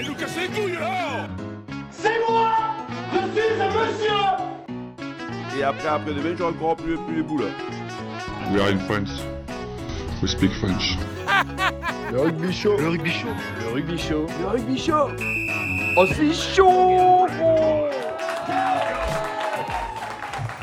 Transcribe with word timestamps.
De 0.00 0.06
nous 0.06 0.14
casser 0.14 0.40
les 0.40 0.48
couilles 0.48 0.78
là 0.80 1.28
C'est 1.90 2.20
moi 2.26 2.52
Je 3.12 3.18
suis 3.18 3.60
un 3.60 3.68
monsieur 3.68 5.58
Et 5.58 5.62
après, 5.62 5.88
après 5.88 6.14
demain, 6.14 6.34
j'aurai 6.38 6.54
encore 6.54 6.76
plus, 6.76 6.96
plus 6.96 7.16
les 7.16 7.22
boules. 7.22 7.44
We 8.50 8.62
are 8.62 8.68
in 8.68 8.78
France. 8.78 9.22
We 10.22 10.30
speak 10.30 10.52
French. 10.52 10.96
Le 12.12 12.20
rugby 12.20 12.50
chaud. 12.50 12.76
Le 12.78 12.88
rugby 12.88 13.10
chaud. 13.10 13.28
Le 13.60 13.74
rugby 13.74 13.98
chaud. 13.98 14.26
Le 14.40 14.46
rugby 14.46 14.78
chaud. 14.78 15.10
Oh, 15.98 16.06
c'est 16.06 16.32
chaud 16.32 17.26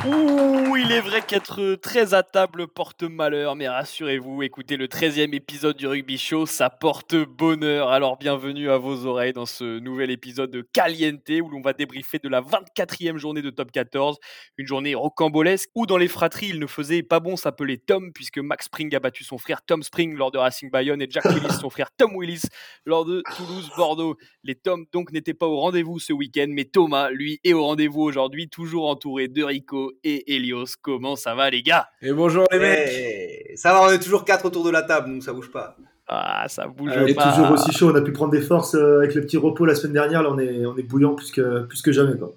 Ouh, 0.07 0.77
il 0.77 0.89
est 0.93 1.01
vrai 1.01 1.21
qu'être 1.21 1.75
très 1.75 2.13
à 2.13 2.23
table 2.23 2.67
porte 2.67 3.03
malheur, 3.03 3.57
mais 3.57 3.67
rassurez-vous, 3.67 4.41
écoutez 4.41 4.77
le 4.77 4.87
13e 4.87 5.35
épisode 5.35 5.75
du 5.75 5.85
Rugby 5.85 6.17
Show, 6.17 6.45
ça 6.45 6.69
porte 6.69 7.15
bonheur. 7.15 7.89
Alors 7.89 8.17
bienvenue 8.17 8.69
à 8.69 8.77
vos 8.77 9.05
oreilles 9.05 9.33
dans 9.33 9.45
ce 9.45 9.79
nouvel 9.79 10.09
épisode 10.09 10.49
de 10.49 10.61
Caliente 10.61 11.29
où 11.43 11.49
l'on 11.49 11.59
va 11.59 11.73
débriefer 11.73 12.19
de 12.19 12.29
la 12.29 12.41
24e 12.41 13.17
journée 13.17 13.41
de 13.41 13.49
Top 13.49 13.69
14, 13.69 14.17
une 14.57 14.65
journée 14.65 14.95
rocambolesque 14.95 15.69
où 15.75 15.85
dans 15.85 15.97
les 15.97 16.07
fratries 16.07 16.49
il 16.49 16.59
ne 16.59 16.67
faisait 16.67 17.03
pas 17.03 17.19
bon 17.19 17.35
s'appeler 17.35 17.77
Tom 17.77 18.13
puisque 18.13 18.37
Max 18.37 18.67
Spring 18.67 18.95
a 18.95 19.01
battu 19.01 19.25
son 19.25 19.37
frère 19.37 19.61
Tom 19.65 19.83
Spring 19.83 20.15
lors 20.15 20.31
de 20.31 20.37
Racing 20.37 20.71
Bayonne 20.71 21.01
et 21.01 21.07
Jack 21.09 21.25
Willis 21.25 21.57
son 21.59 21.69
frère 21.69 21.89
Tom 21.97 22.15
Willis 22.15 22.43
lors 22.85 23.03
de 23.03 23.23
Toulouse-Bordeaux. 23.35 24.15
Les 24.43 24.55
Toms 24.55 24.85
donc 24.93 25.11
n'étaient 25.11 25.33
pas 25.33 25.47
au 25.47 25.59
rendez-vous 25.59 25.99
ce 25.99 26.13
week-end, 26.13 26.47
mais 26.47 26.63
Thomas, 26.63 27.09
lui, 27.09 27.39
est 27.43 27.51
au 27.51 27.65
rendez-vous 27.65 28.03
aujourd'hui, 28.03 28.47
toujours 28.47 28.87
entouré 28.87 29.27
de 29.27 29.43
Rico 29.43 29.91
et 30.03 30.35
Elios. 30.35 30.65
Comment 30.81 31.15
ça 31.15 31.35
va, 31.35 31.49
les 31.49 31.61
gars? 31.63 31.87
Et 32.01 32.11
bonjour 32.13 32.45
les 32.51 32.59
mecs 32.59 32.89
Eh, 32.91 33.55
Ça 33.57 33.73
va, 33.73 33.83
on 33.83 33.91
est 33.91 33.99
toujours 33.99 34.25
quatre 34.25 34.45
autour 34.45 34.63
de 34.63 34.69
la 34.71 34.81
table, 34.83 35.09
donc 35.11 35.23
ça 35.23 35.33
bouge 35.33 35.51
pas. 35.51 35.75
Ah, 36.07 36.45
ça 36.47 36.67
bouge 36.67 36.91
Elle 36.95 37.09
est 37.09 37.13
pas. 37.13 37.31
toujours 37.33 37.51
aussi 37.51 37.71
chaud. 37.71 37.91
On 37.91 37.95
a 37.95 38.01
pu 38.01 38.11
prendre 38.13 38.31
des 38.31 38.41
forces 38.41 38.75
euh, 38.75 38.99
avec 38.99 39.13
le 39.15 39.21
petit 39.21 39.37
repos 39.37 39.65
la 39.65 39.75
semaine 39.75 39.93
dernière. 39.93 40.23
Là, 40.23 40.29
on 40.31 40.39
est, 40.39 40.65
on 40.65 40.77
est 40.77 40.83
bouillant 40.83 41.15
plus 41.15 41.31
que, 41.31 41.63
plus 41.65 41.81
que 41.81 41.91
jamais. 41.91 42.17
Quoi. 42.17 42.33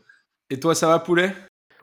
Et 0.50 0.58
toi, 0.58 0.74
ça 0.74 0.88
va, 0.88 0.98
poulet? 0.98 1.32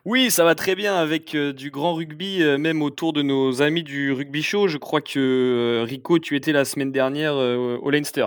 Oui, 0.03 0.31
ça 0.31 0.43
va 0.45 0.55
très 0.55 0.75
bien 0.75 0.95
avec 0.95 1.35
euh, 1.35 1.51
du 1.53 1.69
grand 1.69 1.93
rugby, 1.93 2.41
euh, 2.41 2.57
même 2.57 2.81
autour 2.81 3.11
de 3.13 3.21
nos 3.21 3.61
amis 3.61 3.83
du 3.83 4.11
rugby 4.13 4.41
show. 4.41 4.67
Je 4.67 4.77
crois 4.77 5.01
que 5.01 5.19
euh, 5.81 5.83
Rico, 5.83 6.17
tu 6.19 6.35
étais 6.35 6.51
la 6.53 6.65
semaine 6.65 6.91
dernière 6.93 7.33
euh, 7.35 7.77
au 7.81 7.89
Leinster. 7.89 8.25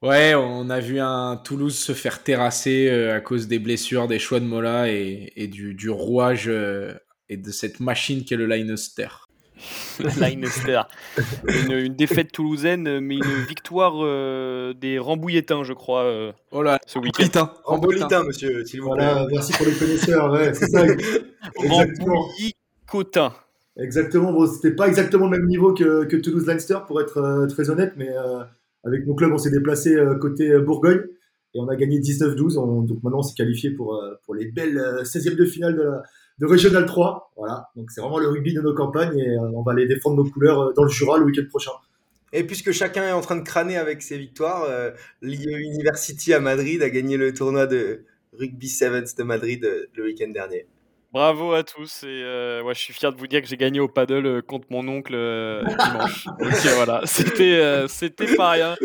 Ouais, 0.00 0.34
on 0.36 0.70
a 0.70 0.78
vu 0.78 1.00
un 1.00 1.36
Toulouse 1.36 1.76
se 1.76 1.92
faire 1.92 2.22
terrasser 2.22 2.88
euh, 2.88 3.16
à 3.16 3.20
cause 3.20 3.48
des 3.48 3.58
blessures, 3.58 4.06
des 4.06 4.20
choix 4.20 4.38
de 4.38 4.44
Mola 4.44 4.88
et, 4.88 5.32
et 5.34 5.48
du, 5.48 5.74
du 5.74 5.90
rouage 5.90 6.44
euh, 6.46 6.94
et 7.28 7.36
de 7.36 7.50
cette 7.50 7.80
machine 7.80 8.24
qu'est 8.24 8.36
le 8.36 8.46
Leinster. 8.46 9.08
Leinster. 10.20 10.82
Une, 11.48 11.72
une 11.72 11.94
défaite 11.96 12.30
toulousaine, 12.30 13.00
mais 13.00 13.16
une 13.16 13.44
victoire 13.48 13.94
euh, 13.96 14.72
des 14.72 15.00
Rambouilletins, 15.00 15.64
je 15.64 15.72
crois, 15.72 16.04
euh, 16.04 16.32
Oh 16.52 16.62
là, 16.62 16.78
ce 16.86 17.00
week-end. 17.00 17.24
Putain, 17.24 17.52
Rambolitain, 17.64 18.22
monsieur, 18.22 18.64
s'il 18.64 18.82
vous 18.82 18.92
plaît. 18.94 19.04
Voilà, 19.04 19.26
merci 19.32 19.52
pour 19.52 19.66
les 19.66 19.72
connaisseurs. 19.72 20.30
Ouais, 20.30 20.54
c'est 20.54 20.68
ça. 20.68 20.84
Exactement. 20.86 22.20
Rambouilly-Cotin. 22.20 23.34
Exactement. 23.76 24.32
Bon, 24.32 24.46
c'était 24.46 24.74
pas 24.74 24.86
exactement 24.86 25.26
le 25.28 25.38
même 25.38 25.46
niveau 25.48 25.74
que, 25.74 26.04
que 26.04 26.16
Toulouse-Leinster, 26.16 26.78
pour 26.86 27.00
être 27.00 27.18
euh, 27.18 27.46
très 27.48 27.68
honnête, 27.70 27.94
mais 27.96 28.10
euh, 28.10 28.44
avec 28.88 29.06
mon 29.06 29.14
club, 29.14 29.32
on 29.32 29.38
s'est 29.38 29.50
déplacé 29.50 29.94
euh, 29.94 30.16
côté 30.16 30.50
euh, 30.50 30.60
Bourgogne 30.60 31.02
et 31.54 31.60
on 31.60 31.68
a 31.68 31.76
gagné 31.76 32.00
19-12. 32.00 32.58
On- 32.58 32.82
Donc 32.82 33.02
maintenant, 33.02 33.20
on 33.20 33.22
s'est 33.22 33.34
qualifié 33.36 33.70
pour, 33.70 33.94
euh, 33.94 34.14
pour 34.24 34.34
les 34.34 34.46
belles 34.50 34.78
euh, 34.78 35.04
16e 35.04 35.36
de 35.36 35.44
finale 35.44 35.76
de, 35.76 35.82
la, 35.82 36.02
de 36.40 36.46
Régional 36.46 36.84
3. 36.86 37.32
Voilà. 37.36 37.68
Donc 37.76 37.90
c'est 37.90 38.00
vraiment 38.00 38.18
le 38.18 38.28
rugby 38.28 38.52
de 38.54 38.60
nos 38.60 38.74
campagnes 38.74 39.18
et 39.18 39.36
on 39.38 39.62
va 39.62 39.72
aller 39.72 39.86
défendre 39.86 40.16
nos 40.22 40.28
couleurs 40.30 40.72
dans 40.74 40.82
le 40.82 40.90
Jura 40.90 41.18
le 41.18 41.24
week-end 41.24 41.46
prochain. 41.48 41.70
Et 42.32 42.44
puisque 42.44 42.72
chacun 42.72 43.04
est 43.08 43.12
en 43.12 43.22
train 43.22 43.36
de 43.36 43.42
crâner 43.42 43.76
avec 43.78 44.02
ses 44.02 44.18
victoires, 44.18 44.64
euh, 44.64 44.90
University 45.22 46.34
à 46.34 46.40
Madrid 46.40 46.82
a 46.82 46.90
gagné 46.90 47.16
le 47.16 47.32
tournoi 47.32 47.66
de 47.66 48.04
Rugby 48.34 48.68
Sevens 48.68 49.14
de 49.16 49.22
Madrid 49.22 49.66
le 49.96 50.04
week-end 50.04 50.28
dernier. 50.30 50.66
Bravo 51.10 51.54
à 51.54 51.64
tous 51.64 52.02
et 52.02 52.06
euh, 52.22 52.62
ouais, 52.62 52.74
je 52.74 52.80
suis 52.80 52.92
fier 52.92 53.10
de 53.10 53.18
vous 53.18 53.26
dire 53.26 53.40
que 53.40 53.48
j'ai 53.48 53.56
gagné 53.56 53.80
au 53.80 53.88
paddle 53.88 54.26
euh, 54.26 54.42
contre 54.42 54.66
mon 54.70 54.86
oncle 54.88 55.14
euh, 55.14 55.64
dimanche. 55.64 56.26
Voilà, 56.74 57.00
c'était 57.06 57.56
euh, 57.56 57.88
c'était 57.88 58.36
pas 58.36 58.50
rien, 58.50 58.76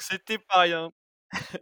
c'était 0.00 0.38
pas 0.38 0.60
rien. 0.62 0.90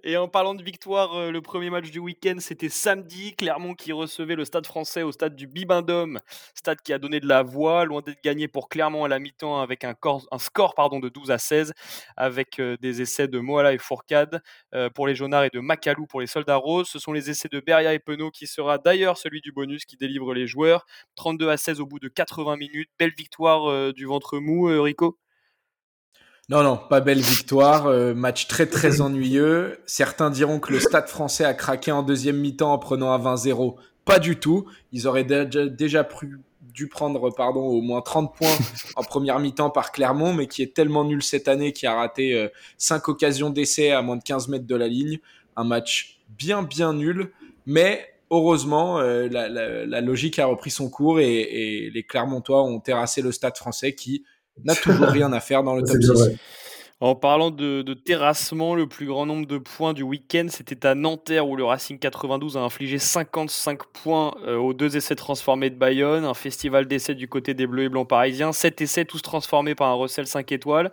Et 0.04 0.16
en 0.16 0.28
parlant 0.28 0.54
de 0.54 0.62
victoire, 0.62 1.14
euh, 1.14 1.30
le 1.30 1.40
premier 1.42 1.70
match 1.70 1.90
du 1.90 1.98
week-end, 1.98 2.36
c'était 2.38 2.68
samedi. 2.68 3.34
Clermont 3.36 3.74
qui 3.74 3.92
recevait 3.92 4.36
le 4.36 4.44
Stade 4.44 4.66
français 4.66 5.02
au 5.02 5.12
stade 5.12 5.34
du 5.36 5.46
Bibendum, 5.46 6.20
stade 6.54 6.80
qui 6.82 6.92
a 6.92 6.98
donné 6.98 7.20
de 7.20 7.26
la 7.26 7.42
voix, 7.42 7.84
loin 7.84 8.00
d'être 8.00 8.22
gagné 8.22 8.48
pour 8.48 8.68
Clermont 8.68 9.04
à 9.04 9.08
la 9.08 9.18
mi-temps 9.18 9.60
avec 9.60 9.84
un, 9.84 9.94
cor- 9.94 10.26
un 10.30 10.38
score 10.38 10.74
de 11.00 11.08
12 11.08 11.30
à 11.30 11.38
16, 11.38 11.72
avec 12.16 12.58
euh, 12.60 12.76
des 12.80 13.02
essais 13.02 13.28
de 13.28 13.38
Moala 13.38 13.72
et 13.72 13.78
Fourcade 13.78 14.40
euh, 14.74 14.88
pour 14.90 15.06
les 15.06 15.14
Jaunards 15.14 15.44
et 15.44 15.50
de 15.50 15.60
Macalou 15.60 16.06
pour 16.06 16.20
les 16.20 16.26
Soldats 16.26 16.56
Roses. 16.56 16.88
Ce 16.88 16.98
sont 16.98 17.12
les 17.12 17.30
essais 17.30 17.48
de 17.50 17.60
Beria 17.60 17.92
et 17.94 17.98
Penaud 17.98 18.30
qui 18.30 18.46
sera 18.46 18.78
d'ailleurs 18.78 19.18
celui 19.18 19.40
du 19.40 19.52
bonus 19.52 19.84
qui 19.84 19.96
délivre 19.96 20.32
les 20.34 20.46
joueurs. 20.46 20.86
32 21.16 21.48
à 21.48 21.56
16 21.56 21.80
au 21.80 21.86
bout 21.86 21.98
de 21.98 22.08
80 22.08 22.56
minutes. 22.56 22.90
Belle 22.98 23.12
victoire 23.16 23.92
du 23.92 24.04
ventre 24.06 24.38
mou, 24.38 24.66
Rico. 24.82 25.18
Non, 26.48 26.62
non, 26.62 26.76
pas 26.76 27.00
belle 27.00 27.20
victoire. 27.20 27.86
euh, 27.86 28.14
match 28.14 28.46
très, 28.46 28.66
très 28.66 29.00
ennuyeux. 29.00 29.78
Certains 29.86 30.30
diront 30.30 30.60
que 30.60 30.72
le 30.72 30.80
stade 30.80 31.08
français 31.08 31.44
a 31.44 31.54
craqué 31.54 31.90
en 31.90 32.02
deuxième 32.02 32.36
mi-temps 32.38 32.72
en 32.72 32.78
prenant 32.78 33.10
un 33.12 33.18
20-0. 33.18 33.74
Pas 34.04 34.18
du 34.20 34.36
tout. 34.36 34.66
Ils 34.92 35.08
auraient 35.08 35.24
déjà, 35.24 35.66
déjà 35.66 36.02
pru- 36.04 36.38
dû 36.72 36.86
prendre 36.88 37.30
pardon, 37.30 37.62
au 37.62 37.80
moins 37.80 38.00
30 38.00 38.32
points 38.36 38.56
en 38.96 39.02
première 39.02 39.40
mi-temps 39.40 39.70
par 39.70 39.90
Clermont, 39.90 40.34
mais 40.34 40.46
qui 40.46 40.62
est 40.62 40.72
tellement 40.74 41.04
nul 41.04 41.22
cette 41.22 41.48
année, 41.48 41.72
qui 41.72 41.86
a 41.86 41.94
raté 41.94 42.48
5 42.78 43.08
occasions 43.08 43.50
d'essai 43.50 43.90
à 43.90 44.02
moins 44.02 44.16
de 44.16 44.22
15 44.22 44.46
mètres 44.48 44.66
de 44.66 44.76
la 44.76 44.86
ligne. 44.86 45.18
Un 45.56 45.64
match 45.64 46.20
bien, 46.38 46.62
bien 46.62 46.92
nul. 46.92 47.32
Mais 47.64 48.06
heureusement, 48.30 49.00
euh, 49.00 49.26
la, 49.28 49.48
la- 49.48 49.84
la 49.84 50.00
logique 50.00 50.38
a 50.38 50.46
repris 50.46 50.70
son 50.70 50.88
cours 50.90 51.18
et, 51.18 51.40
et 51.40 51.90
les 51.90 52.02
Clermontois 52.04 52.62
ont 52.62 52.78
terrassé 52.78 53.20
le 53.20 53.32
stade 53.32 53.56
français 53.56 53.94
qui 53.96 54.22
n'a 54.64 54.74
toujours 54.74 55.08
rien 55.08 55.32
à 55.32 55.40
faire 55.40 55.62
dans 55.62 55.74
le 55.74 55.82
top 55.86 55.96
bien 55.98 56.14
6. 56.14 56.20
vrai. 56.20 56.36
En 56.98 57.14
parlant 57.14 57.50
de, 57.50 57.82
de 57.82 57.92
terrassement, 57.92 58.74
le 58.74 58.86
plus 58.86 59.04
grand 59.04 59.26
nombre 59.26 59.46
de 59.46 59.58
points 59.58 59.92
du 59.92 60.02
week-end, 60.02 60.46
c'était 60.48 60.86
à 60.86 60.94
Nanterre 60.94 61.46
où 61.46 61.54
le 61.54 61.62
Racing 61.62 61.98
92 61.98 62.56
a 62.56 62.60
infligé 62.60 62.98
55 62.98 63.84
points 63.92 64.34
euh, 64.46 64.56
aux 64.56 64.72
deux 64.72 64.96
essais 64.96 65.14
transformés 65.14 65.68
de 65.68 65.74
Bayonne, 65.76 66.24
un 66.24 66.32
festival 66.32 66.86
d'essais 66.86 67.14
du 67.14 67.28
côté 67.28 67.52
des 67.52 67.66
Bleus 67.66 67.82
et 67.84 67.88
Blancs 67.90 68.08
parisiens, 68.08 68.50
7 68.52 68.80
essais 68.80 69.04
tous 69.04 69.20
transformés 69.20 69.74
par 69.74 69.88
un 69.90 69.94
Russell 69.94 70.26
5 70.26 70.50
étoiles, 70.52 70.90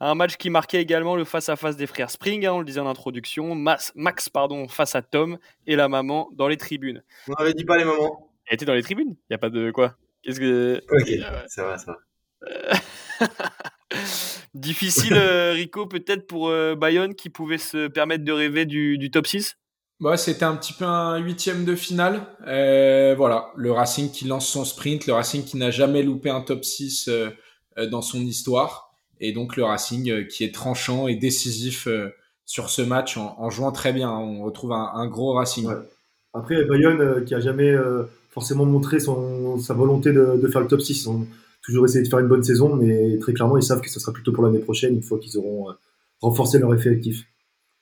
un 0.00 0.14
match 0.14 0.36
qui 0.36 0.50
marquait 0.50 0.82
également 0.82 1.16
le 1.16 1.24
face-à-face 1.24 1.78
des 1.78 1.86
frères 1.86 2.10
Spring, 2.10 2.44
hein, 2.44 2.52
on 2.52 2.58
le 2.58 2.66
disait 2.66 2.80
en 2.80 2.86
introduction, 2.86 3.54
Mas- 3.54 3.92
Max 3.94 4.28
pardon, 4.28 4.68
face 4.68 4.94
à 4.94 5.00
Tom 5.00 5.38
et 5.66 5.74
la 5.74 5.88
maman 5.88 6.28
dans 6.34 6.48
les 6.48 6.58
tribunes. 6.58 7.02
On 7.28 7.32
n'avait 7.42 7.54
dit 7.54 7.64
pas 7.64 7.78
les 7.78 7.84
moments. 7.86 8.30
Elle 8.44 8.56
était 8.56 8.66
dans 8.66 8.74
les 8.74 8.82
tribunes? 8.82 9.12
Il 9.16 9.26
n'y 9.30 9.34
a 9.36 9.38
pas 9.38 9.48
de 9.48 9.70
quoi? 9.70 9.94
Qu'est-ce 10.22 10.38
que... 10.38 10.82
Ok, 10.90 11.08
ça 11.48 11.64
va, 11.64 11.78
ça 11.78 11.92
va. 11.92 11.98
Difficile, 14.54 15.14
euh, 15.14 15.52
Rico, 15.52 15.86
peut-être 15.86 16.26
pour 16.26 16.48
euh, 16.48 16.74
Bayonne 16.74 17.14
qui 17.14 17.30
pouvait 17.30 17.58
se 17.58 17.88
permettre 17.88 18.24
de 18.24 18.32
rêver 18.32 18.64
du, 18.66 18.98
du 18.98 19.10
top 19.10 19.26
6 19.26 19.56
Bah, 20.00 20.16
c'était 20.16 20.44
un 20.44 20.56
petit 20.56 20.72
peu 20.72 20.84
un 20.84 21.18
huitième 21.18 21.64
de 21.64 21.74
finale. 21.74 22.22
Euh, 22.46 23.14
voilà, 23.16 23.50
le 23.56 23.72
Racing 23.72 24.10
qui 24.10 24.26
lance 24.26 24.48
son 24.48 24.64
sprint, 24.64 25.06
le 25.06 25.12
Racing 25.12 25.44
qui 25.44 25.56
n'a 25.56 25.70
jamais 25.70 26.02
loupé 26.02 26.30
un 26.30 26.40
top 26.40 26.64
6 26.64 27.08
euh, 27.08 27.30
euh, 27.78 27.86
dans 27.88 28.02
son 28.02 28.20
histoire, 28.20 28.90
et 29.20 29.32
donc 29.32 29.56
le 29.56 29.64
Racing 29.64 30.10
euh, 30.10 30.24
qui 30.24 30.44
est 30.44 30.54
tranchant 30.54 31.06
et 31.08 31.16
décisif 31.16 31.86
euh, 31.86 32.10
sur 32.44 32.70
ce 32.70 32.82
match 32.82 33.16
en, 33.16 33.34
en 33.38 33.50
jouant 33.50 33.72
très 33.72 33.92
bien. 33.92 34.10
On 34.10 34.42
retrouve 34.42 34.72
un, 34.72 34.90
un 34.94 35.06
gros 35.06 35.32
Racing. 35.34 35.66
Ouais. 35.66 35.74
Après, 36.34 36.64
Bayonne, 36.64 37.00
euh, 37.00 37.20
qui 37.24 37.34
a 37.34 37.40
jamais 37.40 37.70
euh, 37.70 38.04
forcément 38.30 38.64
montré 38.66 39.00
son, 39.00 39.58
sa 39.58 39.74
volonté 39.74 40.12
de, 40.12 40.38
de 40.42 40.48
faire 40.48 40.60
le 40.60 40.68
top 40.68 40.80
6, 40.80 41.02
ils 41.04 41.08
ont 41.08 41.26
toujours 41.66 41.84
essayé 41.84 42.02
de 42.02 42.08
faire 42.08 42.20
une 42.20 42.28
bonne 42.28 42.44
saison, 42.44 42.74
mais 42.74 43.18
très 43.18 43.34
clairement, 43.34 43.56
ils 43.56 43.62
savent 43.62 43.80
que 43.80 43.90
ce 43.90 44.00
sera 44.00 44.12
plutôt 44.12 44.32
pour 44.32 44.44
l'année 44.44 44.60
prochaine, 44.60 44.94
une 44.94 45.02
fois 45.02 45.18
qu'ils 45.18 45.36
auront 45.36 45.68
euh, 45.70 45.74
renforcé 46.20 46.58
leur 46.58 46.72
effectif, 46.72 47.24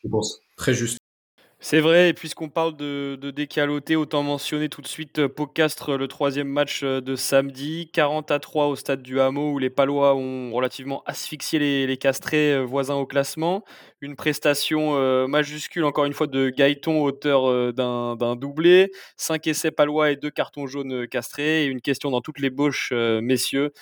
je 0.02 0.08
pense. 0.08 0.40
Très 0.56 0.72
juste. 0.72 0.98
C'est 1.60 1.80
vrai, 1.80 2.10
et 2.10 2.14
puisqu'on 2.14 2.48
parle 2.48 2.76
de, 2.76 3.16
de 3.16 3.30
décaloté, 3.30 3.96
autant 3.96 4.22
mentionner 4.22 4.68
tout 4.68 4.82
de 4.82 4.86
suite 4.86 5.18
euh, 5.18 5.28
Pocastre, 5.28 5.96
le 5.96 6.08
troisième 6.08 6.48
match 6.48 6.82
euh, 6.82 7.00
de 7.00 7.14
samedi, 7.14 7.90
40 7.92 8.30
à 8.30 8.38
3 8.38 8.66
au 8.66 8.76
stade 8.76 9.02
du 9.02 9.20
Hameau, 9.20 9.52
où 9.52 9.58
les 9.58 9.70
Palois 9.70 10.14
ont 10.14 10.50
relativement 10.52 11.02
asphyxié 11.04 11.58
les, 11.58 11.86
les 11.86 11.96
Castrés 11.98 12.64
voisins 12.64 12.96
au 12.96 13.06
classement. 13.06 13.64
Une 14.04 14.16
prestation 14.16 14.96
euh, 14.98 15.26
majuscule, 15.26 15.82
encore 15.84 16.04
une 16.04 16.12
fois, 16.12 16.26
de 16.26 16.50
Gaëton, 16.50 17.02
auteur 17.02 17.48
euh, 17.48 17.72
d'un 17.72 18.36
doublé. 18.36 18.92
5 19.16 19.46
essais 19.46 19.70
Palois 19.70 20.10
et 20.10 20.16
2 20.16 20.28
cartons 20.30 20.66
jaunes 20.66 20.92
euh, 20.92 21.06
Castrés. 21.06 21.64
Et 21.64 21.66
une 21.68 21.80
question 21.80 22.10
dans 22.10 22.20
toutes 22.20 22.38
les 22.38 22.50
bauches, 22.50 22.92
messieurs. 22.92 23.72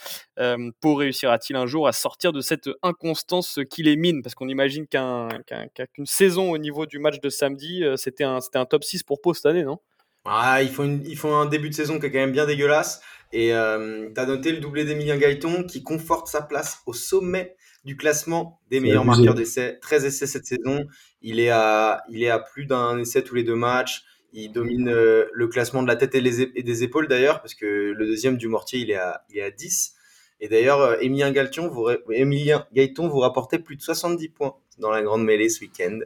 Pau 0.80 0.94
réussira-t-il 0.94 1.56
un 1.56 1.66
jour 1.66 1.88
à 1.88 1.92
sortir 1.92 2.32
de 2.32 2.40
cette 2.40 2.70
inconstance 2.84 3.58
qui 3.68 3.82
les 3.82 3.96
mine? 3.96 4.22
Parce 4.22 4.36
qu'on 4.36 4.48
imagine 4.48 4.86
qu'un- 4.86 5.28
qu'un- 5.44 5.86
qu'une 5.92 6.06
saison 6.06 6.52
au 6.52 6.58
niveau 6.58 6.86
du 6.86 7.00
match 7.00 7.18
de 7.20 7.28
samedi, 7.28 7.82
c'était 7.96 8.24
un, 8.24 8.38
un 8.54 8.64
top 8.64 8.84
6 8.84 9.02
pour 9.02 9.20
Pau 9.20 9.34
cette 9.34 9.46
année, 9.46 9.64
non? 9.64 9.78
Ah, 10.24 10.62
ils, 10.62 10.68
font 10.70 11.00
ils 11.04 11.16
font 11.16 11.34
un 11.34 11.46
début 11.46 11.68
de 11.68 11.74
saison 11.74 11.98
qui 11.98 12.06
est 12.06 12.12
quand 12.12 12.20
même 12.20 12.30
bien 12.30 12.46
dégueulasse. 12.46 13.00
Et 13.32 13.48
tu 13.48 13.54
as 13.54 14.26
noté 14.26 14.52
le 14.52 14.58
doublé 14.58 14.84
d'Emilien 14.84 15.16
Gaëton 15.16 15.64
qui 15.64 15.82
conforte 15.82 16.28
sa 16.28 16.42
place 16.42 16.78
au 16.86 16.92
sommet 16.92 17.56
du 17.84 17.96
classement 17.96 18.60
des 18.70 18.80
meilleurs 18.80 19.02
abusé. 19.02 19.16
marqueurs 19.24 19.34
d'essais. 19.34 19.78
13 19.80 20.04
essais 20.04 20.26
cette 20.26 20.46
saison. 20.46 20.86
Il 21.20 21.40
est 21.40 21.50
à, 21.50 22.02
il 22.08 22.22
est 22.22 22.30
à 22.30 22.38
plus 22.38 22.66
d'un 22.66 22.98
essai 22.98 23.22
tous 23.24 23.34
les 23.34 23.44
deux 23.44 23.54
matchs. 23.56 24.04
Il 24.32 24.50
domine 24.52 24.88
euh, 24.88 25.26
le 25.32 25.48
classement 25.48 25.82
de 25.82 25.88
la 25.88 25.96
tête 25.96 26.14
et, 26.14 26.20
les 26.20 26.40
ép- 26.42 26.52
et 26.54 26.62
des 26.62 26.82
épaules 26.84 27.06
d'ailleurs, 27.08 27.42
parce 27.42 27.54
que 27.54 27.66
le 27.66 28.06
deuxième 28.06 28.36
du 28.38 28.48
Mortier, 28.48 28.80
il 28.80 28.90
est 28.90 28.96
à, 28.96 29.24
il 29.30 29.38
est 29.38 29.42
à 29.42 29.50
10. 29.50 29.94
Et 30.40 30.48
d'ailleurs, 30.48 30.80
euh, 30.80 30.96
Emilien 31.00 31.30
Galton 31.32 31.68
vous, 31.68 31.88
Emilien 32.10 32.66
Gaëton 32.72 33.08
vous 33.08 33.18
rapportait 33.18 33.58
plus 33.58 33.76
de 33.76 33.82
70 33.82 34.28
points 34.30 34.54
dans 34.78 34.90
la 34.90 35.02
grande 35.02 35.24
mêlée 35.24 35.48
ce 35.50 35.60
week-end. 35.60 35.98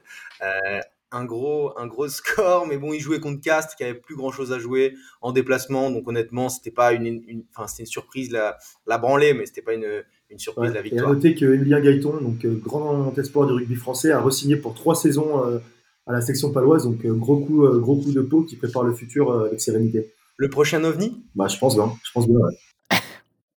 Euh, 0.43 0.81
un 1.13 1.25
gros, 1.25 1.73
un 1.79 1.87
gros 1.87 2.09
score, 2.09 2.67
mais 2.67 2.79
bon, 2.79 2.93
il 2.93 3.01
jouait 3.01 3.21
contre 3.21 3.41
Cast, 3.41 3.77
qui 3.77 3.85
avait 3.85 3.95
plus 3.95 4.17
grand 4.17 4.33
chose 4.33 4.53
à 4.53 4.59
jouer 4.59 4.95
en 5.21 5.31
déplacement. 5.33 5.91
Donc 5.93 6.09
honnêtement, 6.09 6.49
c'était 6.49 6.73
pas 6.73 6.93
une, 6.93 7.07
une, 7.07 7.45
enfin, 7.55 7.69
c'était 7.69 7.85
une 7.85 7.87
surprise 7.87 8.33
la, 8.33 8.59
la 8.89 8.99
branlée, 8.99 9.33
mais 9.35 9.47
c'était 9.47 9.63
pas 9.63 9.75
une, 9.75 10.03
une 10.31 10.39
surprise 10.39 10.71
Ouais. 10.71 10.75
la 10.75 10.81
Et 10.81 10.81
à 10.81 10.83
victoire. 10.83 11.13
noter 11.15 11.35
que 11.35 11.45
Emilien 11.55 11.81
Gaëton, 11.81 12.21
donc 12.21 12.45
euh, 12.45 12.55
grand 12.63 13.17
espoir 13.19 13.47
du 13.47 13.53
rugby 13.53 13.75
français, 13.77 14.11
a 14.13 14.21
re-signé 14.21 14.57
pour 14.57 14.75
trois 14.75 14.95
saisons 14.95 15.45
euh, 15.47 15.59
à 16.07 16.13
la 16.13 16.21
section 16.21 16.53
paloise. 16.53 16.85
Donc 16.85 17.05
euh, 17.05 17.13
gros 17.13 17.39
coup, 17.39 17.65
euh, 17.65 17.79
gros 17.79 17.97
coup 17.97 18.13
de 18.13 18.21
peau 18.23 18.43
qui 18.43 18.57
prépare 18.57 18.83
le 18.85 18.95
futur 18.95 19.31
euh, 19.31 19.47
avec 19.47 19.61
sérénité. 19.61 20.13
Le 20.37 20.51
prochain 20.51 20.83
ovni? 20.85 21.25
Bah, 21.35 21.47
je 21.49 21.57
pense 21.59 21.75
bien. 21.77 21.93
Je 22.05 22.11
pense 22.13 22.27
bien. 22.29 22.39
ouais. 22.39 22.55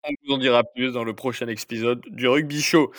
On 0.06 0.10
vous 0.28 0.34
en 0.36 0.38
dira 0.38 0.64
plus 0.64 0.94
dans 0.94 1.04
le 1.04 1.14
prochain 1.14 1.48
épisode 1.48 2.02
du 2.10 2.28
Rugby 2.28 2.62
Show. 2.62 2.92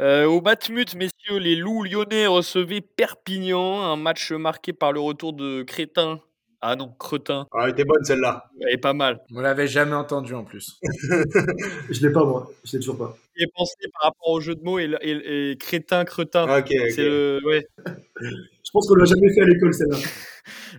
Euh, 0.00 0.24
au 0.26 0.40
Batmut, 0.40 0.94
messieurs, 0.96 1.38
les 1.38 1.54
loups 1.54 1.84
lyonnais 1.84 2.26
recevaient 2.26 2.80
Perpignan, 2.80 3.82
un 3.82 3.96
match 3.96 4.32
marqué 4.32 4.72
par 4.72 4.92
le 4.92 4.98
retour 5.00 5.32
de 5.32 5.62
Crétin. 5.62 6.18
Ah 6.64 6.76
non, 6.76 6.94
Cretin, 6.98 7.48
Ah, 7.52 7.64
elle 7.64 7.70
était 7.70 7.84
bonne 7.84 8.04
celle-là. 8.04 8.44
elle 8.60 8.74
est 8.74 8.78
pas 8.78 8.92
mal. 8.92 9.18
On 9.34 9.40
l'avait 9.40 9.66
jamais 9.66 9.94
entendu 9.96 10.32
en 10.34 10.44
plus. 10.44 10.78
Je 11.90 12.06
l'ai 12.06 12.12
pas 12.12 12.24
moi. 12.24 12.50
Je 12.64 12.72
l'ai 12.72 12.78
toujours 12.78 12.96
pas. 12.98 13.16
Est 13.36 13.50
pensé 13.52 13.74
par 13.92 14.02
rapport 14.10 14.28
au 14.28 14.40
jeu 14.40 14.54
de 14.54 14.62
mots 14.62 14.78
et, 14.78 14.88
et- 15.02 15.50
et 15.50 15.56
Crétin, 15.56 16.04
Cretin. 16.04 16.44
Ok, 16.44 16.66
ok. 16.70 16.90
C'est 16.94 17.02
le, 17.04 17.40
ouais. 17.44 17.66
Je 18.20 18.70
pense 18.72 18.86
qu'on 18.88 18.94
l'a 18.94 19.04
jamais 19.06 19.32
fait 19.34 19.40
à 19.42 19.44
l'école 19.46 19.74
celle-là. 19.74 19.96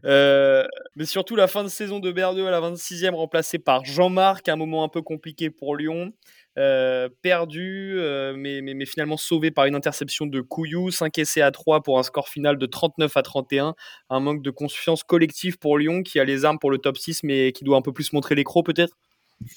Euh, 0.05 0.65
mais 0.97 1.05
surtout 1.05 1.35
la 1.37 1.47
fin 1.47 1.63
de 1.63 1.69
saison 1.69 1.99
de 1.99 2.11
Berdeux 2.11 2.45
à 2.47 2.51
la 2.51 2.59
26e, 2.59 3.13
remplacé 3.15 3.59
par 3.59 3.85
Jean-Marc, 3.85 4.49
un 4.49 4.57
moment 4.57 4.83
un 4.83 4.89
peu 4.89 5.01
compliqué 5.01 5.49
pour 5.51 5.77
Lyon. 5.77 6.11
Euh, 6.59 7.09
perdu, 7.23 7.95
euh, 7.97 8.35
mais, 8.37 8.61
mais, 8.61 8.75
mais 8.75 8.85
finalement 8.85 9.17
sauvé 9.17 9.49
par 9.49 9.65
une 9.65 9.73
interception 9.73 10.27
de 10.27 10.39
Couillou, 10.39 10.91
5 10.91 11.17
essais 11.17 11.41
à 11.41 11.49
3 11.49 11.81
pour 11.81 11.97
un 11.97 12.03
score 12.03 12.29
final 12.29 12.57
de 12.57 12.65
39 12.65 13.17
à 13.17 13.21
31. 13.23 13.73
Un 14.09 14.19
manque 14.19 14.43
de 14.43 14.51
confiance 14.51 15.03
collective 15.03 15.57
pour 15.57 15.77
Lyon 15.77 16.03
qui 16.03 16.19
a 16.19 16.23
les 16.23 16.45
armes 16.45 16.59
pour 16.59 16.69
le 16.69 16.77
top 16.77 16.97
6, 16.97 17.23
mais 17.23 17.51
qui 17.51 17.63
doit 17.63 17.77
un 17.77 17.81
peu 17.81 17.91
plus 17.91 18.13
montrer 18.13 18.35
les 18.35 18.43
crocs 18.43 18.65
peut-être? 18.65 18.95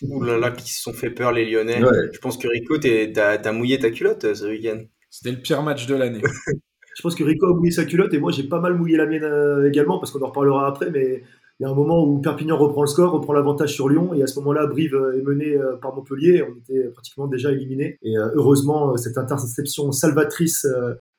Ouh 0.03 0.23
là 0.23 0.39
là, 0.39 0.51
qui 0.51 0.73
se 0.73 0.83
sont 0.83 0.93
fait 0.93 1.11
peur 1.11 1.33
les 1.33 1.49
Lyonnais. 1.49 1.83
Ouais. 1.83 2.11
Je 2.13 2.19
pense 2.19 2.39
que 2.39 2.49
Rico, 2.49 2.79
t'as 2.79 3.53
mouillé 3.53 3.79
ta 3.79 3.91
culotte 3.91 4.25
euh, 4.25 4.35
ce 4.35 4.47
week-end. 4.47 4.83
C'était 5.11 5.33
le 5.33 5.41
pire 5.41 5.63
match 5.63 5.87
de 5.87 5.95
l'année. 5.95 6.23
Je 6.97 7.03
pense 7.03 7.15
que 7.15 7.25
Rico 7.25 7.47
a 7.47 7.55
mouillé 7.55 7.73
sa 7.73 7.85
culotte 7.85 8.15
et 8.15 8.19
moi 8.19 8.33
j'ai 8.33 8.45
pas 8.45 8.59
mal 8.59 8.73
mouillé 8.73 8.97
la 8.97 9.05
mienne 9.05 9.23
euh, 9.23 9.69
également 9.69 9.99
parce 9.99 10.11
qu'on 10.11 10.23
en 10.23 10.29
reparlera 10.29 10.67
après. 10.67 10.91
Mais 10.91 11.23
il 11.59 11.63
y 11.63 11.67
a 11.67 11.71
un 11.71 11.75
moment 11.75 12.05
où 12.05 12.21
Perpignan 12.21 12.59
reprend 12.59 12.83
le 12.83 12.87
score, 12.87 13.13
reprend 13.13 13.33
l'avantage 13.33 13.73
sur 13.73 13.89
Lyon 13.89 14.13
et 14.13 14.23
à 14.23 14.27
ce 14.27 14.39
moment-là, 14.41 14.67
Brive 14.67 14.95
euh, 14.95 15.19
est 15.19 15.23
mené 15.23 15.55
euh, 15.55 15.77
par 15.81 15.95
Montpellier. 15.95 16.43
On 16.43 16.55
était 16.59 16.89
pratiquement 16.93 17.27
déjà 17.27 17.51
éliminé 17.51 17.99
et 18.03 18.19
euh, 18.19 18.29
heureusement 18.35 18.95
cette 18.97 19.17
interception 19.17 19.91
salvatrice 19.91 20.67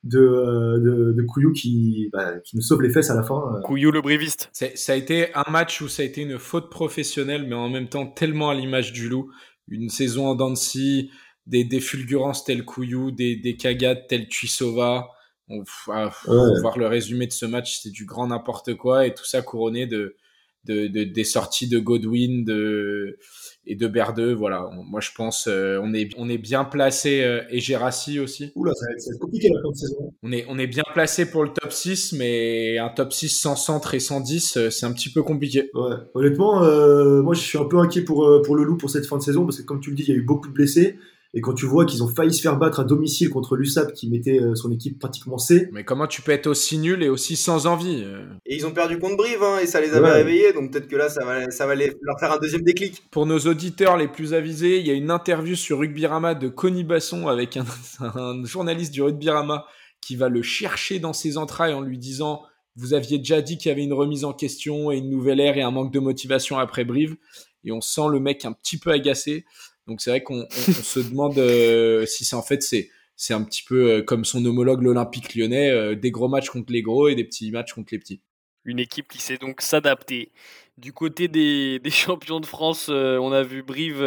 de, 0.04 0.78
de, 0.78 1.12
de 1.12 1.22
Couillou 1.22 1.52
qui, 1.52 2.08
bah, 2.12 2.38
qui 2.44 2.54
nous 2.54 2.62
sauve 2.62 2.82
les 2.82 2.90
fesses 2.90 3.10
à 3.10 3.16
la 3.16 3.24
fin. 3.24 3.60
Couillou 3.64 3.90
le 3.90 4.00
briviste. 4.00 4.48
Ça 4.52 4.92
a 4.92 4.96
été 4.96 5.34
un 5.34 5.50
match 5.50 5.80
où 5.80 5.88
ça 5.88 6.02
a 6.02 6.06
été 6.06 6.22
une 6.22 6.38
faute 6.38 6.70
professionnelle, 6.70 7.46
mais 7.48 7.56
en 7.56 7.68
même 7.68 7.88
temps 7.88 8.06
tellement 8.06 8.50
à 8.50 8.54
l'image 8.54 8.92
du 8.92 9.08
loup. 9.08 9.30
Une 9.66 9.88
saison 9.88 10.28
en 10.28 10.34
dents 10.36 10.50
de 10.50 10.56
scie, 10.56 11.10
des, 11.46 11.64
des 11.64 11.80
fulgurances 11.80 12.44
telles 12.44 12.64
Couillou, 12.64 13.10
des, 13.10 13.34
des 13.36 13.56
cagades 13.56 14.06
telles 14.08 14.28
Tuisova. 14.28 15.08
On, 15.48 15.64
pff, 15.64 15.88
ah, 15.92 16.10
Ouais. 16.28 16.60
voir 16.60 16.78
le 16.78 16.86
résumé 16.86 17.26
de 17.26 17.32
ce 17.32 17.44
match, 17.44 17.80
c'est 17.82 17.90
du 17.90 18.04
grand 18.04 18.28
n'importe 18.28 18.74
quoi 18.74 19.04
et 19.06 19.14
tout 19.14 19.24
ça 19.24 19.42
couronné 19.42 19.86
de, 19.86 20.14
de, 20.68 20.86
de- 20.86 21.04
des 21.04 21.24
sorties 21.24 21.68
de 21.68 21.78
Godwin 21.78 22.44
de, 22.44 23.18
et 23.66 23.74
de 23.74 23.86
Berdeux. 23.88 24.32
Voilà, 24.32 24.68
On- 24.72 24.84
moi 24.84 25.00
je 25.00 25.10
pense 25.16 25.46
euh, 25.48 25.80
on 25.82 25.92
est 25.94 26.10
on 26.16 26.28
est 26.28 26.38
bien 26.38 26.64
placé 26.64 27.22
euh, 27.22 27.42
et 27.50 27.60
Gérassi 27.60 28.20
aussi. 28.20 28.50
Oula, 28.54 28.72
ça 28.74 28.86
va, 28.86 28.92
être, 28.92 29.00
ça 29.00 29.10
va 29.10 29.14
être 29.16 29.20
compliqué 29.20 29.48
la 29.52 29.60
fin 29.62 29.70
de 29.70 29.76
saison. 29.76 30.14
On 30.22 30.32
est 30.32 30.44
on 30.48 30.58
est 30.58 30.66
bien 30.66 30.84
placé 30.94 31.30
pour 31.30 31.42
le 31.44 31.50
top 31.52 31.72
6, 31.72 32.12
mais 32.12 32.78
un 32.78 32.88
top 32.88 33.12
6 33.12 33.28
sans 33.28 33.56
centre 33.56 33.94
et 33.94 34.00
sans 34.00 34.20
10, 34.20 34.56
euh, 34.56 34.70
c'est 34.70 34.86
un 34.86 34.92
petit 34.92 35.10
peu 35.12 35.22
compliqué. 35.22 35.70
Ouais. 35.74 35.96
Honnêtement, 36.14 36.62
euh, 36.64 37.22
moi 37.22 37.34
je 37.34 37.40
suis 37.40 37.58
un 37.58 37.64
peu 37.64 37.78
inquiet 37.78 38.02
pour, 38.02 38.42
pour 38.44 38.56
le 38.56 38.64
Loup 38.64 38.76
pour 38.76 38.90
cette 38.90 39.06
fin 39.06 39.16
de 39.18 39.22
saison 39.22 39.44
parce 39.44 39.58
que 39.58 39.62
comme 39.64 39.80
tu 39.80 39.90
le 39.90 39.96
dis, 39.96 40.02
il 40.04 40.08
y 40.10 40.12
a 40.12 40.16
eu 40.16 40.22
beaucoup 40.22 40.48
de 40.48 40.54
blessés. 40.54 40.96
Et 41.34 41.42
quand 41.42 41.52
tu 41.52 41.66
vois 41.66 41.84
qu'ils 41.84 42.02
ont 42.02 42.08
failli 42.08 42.32
se 42.32 42.40
faire 42.40 42.56
battre 42.56 42.80
à 42.80 42.84
domicile 42.84 43.28
contre 43.28 43.54
l'USAP 43.56 43.92
qui 43.92 44.08
mettait 44.08 44.40
euh, 44.40 44.54
son 44.54 44.70
équipe 44.72 44.98
pratiquement 44.98 45.36
C, 45.36 45.68
Mais 45.72 45.84
comment 45.84 46.06
tu 46.06 46.22
peux 46.22 46.32
être 46.32 46.46
aussi 46.46 46.78
nul 46.78 47.02
et 47.02 47.10
aussi 47.10 47.36
sans 47.36 47.66
envie 47.66 48.02
euh 48.02 48.24
Et 48.46 48.56
ils 48.56 48.66
ont 48.66 48.70
perdu 48.72 48.98
contre 48.98 49.18
Brive, 49.18 49.42
hein, 49.42 49.58
et 49.62 49.66
ça 49.66 49.80
les 49.80 49.90
avait 49.90 50.06
Ouais. 50.06 50.12
réveillés, 50.12 50.52
donc 50.54 50.72
peut-être 50.72 50.88
que 50.88 50.96
là, 50.96 51.10
ça 51.10 51.24
va, 51.26 51.50
ça 51.50 51.66
va 51.66 51.74
les- 51.74 51.92
leur 52.00 52.18
faire 52.18 52.32
un 52.32 52.38
deuxième 52.38 52.62
déclic. 52.62 53.02
Pour 53.10 53.26
nos 53.26 53.38
auditeurs 53.40 53.98
les 53.98 54.08
plus 54.08 54.32
avisés, 54.32 54.78
il 54.80 54.86
y 54.86 54.90
a 54.90 54.94
une 54.94 55.10
interview 55.10 55.54
sur 55.54 55.80
Rugbyrama 55.80 56.34
de 56.34 56.48
Conny 56.48 56.82
Basson 56.84 57.28
avec 57.28 57.58
un, 57.58 57.64
un 58.00 58.44
journaliste 58.46 58.92
du 58.94 59.02
Rugbyrama 59.02 59.66
qui 60.00 60.16
va 60.16 60.30
le 60.30 60.40
chercher 60.42 60.98
dans 60.98 61.12
ses 61.12 61.36
entrailles 61.36 61.74
en 61.74 61.82
lui 61.82 61.98
disant 61.98 62.42
Vous 62.76 62.94
aviez 62.94 63.18
déjà 63.18 63.42
dit 63.42 63.58
qu'il 63.58 63.68
y 63.68 63.72
avait 63.72 63.84
une 63.84 63.92
remise 63.92 64.24
en 64.24 64.32
question 64.32 64.90
et 64.90 64.96
une 64.96 65.10
nouvelle 65.10 65.40
ère 65.40 65.58
et 65.58 65.62
un 65.62 65.72
manque 65.72 65.92
de 65.92 65.98
motivation 65.98 66.58
après 66.58 66.84
Brive. 66.86 67.16
Et 67.64 67.72
on 67.72 67.80
sent 67.82 68.08
le 68.10 68.20
mec 68.20 68.44
un 68.46 68.52
petit 68.52 68.78
peu 68.78 68.90
agacé. 68.92 69.44
Donc 69.88 70.02
c'est 70.02 70.10
vrai 70.10 70.22
qu'on 70.22 70.40
on- 70.42 70.46
on 70.68 70.72
se 70.72 71.00
demande 71.00 71.38
euh, 71.38 72.04
si 72.06 72.24
c'est 72.24 72.36
en 72.36 72.42
fait 72.42 72.62
c'est 72.62 73.34
un 73.34 73.42
petit 73.42 73.62
peu 73.64 73.90
euh, 73.90 74.02
comme 74.02 74.24
son 74.24 74.44
homologue 74.44 74.82
l'Olympique 74.82 75.34
lyonnais, 75.34 75.70
euh, 75.70 75.96
des 75.96 76.10
gros 76.10 76.28
matchs 76.28 76.50
contre 76.50 76.72
les 76.72 76.82
gros 76.82 77.08
et 77.08 77.14
des 77.14 77.24
petits 77.24 77.50
matchs 77.50 77.72
contre 77.72 77.88
les 77.92 77.98
petits. 77.98 78.20
Une 78.64 78.78
équipe 78.78 79.08
qui 79.08 79.18
sait 79.18 79.38
donc 79.38 79.62
s'adapter. 79.62 80.30
Du 80.76 80.92
côté 80.92 81.26
des, 81.26 81.80
champions 81.90 82.38
de 82.38 82.44
France, 82.44 82.88
on 82.90 83.32
a 83.32 83.42
vu 83.42 83.62
Brive 83.62 84.04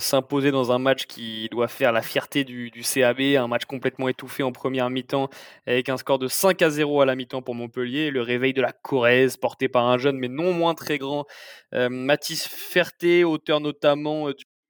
s'imposer 0.00 0.50
dans 0.50 0.72
un 0.72 0.78
match 0.78 1.04
qui 1.04 1.48
doit 1.50 1.68
faire 1.68 1.92
la 1.92 2.00
fierté 2.00 2.42
du, 2.42 2.70
du 2.70 2.82
CAB, 2.82 3.20
un 3.36 3.46
match 3.48 3.66
complètement 3.66 4.08
étouffé 4.08 4.42
en 4.42 4.50
première 4.50 4.88
mi-temps 4.88 5.28
avec 5.66 5.90
un 5.90 5.98
score 5.98 6.18
de 6.18 6.26
5 6.26 6.62
à 6.62 6.70
0 6.70 7.02
à 7.02 7.06
la 7.06 7.14
mi-temps 7.16 7.42
pour 7.42 7.54
Montpellier. 7.54 8.10
Le 8.10 8.22
réveil 8.22 8.54
de 8.54 8.62
la 8.62 8.72
Corrèze 8.72 9.36
porté 9.36 9.68
par 9.68 9.86
un 9.86 9.98
jeune 9.98 10.16
mais 10.16 10.28
non 10.28 10.54
moins 10.54 10.74
très 10.74 10.96
grand 10.96 11.26
Mathis 11.72 12.48
Ferté, 12.48 13.24
auteur 13.24 13.60
notamment 13.60 14.28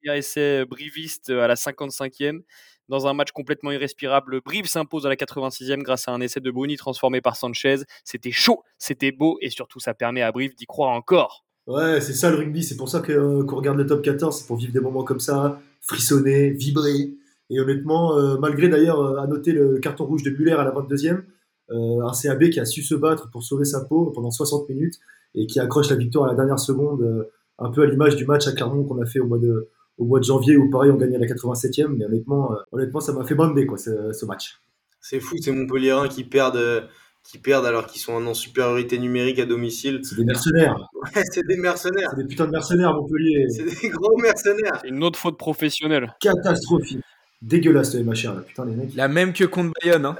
premier 0.09 0.19
essai 0.19 0.65
briviste 0.65 1.31
à 1.31 1.47
la 1.47 1.55
55e. 1.55 2.41
Dans 2.89 3.07
un 3.07 3.13
match 3.13 3.33
complètement 3.33 3.71
irrespirable, 3.71 4.41
Brive 4.41 4.67
s'impose 4.67 5.05
à 5.05 5.11
la 5.11 5.17
86e 5.17 5.83
grâce 5.83 6.09
à 6.09 6.13
un 6.13 6.21
essai 6.21 6.41
de 6.41 6.51
Bruni 6.51 6.77
transformé 6.77 7.21
par 7.21 7.37
Sanchez. 7.37 7.77
C'était 8.05 8.31
chaud, 8.31 8.63
c'était 8.79 9.13
beau 9.13 9.39
et 9.43 9.51
surtout 9.51 9.79
ça 9.79 9.93
permet 9.93 10.23
à 10.23 10.33
Brive 10.33 10.55
d'y 10.55 10.65
croire 10.65 10.91
encore. 10.91 11.45
ouais, 11.67 12.01
c'est 12.01 12.15
ça 12.15 12.31
le 12.31 12.37
rugby. 12.37 12.63
C'est 12.63 12.77
pour 12.77 12.89
ça 12.89 13.03
euh, 13.11 13.45
qu'on 13.45 13.57
regarde 13.57 13.77
le 13.77 13.87
top 13.87 14.03
14, 14.03 14.39
c'est 14.39 14.47
pour 14.47 14.57
vivre 14.57 14.73
des 14.73 14.81
moments 14.81 15.05
comme 15.05 15.21
ça, 15.21 15.61
frissonner, 15.83 16.51
vibrer. 16.51 17.13
Et 17.51 17.61
honnêtement, 17.61 18.17
euh, 18.17 18.39
malgré 18.39 18.69
d'ailleurs 18.69 19.01
euh, 19.01 19.21
à 19.21 19.27
noter 19.27 19.53
le 19.53 19.79
carton 19.79 20.07
rouge 20.07 20.23
de 20.23 20.31
Muller 20.31 20.53
à 20.53 20.65
la 20.65 20.71
22e, 20.71 21.23
euh, 21.71 22.01
un 22.03 22.13
CAB 22.13 22.49
qui 22.49 22.61
a 22.61 22.65
su 22.65 22.83
se 22.83 22.95
battre 22.95 23.31
pour 23.31 23.43
sauver 23.43 23.67
sa 23.67 23.85
peau 23.85 24.11
pendant 24.15 24.31
60 24.31 24.71
minutes 24.71 24.99
et 25.35 25.47
qui 25.47 25.61
accroche 25.61 25.91
la 25.91 25.97
victoire 25.97 26.25
à 26.25 26.29
la 26.29 26.35
dernière 26.35 26.59
seconde, 26.59 27.03
euh, 27.03 27.31
un 27.59 27.71
peu 27.71 27.83
à 27.83 27.87
l'image 27.87 28.17
du 28.17 28.25
match 28.25 28.47
à 28.47 28.53
Clermont 28.53 28.85
qu'on 28.85 29.03
a 29.03 29.07
fait 29.07 29.21
au 29.21 29.27
mois 29.27 29.39
de, 29.39 29.69
au 29.99 30.05
mois 30.05 30.21
de 30.21 30.25
janvier 30.25 30.57
où 30.57 30.71
pareil 30.71 30.91
on 30.91 30.97
gagnait 30.97 31.17
à 31.17 31.21
la 31.21 31.27
87e. 31.27 31.89
Mais 31.97 32.05
honnêtement, 32.07 32.53
euh, 32.53 32.57
honnêtement 32.73 33.01
ça 33.01 33.13
m'a 33.13 33.25
fait 33.25 33.35
bander 33.35 33.67
quoi, 33.67 33.79
ce, 33.79 34.13
ce 34.13 34.25
match. 34.27 34.61
C'est 35.01 35.21
fou, 35.21 35.37
c'est 35.41 35.53
Montpellierin 35.53 36.09
qui 36.09 36.25
perdent, 36.25 36.89
qui 37.23 37.39
perdent 37.39 37.67
alors 37.67 37.87
qu'ils 37.87 38.01
sont 38.01 38.15
en 38.15 38.35
supériorité 38.35 38.99
numérique 38.99 39.39
à 39.39 39.47
domicile. 39.47 40.01
C'est 40.03 40.17
des 40.17 40.25
mercenaires. 40.25 40.77
Ouais, 40.95 41.23
c'est 41.31 41.47
des 41.47 41.57
mercenaires. 41.57 42.11
C'est 42.11 42.23
des 42.23 42.29
putains 42.29 42.47
de 42.47 42.51
mercenaires, 42.53 42.95
Montpellier. 42.95 43.47
C'est 43.49 43.65
des 43.65 43.89
gros 43.91 44.17
mercenaires. 44.19 44.79
C'est 44.83 44.89
une 44.89 45.03
autre 45.05 45.19
faute 45.19 45.39
professionnelle. 45.39 46.15
Catastrophique. 46.21 47.01
Dégueulasse 47.41 47.95
le 47.95 48.03
MHR 48.03 48.35
là. 48.35 48.41
Putain 48.47 48.65
les 48.65 48.75
mecs. 48.75 48.95
La 48.97 49.07
même 49.07 49.33
que 49.33 49.45
contre 49.45 49.73
Bayonne, 49.81 50.07
hein. 50.07 50.17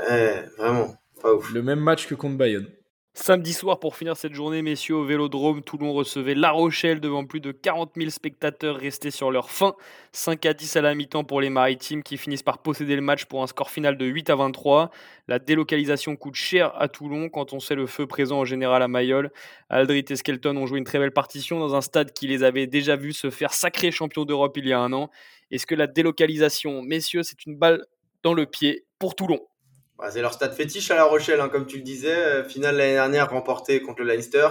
Vraiment, 0.57 0.95
pas 1.21 1.35
ouf. 1.35 1.53
le 1.53 1.63
même 1.63 1.81
match 1.81 2.07
que 2.07 2.15
contre 2.15 2.37
Bayonne. 2.37 2.67
Samedi 3.21 3.53
soir, 3.53 3.81
pour 3.81 3.97
finir 3.97 4.17
cette 4.17 4.33
journée, 4.33 4.63
messieurs, 4.63 4.95
au 4.95 5.05
Vélodrome, 5.05 5.61
Toulon 5.63 5.93
recevait 5.93 6.37
La 6.37 6.53
Rochelle 6.53 7.01
devant 7.01 7.27
plus 7.27 7.41
de 7.41 7.51
40 7.51 7.95
000 7.97 8.11
spectateurs 8.11 8.77
restés 8.77 9.11
sur 9.11 9.33
leur 9.33 9.51
faim. 9.51 9.75
5 10.13 10.47
à 10.47 10.55
10 10.55 10.77
à 10.77 10.83
la 10.83 10.95
mi-temps 10.95 11.25
pour 11.25 11.41
les 11.41 11.51
Maritimes 11.51 12.05
qui 12.05 12.17
finissent 12.17 12.45
par 12.45 12.63
posséder 12.63 12.95
le 12.95 13.03
match 13.03 13.25
pour 13.25 13.43
un 13.43 13.49
score 13.49 13.71
final 13.71 13.99
de 13.99 14.07
8 14.07 14.31
à 14.31 14.37
23. 14.37 14.93
La 15.27 15.41
délocalisation 15.41 16.15
coûte 16.15 16.37
cher 16.37 16.73
à 16.81 16.87
Toulon 16.87 17.29
quand 17.29 17.53
on 17.53 17.59
sait 17.59 17.75
le 17.75 17.89
feu 17.89 18.07
présent 18.07 18.39
en 18.39 18.45
général 18.45 18.83
à 18.83 18.89
Mayol. 18.89 19.33
Aldrit 19.69 20.05
et 20.09 20.17
Skelton 20.17 20.57
ont 20.57 20.67
joué 20.67 20.79
une 20.79 20.85
très 20.85 21.01
belle 21.01 21.13
partition 21.13 21.59
dans 21.59 21.75
un 21.75 21.81
stade 21.81 22.13
qui 22.13 22.29
les 22.29 22.45
avait 22.45 22.69
déjà 22.69 22.95
vus 22.95 23.15
se 23.15 23.31
faire 23.31 23.53
sacré 23.53 23.91
champion 23.91 24.27
d'Europe 24.27 24.57
il 24.57 24.69
y 24.69 24.73
a 24.73 24.79
un 24.79 24.93
an. 24.93 25.11
Est-ce 25.51 25.67
que 25.67 25.75
la 25.75 25.89
délocalisation, 25.89 26.83
messieurs, 26.83 27.25
c'est 27.25 27.45
une 27.47 27.59
balle 27.59 27.85
dans 28.23 28.33
le 28.33 28.47
pied 28.47 28.85
pour 29.01 29.17
Toulon? 29.17 29.41
Bah, 29.99 30.11
c'est 30.11 30.23
leur 30.23 30.33
stade 30.33 30.55
fétiche 30.55 30.91
à 30.91 30.95
La 30.95 31.05
Rochelle, 31.05 31.41
hein, 31.41 31.49
comme 31.49 31.67
tu 31.67 31.77
le 31.79 31.83
disais. 31.83 32.15
Euh, 32.15 32.45
Finale 32.45 32.77
l'année 32.77 32.93
dernière 32.93 33.31
remportée 33.31 33.81
contre 33.83 34.03
le 34.03 34.09
Leinster. 34.09 34.49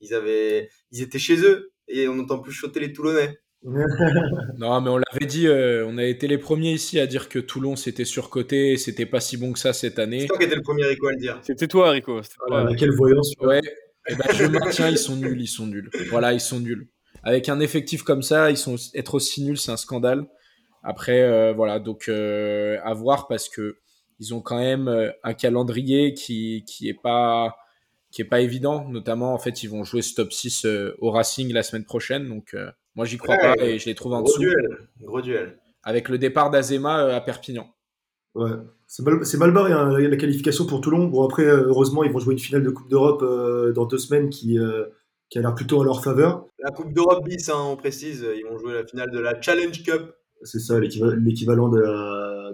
Ils, 0.00 0.14
avaient... 0.14 0.70
ils 0.92 1.02
étaient 1.02 1.18
chez 1.18 1.42
eux 1.42 1.72
et 1.88 2.08
on 2.08 2.14
n'entend 2.14 2.38
plus 2.38 2.52
choter 2.52 2.80
les 2.80 2.92
Toulonnais. 2.92 3.38
non, 3.62 4.80
mais 4.80 4.90
on 4.90 4.98
l'avait 4.98 5.26
dit, 5.26 5.48
euh, 5.48 5.84
on 5.86 5.98
a 5.98 6.04
été 6.04 6.28
les 6.28 6.38
premiers 6.38 6.72
ici 6.72 7.00
à 7.00 7.08
dire 7.08 7.28
que 7.28 7.40
Toulon 7.40 7.74
c'était 7.74 8.04
surcoté 8.04 8.72
et 8.72 8.76
c'était 8.76 9.04
pas 9.04 9.18
si 9.18 9.36
bon 9.36 9.52
que 9.52 9.58
ça 9.58 9.72
cette 9.72 9.98
année. 9.98 10.20
C'est 10.20 10.26
toi 10.28 10.38
qui 10.38 10.44
étais 10.44 10.54
le 10.54 10.62
premier 10.62 10.84
Rico 10.84 11.08
à 11.08 11.10
le 11.10 11.18
dire. 11.18 11.40
C'était 11.42 11.66
toi, 11.66 11.90
Rico. 11.90 12.20
toi. 12.20 12.46
Voilà, 12.48 12.74
quelle 12.76 12.92
voyance. 12.92 13.32
Ouais, 13.40 13.60
et 14.08 14.14
ben 14.14 14.24
je 14.32 14.44
maintiens, 14.44 14.88
ils 14.88 14.98
sont 14.98 15.16
nuls, 15.16 15.40
ils 15.40 15.48
sont 15.48 15.66
nuls. 15.66 15.90
Voilà, 16.08 16.32
ils 16.32 16.40
sont 16.40 16.60
nuls. 16.60 16.88
Avec 17.24 17.48
un 17.48 17.58
effectif 17.60 18.04
comme 18.04 18.22
ça, 18.22 18.50
ils 18.50 18.56
sont 18.56 18.76
être 18.94 19.14
aussi 19.14 19.42
nuls, 19.42 19.58
c'est 19.58 19.72
un 19.72 19.76
scandale. 19.76 20.26
Après, 20.82 21.20
euh, 21.22 21.52
voilà, 21.52 21.80
donc 21.80 22.08
euh, 22.08 22.78
à 22.84 22.94
voir 22.94 23.26
parce 23.26 23.48
que 23.48 23.76
ils 24.20 24.34
ont 24.34 24.40
quand 24.40 24.58
même 24.58 24.88
euh, 24.88 25.10
un 25.24 25.34
calendrier 25.34 26.14
qui 26.14 26.64
qui 26.66 26.88
est 26.88 27.00
pas 27.00 27.56
qui 28.10 28.22
est 28.22 28.26
pas 28.26 28.40
évident. 28.40 28.88
Notamment, 28.88 29.34
en 29.34 29.38
fait, 29.38 29.62
ils 29.62 29.68
vont 29.68 29.84
jouer 29.84 30.02
ce 30.02 30.14
top 30.14 30.32
6 30.32 30.64
euh, 30.64 30.94
au 31.00 31.10
Racing 31.10 31.52
la 31.52 31.62
semaine 31.62 31.84
prochaine. 31.84 32.28
Donc, 32.28 32.54
euh, 32.54 32.70
moi, 32.94 33.04
j'y 33.04 33.18
crois 33.18 33.36
Ouais, 33.36 33.56
pas 33.56 33.64
et 33.64 33.78
je 33.78 33.86
les 33.86 33.94
trouve 33.94 34.14
en 34.14 34.22
Gros 34.22 34.28
dessous. 34.30 34.40
duel. 34.40 34.78
Gros 35.02 35.20
duel. 35.20 35.58
Avec 35.82 36.08
le 36.08 36.18
départ 36.18 36.50
d'Azema 36.50 37.04
euh, 37.04 37.16
à 37.16 37.20
Perpignan. 37.20 37.66
Ouais. 38.34 38.50
C'est 38.86 39.02
mal, 39.04 39.20
mal 39.38 39.52
barré 39.52 39.72
hein, 39.72 39.90
la 39.98 40.16
qualification 40.16 40.64
pour 40.64 40.80
Toulon. 40.80 41.06
Bon, 41.08 41.24
après, 41.24 41.44
euh, 41.44 41.64
heureusement, 41.66 42.02
ils 42.04 42.10
vont 42.12 42.18
jouer 42.18 42.32
une 42.32 42.38
finale 42.38 42.62
de 42.62 42.70
Coupe 42.70 42.88
d'Europe 42.88 43.22
euh, 43.22 43.72
dans 43.72 43.84
deux 43.84 43.98
semaines 43.98 44.30
qui, 44.30 44.58
euh, 44.58 44.86
qui 45.28 45.38
a 45.38 45.42
l'air 45.42 45.54
plutôt 45.54 45.78
en 45.80 45.82
leur 45.84 46.02
faveur. 46.02 46.46
La 46.60 46.70
Coupe 46.70 46.92
d'Europe 46.94 47.24
bis, 47.24 47.48
hein, 47.50 47.54
on 47.58 47.76
précise, 47.76 48.24
ils 48.36 48.44
vont 48.44 48.56
jouer 48.58 48.72
la 48.74 48.86
finale 48.86 49.10
de 49.10 49.18
la 49.18 49.38
Challenge 49.40 49.82
Cup. 49.82 50.14
C'est 50.42 50.60
ça, 50.60 50.78
l'équiva- 50.80 51.14
l'équivalent 51.14 51.68
de 51.68 51.80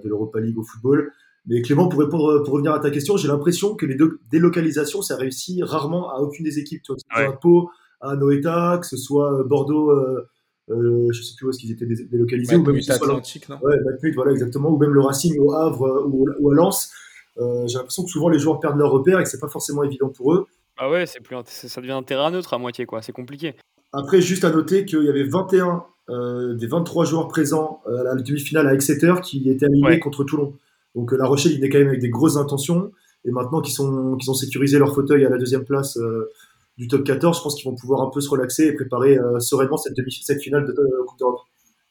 l'Europa 0.08 0.40
League 0.40 0.58
au 0.58 0.64
football. 0.64 1.12
Mais 1.46 1.60
Clément, 1.62 1.88
pour 1.88 2.00
répondre, 2.00 2.42
pour 2.42 2.54
revenir 2.54 2.72
à 2.72 2.78
ta 2.80 2.90
question, 2.90 3.16
j'ai 3.16 3.28
l'impression 3.28 3.74
que 3.74 3.84
les 3.86 3.94
deux 3.96 4.18
délocalisations, 4.30 5.02
ça 5.02 5.16
réussit 5.16 5.62
rarement 5.62 6.10
à 6.10 6.18
aucune 6.20 6.44
des 6.44 6.58
équipes. 6.58 6.82
Tu 6.82 6.92
vois, 6.92 6.96
que 6.96 7.02
ce 7.02 7.08
soit 7.14 7.28
Ouais. 7.28 7.34
à 7.34 7.36
Pau, 7.36 7.70
à 8.00 8.16
Noeta, 8.16 8.78
que 8.80 8.86
ce 8.86 8.96
soit 8.96 9.40
euh, 9.40 9.44
Bordeaux, 9.44 9.90
euh, 9.90 10.26
euh, 10.70 11.08
je 11.12 11.22
sais 11.22 11.34
plus 11.36 11.46
où 11.46 11.50
est-ce 11.50 11.58
qu'ils 11.58 11.70
étaient 11.72 11.84
dé- 11.84 12.06
délocalisés, 12.10 12.54
ou 12.54 12.58
même 12.58 12.64
que 12.64 12.70
Matmut 12.70 12.84
ce 12.84 12.94
soit 12.94 13.06
Atlantique, 13.08 13.48
non? 13.50 13.58
Ouais, 13.62 13.76
voilà, 14.14 14.32
exactement. 14.32 14.70
Ou 14.70 14.78
même 14.78 14.92
le 14.94 15.00
Racing 15.02 15.38
au 15.38 15.52
Havre 15.52 15.84
euh, 15.86 16.04
ou, 16.06 16.26
ou 16.40 16.50
à 16.50 16.54
Lens. 16.54 16.90
Euh, 17.38 17.66
j'ai 17.66 17.76
l'impression 17.76 18.04
que 18.04 18.10
souvent 18.10 18.28
les 18.30 18.38
joueurs 18.38 18.60
perdent 18.60 18.78
leur 18.78 18.90
repère 18.92 19.20
et 19.20 19.24
que 19.24 19.28
c'est 19.28 19.40
pas 19.40 19.48
forcément 19.48 19.82
évident 19.82 20.08
pour 20.08 20.32
eux. 20.34 20.46
Ah 20.78 20.88
ouais, 20.90 21.04
c'est 21.04 21.20
plus, 21.20 21.36
ça 21.46 21.80
devient 21.80 21.92
un 21.92 22.02
terrain 22.02 22.30
neutre 22.30 22.54
à 22.54 22.58
moitié, 22.58 22.86
quoi. 22.86 23.02
C'est 23.02 23.12
compliqué. 23.12 23.54
Après, 23.92 24.20
juste 24.20 24.44
à 24.44 24.50
noter 24.50 24.84
qu'il 24.86 25.02
y 25.04 25.08
avait 25.08 25.24
21 25.24 25.84
euh, 26.10 26.54
des 26.54 26.66
23 26.66 27.04
joueurs 27.04 27.28
présents 27.28 27.80
euh, 27.86 28.00
à 28.00 28.14
la 28.14 28.22
demi-finale 28.22 28.66
à 28.66 28.74
Exeter 28.74 29.14
qui 29.22 29.48
étaient 29.50 29.66
alignés 29.66 29.86
Ouais. 29.86 29.98
contre 30.00 30.24
Toulon. 30.24 30.54
Donc 30.94 31.12
euh, 31.12 31.16
La 31.16 31.26
Rochelle, 31.26 31.52
ils 31.52 31.56
venaient 31.58 31.68
quand 31.70 31.78
même 31.78 31.88
avec 31.88 32.00
des 32.00 32.10
grosses 32.10 32.36
intentions. 32.36 32.92
Et 33.24 33.30
maintenant 33.30 33.60
qu'ils 33.62 33.74
sont, 33.74 34.16
qu'ils 34.16 34.30
ont 34.30 34.34
sécurisé 34.34 34.78
leur 34.78 34.94
fauteuil 34.94 35.24
à 35.24 35.30
la 35.30 35.38
deuxième 35.38 35.64
place 35.64 35.96
euh, 35.96 36.30
du 36.76 36.88
top 36.88 37.04
14, 37.04 37.38
je 37.38 37.42
pense 37.42 37.54
qu'ils 37.54 37.70
vont 37.70 37.76
pouvoir 37.76 38.02
un 38.02 38.10
peu 38.10 38.20
se 38.20 38.28
relaxer 38.28 38.64
et 38.66 38.72
préparer 38.72 39.16
euh, 39.18 39.38
sereinement 39.40 39.76
cette, 39.76 39.96
demi 39.96 40.12
cette 40.12 40.42
finale 40.42 40.66
de 40.66 40.72
euh, 40.72 41.04
Coupe 41.06 41.18
d'Europe. 41.18 41.40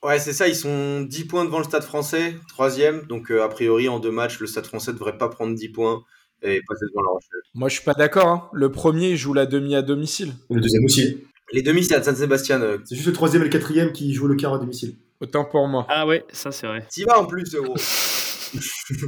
Ouais, 0.03 0.19
c'est 0.19 0.33
ça, 0.33 0.48
ils 0.50 0.55
sont 0.55 1.01
10 1.01 1.25
points 1.25 1.45
devant 1.45 1.60
le 1.60 1.63
Stade 1.63 1.83
français, 1.83 2.36
troisième. 2.50 3.03
Donc, 3.07 3.31
euh, 3.31 3.41
a 3.41 3.48
priori, 3.48 3.88
en 3.88 4.00
deux 4.00 4.12
matchs, 4.12 4.39
le 4.39 4.48
Stade 4.48 4.65
français 4.65 4.91
ne 4.91 4.98
devrait 4.98 5.17
pas 5.17 5.29
prendre 5.29 5.55
10 5.55 5.69
points 5.69 6.03
et 6.41 6.60
passer 6.67 6.86
devant 6.91 7.01
la 7.03 7.10
Rochelle. 7.10 7.39
Moi, 7.53 7.69
je 7.69 7.75
suis 7.75 7.86
pas 7.86 7.93
d'accord. 7.93 8.27
hein. 8.27 8.50
Le 8.51 8.69
premier 8.69 9.12
il 9.12 9.15
joue 9.17 9.33
la 9.33 9.45
demi 9.45 9.75
à 9.75 9.81
domicile. 9.81 10.33
Le 10.50 10.60
deuxième 10.60 10.83
aussi. 10.83 11.24
Les 11.53 11.62
demi, 11.62 11.83
c'est 11.86 11.95
à 11.95 12.03
San 12.03 12.15
Sébastien. 12.15 12.62
Euh, 12.62 12.79
C'est 12.83 12.95
juste 12.95 13.07
le 13.07 13.13
troisième 13.13 13.43
et 13.43 13.45
le 13.45 13.51
quatrième 13.51 13.93
qui 13.93 14.13
jouent 14.13 14.27
le 14.27 14.36
quart 14.36 14.53
à 14.53 14.60
domicile. 14.60 14.95
Autant 15.22 15.45
pour 15.45 15.67
moi. 15.69 15.86
Ah 15.89 16.05
ouais, 16.05 16.25
ça 16.33 16.51
c'est 16.51 16.67
vrai. 16.67 16.86
T'y 16.91 17.03
vas 17.05 17.17
en 17.19 17.25
plus, 17.25 17.55
gros. 17.55 17.75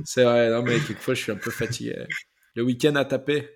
C'est 0.06 0.24
vrai, 0.24 0.50
non, 0.50 0.64
mais 0.64 0.80
quelquefois, 0.80 1.14
je 1.14 1.22
suis 1.24 1.32
un 1.32 1.38
peu 1.38 1.52
fatigué. 1.52 2.06
Le 2.56 2.64
week-end 2.64 2.96
à 2.96 3.06
taper. 3.06 3.50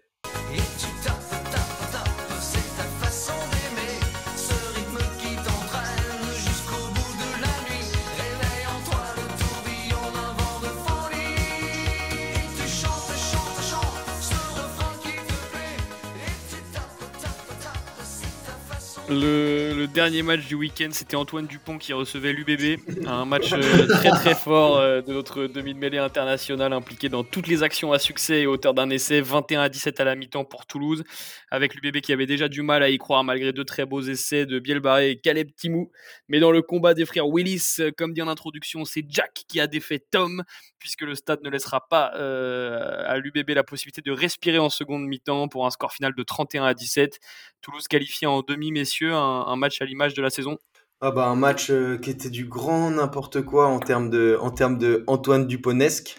Le, 19.09 19.73
le 19.73 19.87
dernier 19.87 20.21
match 20.21 20.45
du 20.45 20.53
week-end, 20.53 20.89
c'était 20.91 21.15
Antoine 21.15 21.47
Dupont 21.47 21.79
qui 21.79 21.93
recevait 21.93 22.31
l'UBB. 22.31 22.79
Un 23.07 23.25
match 23.25 23.53
euh, 23.53 23.87
très 23.89 24.11
très 24.11 24.35
fort 24.35 24.77
euh, 24.77 25.01
de 25.01 25.11
notre 25.11 25.47
demi 25.47 25.73
de 25.73 25.79
mêlée 25.79 25.97
international 25.97 26.73
impliqué 26.73 27.09
dans 27.09 27.23
toutes 27.23 27.47
les 27.47 27.63
actions 27.63 27.91
à 27.91 27.97
succès 27.97 28.41
et 28.41 28.47
hauteur 28.47 28.75
d'un 28.75 28.91
essai. 28.91 29.19
21 29.19 29.61
à 29.61 29.69
17 29.69 29.99
à 29.99 30.03
la 30.03 30.15
mi-temps 30.15 30.45
pour 30.45 30.67
Toulouse. 30.67 31.03
Avec 31.49 31.73
l'UBB 31.73 32.01
qui 32.01 32.13
avait 32.13 32.27
déjà 32.27 32.47
du 32.47 32.61
mal 32.61 32.83
à 32.83 32.89
y 32.89 32.99
croire 32.99 33.23
malgré 33.23 33.51
deux 33.51 33.65
très 33.65 33.87
beaux 33.87 34.01
essais 34.01 34.45
de 34.45 34.59
Bielbarré 34.59 35.09
et 35.09 35.19
Caleb 35.19 35.49
Timou. 35.55 35.91
Mais 36.27 36.39
dans 36.39 36.51
le 36.51 36.61
combat 36.61 36.93
des 36.93 37.05
frères 37.05 37.27
Willis, 37.27 37.77
euh, 37.79 37.91
comme 37.97 38.13
dit 38.13 38.21
en 38.21 38.27
introduction, 38.27 38.85
c'est 38.85 39.03
Jack 39.09 39.43
qui 39.47 39.59
a 39.59 39.65
défait 39.65 39.99
Tom 40.11 40.43
puisque 40.79 41.01
le 41.01 41.13
stade 41.15 41.41
ne 41.43 41.49
laissera 41.49 41.87
pas 41.87 42.13
euh, 42.15 43.03
à 43.05 43.17
l'UBB 43.17 43.49
la 43.49 43.63
possibilité 43.63 44.01
de 44.01 44.11
respirer 44.11 44.59
en 44.59 44.69
seconde 44.69 45.05
mi-temps 45.05 45.47
pour 45.47 45.65
un 45.65 45.71
score 45.71 45.91
final 45.91 46.13
de 46.15 46.23
31 46.23 46.63
à 46.63 46.73
17. 46.73 47.19
Toulouse 47.61 47.87
qualifié 47.87 48.25
en 48.27 48.41
demi, 48.41 48.71
messieurs, 48.71 48.99
un, 49.08 49.46
un 49.48 49.56
match 49.56 49.82
à 49.82 49.86
l'image 49.86 50.13
de 50.13 50.22
la 50.22 50.29
saison? 50.29 50.58
Ah 51.01 51.12
bah, 51.12 51.27
un 51.27 51.36
match 51.36 51.70
euh, 51.72 51.98
qui 51.98 52.10
était 52.10 52.29
du 52.29 52.46
grand 52.46 52.91
n'importe 52.91 53.41
quoi 53.41 53.68
en 53.68 53.79
termes 53.79 54.10
de, 54.10 54.38
en 54.41 54.51
termes 54.51 54.77
de 54.77 55.03
Antoine 55.08 55.48
Duponesque. 55.48 56.18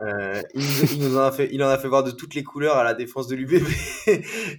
Euh, 0.00 0.40
il, 0.54 0.62
nous, 0.62 0.92
il 0.92 0.98
nous 1.00 1.16
en 1.18 1.22
a 1.22 1.32
fait, 1.32 1.48
il 1.52 1.62
en 1.62 1.68
a 1.68 1.76
fait 1.78 1.88
voir 1.88 2.02
de 2.04 2.10
toutes 2.10 2.34
les 2.34 2.42
couleurs 2.42 2.76
à 2.76 2.84
la 2.84 2.94
défense 2.94 3.26
de 3.26 3.36
l'UBB. 3.36 3.66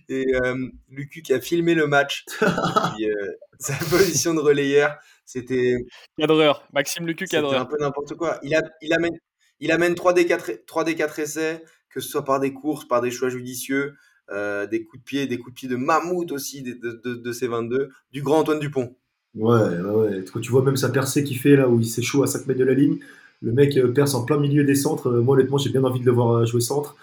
Et 0.09 0.25
euh, 0.35 0.67
Lucu 0.89 1.21
qui 1.21 1.33
a 1.33 1.41
filmé 1.41 1.73
le 1.73 1.87
match. 1.87 2.25
Puis, 2.37 3.09
euh, 3.09 3.31
sa 3.59 3.75
position 3.75 4.33
de 4.33 4.39
relayeur, 4.39 4.97
c'était 5.25 5.75
Cadreur, 6.19 6.67
Maxime 6.73 7.07
Lucu, 7.07 7.25
C'était 7.25 7.37
un 7.37 7.41
cadreur. 7.43 7.67
peu 7.67 7.77
n'importe 7.79 8.15
quoi. 8.15 8.39
Il, 8.43 8.53
a, 8.53 8.61
il 8.81 8.93
amène, 8.93 9.17
il 9.59 9.71
amène 9.71 9.95
3 9.95 10.13
des 10.13 10.25
4, 10.25 10.65
3 10.67 10.83
des 10.83 10.95
4 10.95 11.19
essais, 11.19 11.63
que 11.89 12.01
ce 12.01 12.09
soit 12.09 12.25
par 12.25 12.39
des 12.39 12.53
courses, 12.53 12.85
par 12.85 13.01
des 13.01 13.09
choix 13.11 13.29
judicieux, 13.29 13.95
euh, 14.31 14.65
des 14.67 14.83
coups 14.83 15.01
de 15.01 15.05
pied, 15.05 15.27
des 15.27 15.37
coups 15.37 15.53
de 15.53 15.55
pied 15.59 15.69
de 15.69 15.75
mammouth 15.75 16.31
aussi 16.31 16.61
de, 16.63 16.73
de, 16.73 17.01
de, 17.03 17.15
de 17.15 17.31
ces 17.31 17.47
22, 17.47 17.89
du 18.11 18.21
grand 18.21 18.39
Antoine 18.39 18.59
Dupont. 18.59 18.95
Ouais, 19.35 19.59
ouais, 19.61 19.79
ouais. 19.91 20.25
Quand 20.31 20.39
tu 20.39 20.51
vois 20.51 20.63
même 20.63 20.75
sa 20.77 20.89
percée 20.89 21.23
qu'il 21.23 21.37
fait 21.37 21.55
là 21.55 21.69
où 21.69 21.79
il 21.79 21.85
s'échoue 21.85 22.23
à 22.23 22.27
5 22.27 22.47
mètres 22.47 22.59
de 22.59 22.65
la 22.65 22.73
ligne, 22.73 22.99
le 23.41 23.51
mec 23.53 23.77
euh, 23.77 23.87
perce 23.91 24.13
en 24.13 24.25
plein 24.25 24.37
milieu 24.37 24.63
des 24.63 24.75
centres. 24.75 25.07
Euh, 25.07 25.21
Moi, 25.21 25.35
honnêtement, 25.35 25.57
j'ai 25.57 25.69
bien 25.69 25.83
envie 25.83 25.99
de 25.99 26.05
le 26.05 26.11
voir 26.11 26.45
jouer 26.45 26.61
centre. 26.61 26.95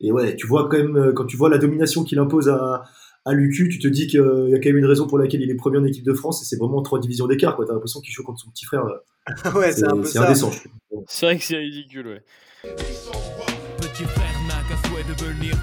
Et 0.00 0.12
ouais, 0.12 0.36
tu 0.36 0.46
vois 0.46 0.68
quand 0.68 0.76
même, 0.76 1.12
quand 1.14 1.24
tu 1.24 1.36
vois 1.36 1.48
la 1.48 1.58
domination 1.58 2.04
qu'il 2.04 2.18
impose 2.18 2.48
à, 2.48 2.84
à 3.24 3.32
l'UQ, 3.32 3.68
tu 3.68 3.78
te 3.78 3.88
dis 3.88 4.06
qu'il 4.06 4.20
y 4.20 4.54
a 4.54 4.58
quand 4.58 4.68
même 4.68 4.76
une 4.76 4.84
raison 4.86 5.06
pour 5.06 5.18
laquelle 5.18 5.40
il 5.40 5.50
est 5.50 5.54
premier 5.54 5.78
en 5.78 5.84
équipe 5.84 6.04
de 6.04 6.12
France 6.12 6.42
et 6.42 6.44
c'est 6.44 6.56
vraiment 6.58 6.82
trois 6.82 7.00
divisions 7.00 7.26
d'écart. 7.26 7.56
T'as 7.66 7.72
l'impression 7.72 8.00
qu'il 8.00 8.12
joue 8.12 8.22
contre 8.22 8.40
son 8.40 8.50
petit 8.50 8.66
frère. 8.66 8.84
ouais, 9.54 9.72
c'est 9.72 9.84
un 9.86 9.96
peu 9.96 10.04
c'est 10.04 10.18
ça. 10.18 10.26
indécent, 10.26 10.50
je 10.50 10.60
trouve. 10.60 11.04
C'est 11.08 11.26
vrai 11.26 11.38
que 11.38 11.44
c'est 11.44 11.56
ridicule, 11.56 12.06
ouais. 12.08 12.22
Petit 13.80 14.04
frère 14.04 14.25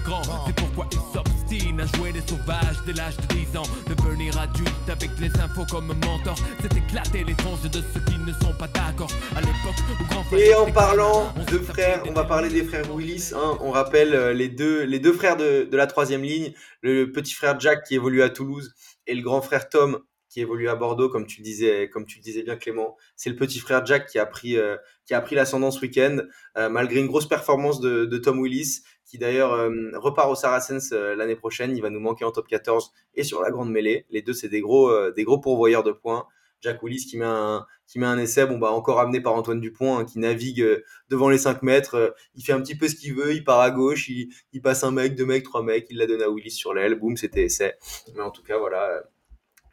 grand. 0.03 0.21
C'est 0.45 0.55
pourquoi 0.55 0.87
il 0.91 0.99
s'obstine 1.13 1.79
à 1.81 1.85
jouer 1.97 2.11
les 2.11 2.21
sauvages 2.21 2.77
dès 2.85 2.93
l'âge 2.93 3.17
de 3.17 3.35
10 3.35 3.57
ans. 3.57 3.63
Devenir 3.87 4.37
adulte 4.37 4.89
avec 4.89 5.09
les 5.19 5.31
infos 5.39 5.65
comme 5.69 5.87
mentor. 5.87 6.35
C'est 6.61 6.75
éclater 6.77 7.23
les 7.23 7.35
tranches 7.35 7.61
de 7.63 7.81
ceux 7.93 8.01
qui 8.01 8.17
ne 8.19 8.33
sont 8.33 8.53
pas 8.57 8.67
d'accord. 8.67 9.11
À 9.35 9.41
l'époque 9.41 9.79
où 9.99 10.03
grand 10.05 10.23
frère. 10.23 10.39
Et 10.39 10.53
en 10.55 10.71
parlant 10.71 11.33
de 11.51 11.57
frères, 11.59 12.03
on 12.07 12.13
va 12.13 12.23
parler 12.25 12.49
des 12.49 12.63
frères 12.63 12.93
Willis. 12.93 13.31
Hein, 13.35 13.57
on 13.61 13.71
rappelle 13.71 14.13
euh, 14.13 14.33
les 14.33 14.49
deux, 14.49 14.83
les 14.83 14.99
deux 14.99 15.13
frères 15.13 15.37
de, 15.37 15.63
de 15.63 15.77
la 15.77 15.87
troisième 15.87 16.23
ligne, 16.23 16.53
le 16.81 17.11
petit 17.11 17.33
frère 17.33 17.59
Jack 17.59 17.83
qui 17.83 17.95
évolue 17.95 18.21
à 18.21 18.29
Toulouse 18.29 18.73
et 19.07 19.15
le 19.15 19.21
grand 19.21 19.41
frère 19.41 19.69
Tom 19.69 19.99
qui 20.33 20.41
évolue 20.41 20.67
à 20.67 20.75
Bordeaux, 20.75 21.09
comme 21.09 21.27
tu 21.27 21.41
le 21.41 21.43
disais, 21.43 21.89
comme 21.89 22.07
tu 22.07 22.17
le 22.17 22.23
disais 22.23 22.41
bien 22.41 22.55
Clément. 22.55 22.97
C'est 23.15 23.29
le 23.29 23.35
petit 23.35 23.59
frère 23.59 23.85
Jack 23.85 24.07
qui 24.07 24.17
a 24.17 24.25
pris, 24.25 24.57
euh, 24.57 24.77
qui 25.05 25.13
a 25.13 25.21
pris 25.21 25.35
l'ascendant 25.35 25.69
ce 25.69 25.79
week-end, 25.79 26.17
euh, 26.57 26.69
malgré 26.69 26.99
une 26.99 27.05
grosse 27.05 27.27
performance 27.27 27.79
de, 27.79 28.05
de 28.05 28.17
Tom 28.17 28.39
Willis, 28.39 28.81
qui 29.05 29.17
d'ailleurs 29.17 29.53
euh, 29.53 29.91
repart 29.95 30.29
au 30.29 30.35
Saracens 30.35 30.91
euh, 30.91 31.15
l'année 31.15 31.35
prochaine. 31.35 31.75
Il 31.75 31.81
va 31.81 31.89
nous 31.89 31.99
manquer 31.99 32.25
en 32.25 32.31
top 32.31 32.47
14 32.47 32.91
et 33.15 33.23
sur 33.23 33.41
la 33.41 33.51
grande 33.51 33.71
mêlée. 33.71 34.05
Les 34.09 34.21
deux, 34.21 34.33
c'est 34.33 34.49
des 34.49 34.61
gros, 34.61 34.89
euh, 34.89 35.11
des 35.11 35.23
gros 35.23 35.39
pourvoyeurs 35.39 35.83
de 35.83 35.91
points. 35.91 36.25
Jack 36.61 36.81
Willis 36.81 37.05
qui 37.05 37.17
met 37.17 37.25
un, 37.25 37.65
qui 37.87 37.99
met 37.99 38.05
un 38.05 38.17
essai, 38.17 38.45
bon 38.45 38.57
bah 38.57 38.71
encore 38.71 39.01
amené 39.01 39.19
par 39.19 39.33
Antoine 39.33 39.59
Dupont, 39.59 39.97
hein, 39.97 40.05
qui 40.05 40.17
navigue 40.17 40.65
devant 41.09 41.27
les 41.27 41.37
5 41.37 41.61
mètres. 41.61 42.15
il 42.35 42.43
fait 42.45 42.53
un 42.53 42.61
petit 42.61 42.77
peu 42.77 42.87
ce 42.87 42.95
qu'il 42.95 43.13
veut, 43.15 43.33
il 43.33 43.43
part 43.43 43.59
à 43.59 43.69
gauche, 43.69 44.07
il, 44.07 44.29
il 44.53 44.61
passe 44.61 44.85
un 44.85 44.91
mec, 44.91 45.13
deux 45.15 45.25
mecs, 45.25 45.43
trois 45.43 45.61
mecs, 45.61 45.87
il 45.89 45.97
la 45.97 46.05
donne 46.05 46.21
à 46.21 46.29
Willis 46.29 46.51
sur 46.51 46.73
l'aile, 46.73 46.95
boum, 46.95 47.17
c'était 47.17 47.43
essai. 47.43 47.75
Mais 48.15 48.21
en 48.21 48.31
tout 48.31 48.43
cas, 48.43 48.57
voilà, 48.57 49.03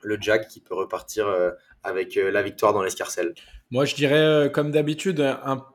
le 0.03 0.19
Jack 0.21 0.49
qui 0.49 0.59
peut 0.61 0.75
repartir 0.75 1.33
avec 1.85 2.17
la 2.17 2.43
victoire 2.43 2.73
dans 2.73 2.83
l'escarcelle. 2.83 3.35
Moi, 3.71 3.85
je 3.85 3.95
dirais, 3.95 4.51
comme 4.53 4.73
d'habitude, 4.73 5.25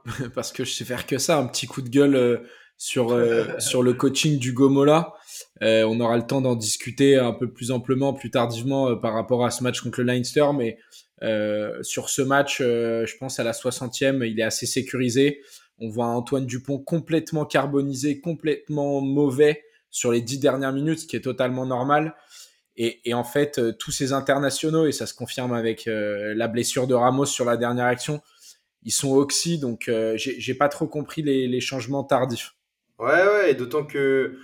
parce 0.36 0.52
que 0.52 0.66
je 0.66 0.74
sais 0.74 0.84
faire 0.84 1.08
que 1.08 1.18
ça, 1.18 1.38
un 1.38 1.48
petit 1.48 1.66
coup 1.66 1.82
de 1.82 1.88
gueule 1.88 2.46
sur, 2.78 3.12
euh, 3.12 3.46
sur 3.60 3.84
le 3.84 3.94
coaching 3.94 4.40
du 4.40 4.54
Gomola. 4.54 5.14
Euh, 5.62 5.84
on 5.84 6.00
aura 6.00 6.18
le 6.18 6.26
temps 6.26 6.42
d'en 6.42 6.56
discuter 6.56 7.18
un 7.18 7.34
peu 7.34 7.52
plus 7.52 7.72
amplement, 7.72 8.14
plus 8.14 8.32
tardivement 8.32 8.90
euh, 8.90 8.96
par 8.96 9.14
rapport 9.14 9.46
à 9.46 9.52
ce 9.52 9.64
match 9.64 9.82
contre 9.82 10.02
le 10.02 10.08
Leinster. 10.08 10.46
Mais 10.56 10.78
euh, 11.24 11.82
sur 11.84 12.10
ce 12.10 12.22
match, 12.22 12.60
euh, 12.62 13.06
je 13.06 13.18
pense 13.18 13.40
à 13.40 13.44
la 13.44 13.52
60e, 13.52 14.28
il 14.28 14.40
est 14.40 14.44
assez 14.44 14.66
sécurisé. 14.66 15.42
On 15.80 15.90
voit 15.90 16.08
Antoine 16.08 16.46
Dupont 16.46 16.80
complètement 16.80 17.46
carbonisé, 17.46 18.20
complètement 18.22 19.02
mauvais 19.02 19.64
sur 19.92 20.12
les 20.12 20.22
dix 20.22 20.40
dernières 20.40 20.74
minutes, 20.74 21.00
ce 21.00 21.08
qui 21.08 21.16
est 21.16 21.22
totalement 21.22 21.66
normal. 21.66 22.16
Et, 22.78 23.14
en 23.14 23.24
fait, 23.24 23.58
euh, 23.58 23.72
tous 23.72 23.92
ces 23.92 24.12
internationaux, 24.12 24.86
et 24.86 24.92
ça 24.92 25.06
se 25.06 25.14
confirme 25.14 25.54
avec 25.54 25.88
euh, 25.88 26.34
la 26.36 26.50
blessure 26.50 26.88
de 26.88 26.94
Ramos 26.94 27.26
sur 27.26 27.46
la 27.46 27.56
dernière 27.56 27.86
action, 27.86 28.22
ils 28.84 28.92
sont 28.92 29.16
oxy, 29.16 29.58
donc 29.60 29.88
euh, 29.88 30.16
j'ai 30.18 30.54
pas 30.54 30.68
trop 30.68 30.86
compris 30.86 31.22
les, 31.24 31.62
changements 31.62 32.04
tardifs. 32.04 32.55
Ouais, 33.00 33.26
ouais, 33.28 33.52
et 33.52 33.54
d'autant 33.54 33.84
que. 33.84 34.38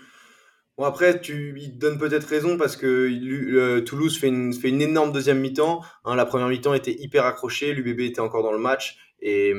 Bon, 0.77 0.85
après, 0.85 1.19
tu, 1.21 1.53
il 1.57 1.73
te 1.73 1.77
donne 1.77 1.97
peut-être 1.97 2.25
raison 2.25 2.57
parce 2.57 2.75
que 2.75 3.79
Toulouse 3.79 4.17
fait 4.17 4.29
une, 4.29 4.53
fait 4.53 4.69
une 4.69 4.81
énorme 4.81 5.11
deuxième 5.11 5.39
mi-temps. 5.39 5.81
Hein, 6.05 6.15
la 6.15 6.25
première 6.25 6.47
mi-temps 6.47 6.73
était 6.73 6.95
hyper 6.97 7.25
accrochée, 7.25 7.73
l'UBB 7.73 8.01
était 8.01 8.21
encore 8.21 8.41
dans 8.41 8.53
le 8.53 8.57
match 8.57 8.97
et, 9.21 9.49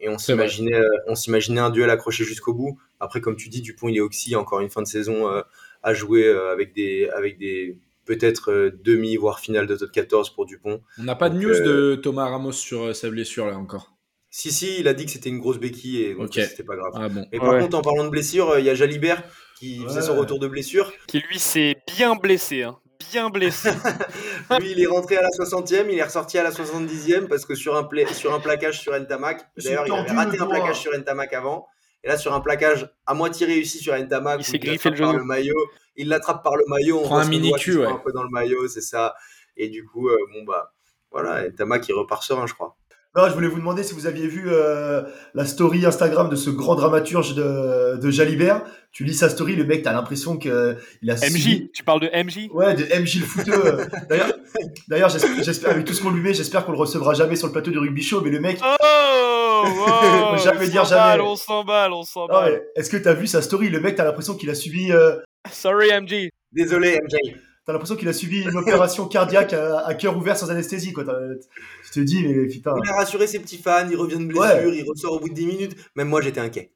et 0.00 0.08
on 0.08 0.16
s'imaginait 0.16 0.80
on 1.06 1.14
s'imaginait 1.14 1.60
un 1.60 1.70
duel 1.70 1.90
accroché 1.90 2.24
jusqu'au 2.24 2.54
bout. 2.54 2.78
Après, 2.98 3.20
comme 3.20 3.36
tu 3.36 3.48
dis, 3.48 3.60
Dupont, 3.60 3.88
il 3.88 3.96
est 3.98 4.00
oxy, 4.00 4.36
encore 4.36 4.60
une 4.60 4.70
fin 4.70 4.80
de 4.80 4.86
saison 4.86 5.28
à 5.82 5.94
jouer 5.94 6.26
avec 6.28 6.72
des, 6.72 7.10
avec 7.10 7.36
des, 7.36 7.78
peut-être 8.10 8.50
euh, 8.50 8.70
demi, 8.82 9.16
voire 9.16 9.38
finale 9.38 9.66
de 9.68 9.76
top 9.76 9.92
14 9.92 10.30
pour 10.30 10.44
Dupont. 10.46 10.80
On 10.98 11.04
n'a 11.04 11.14
pas 11.14 11.30
de 11.30 11.36
news 11.38 11.54
de 11.54 11.70
euh, 11.70 11.96
Thomas 11.96 12.28
Ramos 12.28 12.52
sur 12.52 12.86
euh, 12.86 12.92
sa 12.92 13.08
blessure 13.08 13.46
là 13.46 13.56
encore. 13.56 13.92
Si, 14.30 14.52
si, 14.52 14.78
il 14.78 14.88
a 14.88 14.94
dit 14.94 15.06
que 15.06 15.10
c'était 15.10 15.28
une 15.28 15.40
grosse 15.40 15.58
béquille 15.58 16.02
et 16.02 16.14
donc 16.14 16.32
c'était 16.32 16.62
pas 16.62 16.76
grave. 16.76 16.92
Ah, 16.94 17.08
bon. 17.08 17.26
Mais 17.32 17.38
par 17.38 17.58
contre, 17.58 17.76
en 17.76 17.82
parlant 17.82 18.04
de 18.04 18.10
blessure, 18.10 18.58
il 18.58 18.64
y 18.64 18.70
a 18.70 18.74
Jalibert 18.74 19.22
qui 19.58 19.82
faisait 19.84 20.02
son 20.02 20.16
retour 20.16 20.38
de 20.38 20.46
blessure. 20.46 20.92
Qui 21.06 21.20
lui 21.20 21.38
s'est 21.38 21.76
bien 21.96 22.14
blessé. 22.14 22.62
Hein. 22.62 22.78
Bien 23.10 23.28
blessé. 23.28 23.70
lui, 24.60 24.72
il 24.72 24.80
est 24.80 24.86
rentré 24.86 25.16
à 25.16 25.22
la 25.22 25.28
60e, 25.28 25.86
il 25.90 25.98
est 25.98 26.02
ressorti 26.02 26.38
à 26.38 26.42
la 26.42 26.50
70e 26.50 27.26
parce 27.26 27.44
que 27.44 27.54
sur 27.54 27.76
un, 27.76 27.88
sur 28.12 28.32
un 28.32 28.40
plaquage 28.40 28.78
sur 28.78 28.98
Ntamak, 28.98 29.42
d'ailleurs, 29.56 29.86
il 29.86 29.92
avait 29.92 30.12
raté 30.12 30.38
un 30.38 30.46
plaquage 30.46 30.80
sur 30.80 30.96
Ntamak 30.96 31.32
avant. 31.32 31.66
Et 32.04 32.08
là, 32.08 32.16
sur 32.16 32.32
un 32.32 32.40
plaquage 32.40 32.88
à 33.06 33.14
moitié 33.14 33.46
réussi 33.46 33.78
sur 33.78 33.98
Ntamak, 33.98 34.40
il 34.40 34.44
s'est 34.44 34.58
griffé 34.58 34.90
le 34.90 34.96
le 34.96 35.24
maillot 35.24 35.70
il 36.00 36.08
l'attrape 36.08 36.42
par 36.42 36.56
le 36.56 36.64
maillot, 36.66 37.00
on 37.00 37.04
prend 37.04 37.18
un 37.18 37.28
mini 37.28 37.52
cul, 37.52 37.84
un 37.84 37.96
peu 37.96 38.12
dans 38.12 38.22
le 38.22 38.30
maillot, 38.30 38.68
c'est 38.68 38.80
ça. 38.80 39.14
Et 39.56 39.68
du 39.68 39.84
coup, 39.84 40.08
euh, 40.08 40.16
bon 40.32 40.44
bah 40.44 40.72
voilà, 41.10 41.50
Tama 41.50 41.78
qui 41.78 41.92
repart 41.92 42.22
serein, 42.22 42.46
je 42.46 42.54
crois. 42.54 42.76
Non, 43.16 43.28
je 43.28 43.34
voulais 43.34 43.48
vous 43.48 43.58
demander 43.58 43.82
si 43.82 43.92
vous 43.92 44.06
aviez 44.06 44.28
vu 44.28 44.44
euh, 44.46 45.02
la 45.34 45.44
story 45.44 45.84
Instagram 45.84 46.28
de 46.28 46.36
ce 46.36 46.48
grand 46.48 46.76
dramaturge 46.76 47.34
de, 47.34 47.96
de 47.96 48.10
Jalibert. 48.10 48.62
Tu 48.92 49.02
lis 49.02 49.14
sa 49.14 49.28
story, 49.28 49.56
le 49.56 49.64
mec, 49.64 49.82
t'as 49.82 49.92
l'impression 49.92 50.36
qu'il 50.36 50.52
a 50.52 51.14
MJ, 51.14 51.70
tu 51.72 51.82
parles 51.82 52.00
de 52.00 52.10
MJ 52.14 52.48
Ouais, 52.52 52.74
de 52.74 52.84
MJ 52.84 53.16
le 53.18 53.26
footeux. 53.26 53.88
D'ailleurs, 54.88 55.08
j'espère, 55.08 55.70
avec 55.70 55.84
tout 55.86 55.92
ce 55.92 56.02
qu'on 56.02 56.10
lui 56.10 56.22
met, 56.22 56.34
j'espère 56.34 56.64
qu'on 56.64 56.72
le 56.72 56.78
recevra 56.78 57.14
jamais 57.14 57.34
sur 57.34 57.48
le 57.48 57.52
plateau 57.52 57.72
du 57.72 57.78
rugby 57.78 58.02
show, 58.02 58.20
mais 58.20 58.30
le 58.30 58.38
mec. 58.38 58.60
Oh, 58.62 59.64
oh 59.64 60.36
jamais 60.36 60.68
dire 60.68 60.84
jamais. 60.84 61.20
On 61.20 61.34
s'emballe, 61.34 61.92
on 61.92 62.04
s'emballe. 62.04 62.62
Est-ce 62.76 62.90
que 62.90 62.96
t'as 62.96 63.14
vu 63.14 63.26
sa 63.26 63.42
story? 63.42 63.70
Le 63.70 63.80
mec, 63.80 63.96
t'as 63.96 64.04
l'impression 64.04 64.36
qu'il 64.36 64.50
a 64.50 64.54
subi. 64.54 64.92
Euh, 64.92 65.16
Sorry, 65.50 65.88
MJ. 66.00 66.28
Désolé, 66.52 67.00
MJ. 67.02 67.34
T'as 67.70 67.74
l'impression 67.74 67.94
qu'il 67.94 68.08
a 68.08 68.12
subi 68.12 68.42
une 68.42 68.56
opération 68.56 69.06
cardiaque 69.06 69.52
à, 69.52 69.94
cœur 69.94 70.16
ouvert 70.16 70.36
sans 70.36 70.50
anesthésie, 70.50 70.92
quoi. 70.92 71.04
Tu 71.04 71.90
te 71.92 72.00
dis, 72.00 72.26
mais 72.26 72.48
putain. 72.48 72.74
Il 72.82 72.90
a 72.90 72.94
rassuré 72.94 73.28
ses 73.28 73.38
petits 73.38 73.58
fans, 73.58 73.86
il 73.88 73.96
revient 73.96 74.18
de 74.18 74.24
blessure, 74.24 74.74
il 74.74 74.84
ressort 74.88 75.12
au 75.12 75.20
bout 75.20 75.28
de 75.28 75.34
10 75.34 75.46
minutes. 75.46 75.76
Même 75.94 76.08
moi, 76.08 76.20
j'étais 76.20 76.40
inquiet. 76.40 76.72